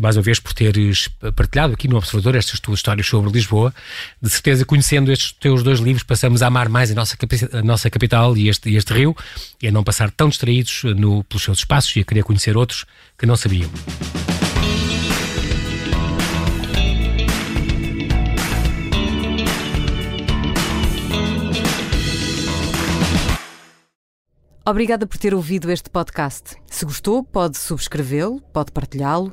mais 0.00 0.16
uma 0.16 0.22
vez 0.22 0.38
por 0.38 0.52
teres 0.52 1.08
partilhado 1.34 1.72
aqui 1.72 1.88
no 1.88 1.96
Observador 1.96 2.34
estas 2.34 2.60
tuas 2.60 2.80
histórias 2.80 3.06
sobre 3.06 3.30
Lisboa. 3.30 3.74
De 4.20 4.28
certeza, 4.28 4.64
conhecendo 4.64 5.10
estes 5.10 5.32
teus 5.32 5.62
dois 5.62 5.80
livros, 5.80 6.02
passamos 6.02 6.42
a 6.42 6.48
amar 6.48 6.68
mais 6.68 6.90
a 6.90 6.94
nossa, 6.94 7.16
a 7.52 7.62
nossa 7.62 7.88
capital 7.88 8.36
e 8.36 8.48
este, 8.48 8.74
este 8.74 8.92
rio 8.92 9.16
e 9.62 9.68
a 9.68 9.72
não 9.72 9.82
passar 9.82 10.10
tão 10.10 10.28
distraídos 10.28 10.84
no, 10.84 11.24
pelos 11.24 11.42
seus 11.42 11.58
espaços 11.58 11.96
e 11.96 12.00
a 12.00 12.04
querer 12.04 12.22
conhecer 12.22 12.56
outros 12.56 12.84
que 13.16 13.24
não 13.24 13.36
sabiam. 13.36 13.70
Obrigada 24.68 25.06
por 25.06 25.16
ter 25.16 25.32
ouvido 25.32 25.72
este 25.72 25.88
podcast. 25.88 26.54
Se 26.66 26.84
gostou, 26.84 27.24
pode 27.24 27.56
subscrevê-lo, 27.56 28.38
pode 28.52 28.70
partilhá-lo 28.70 29.32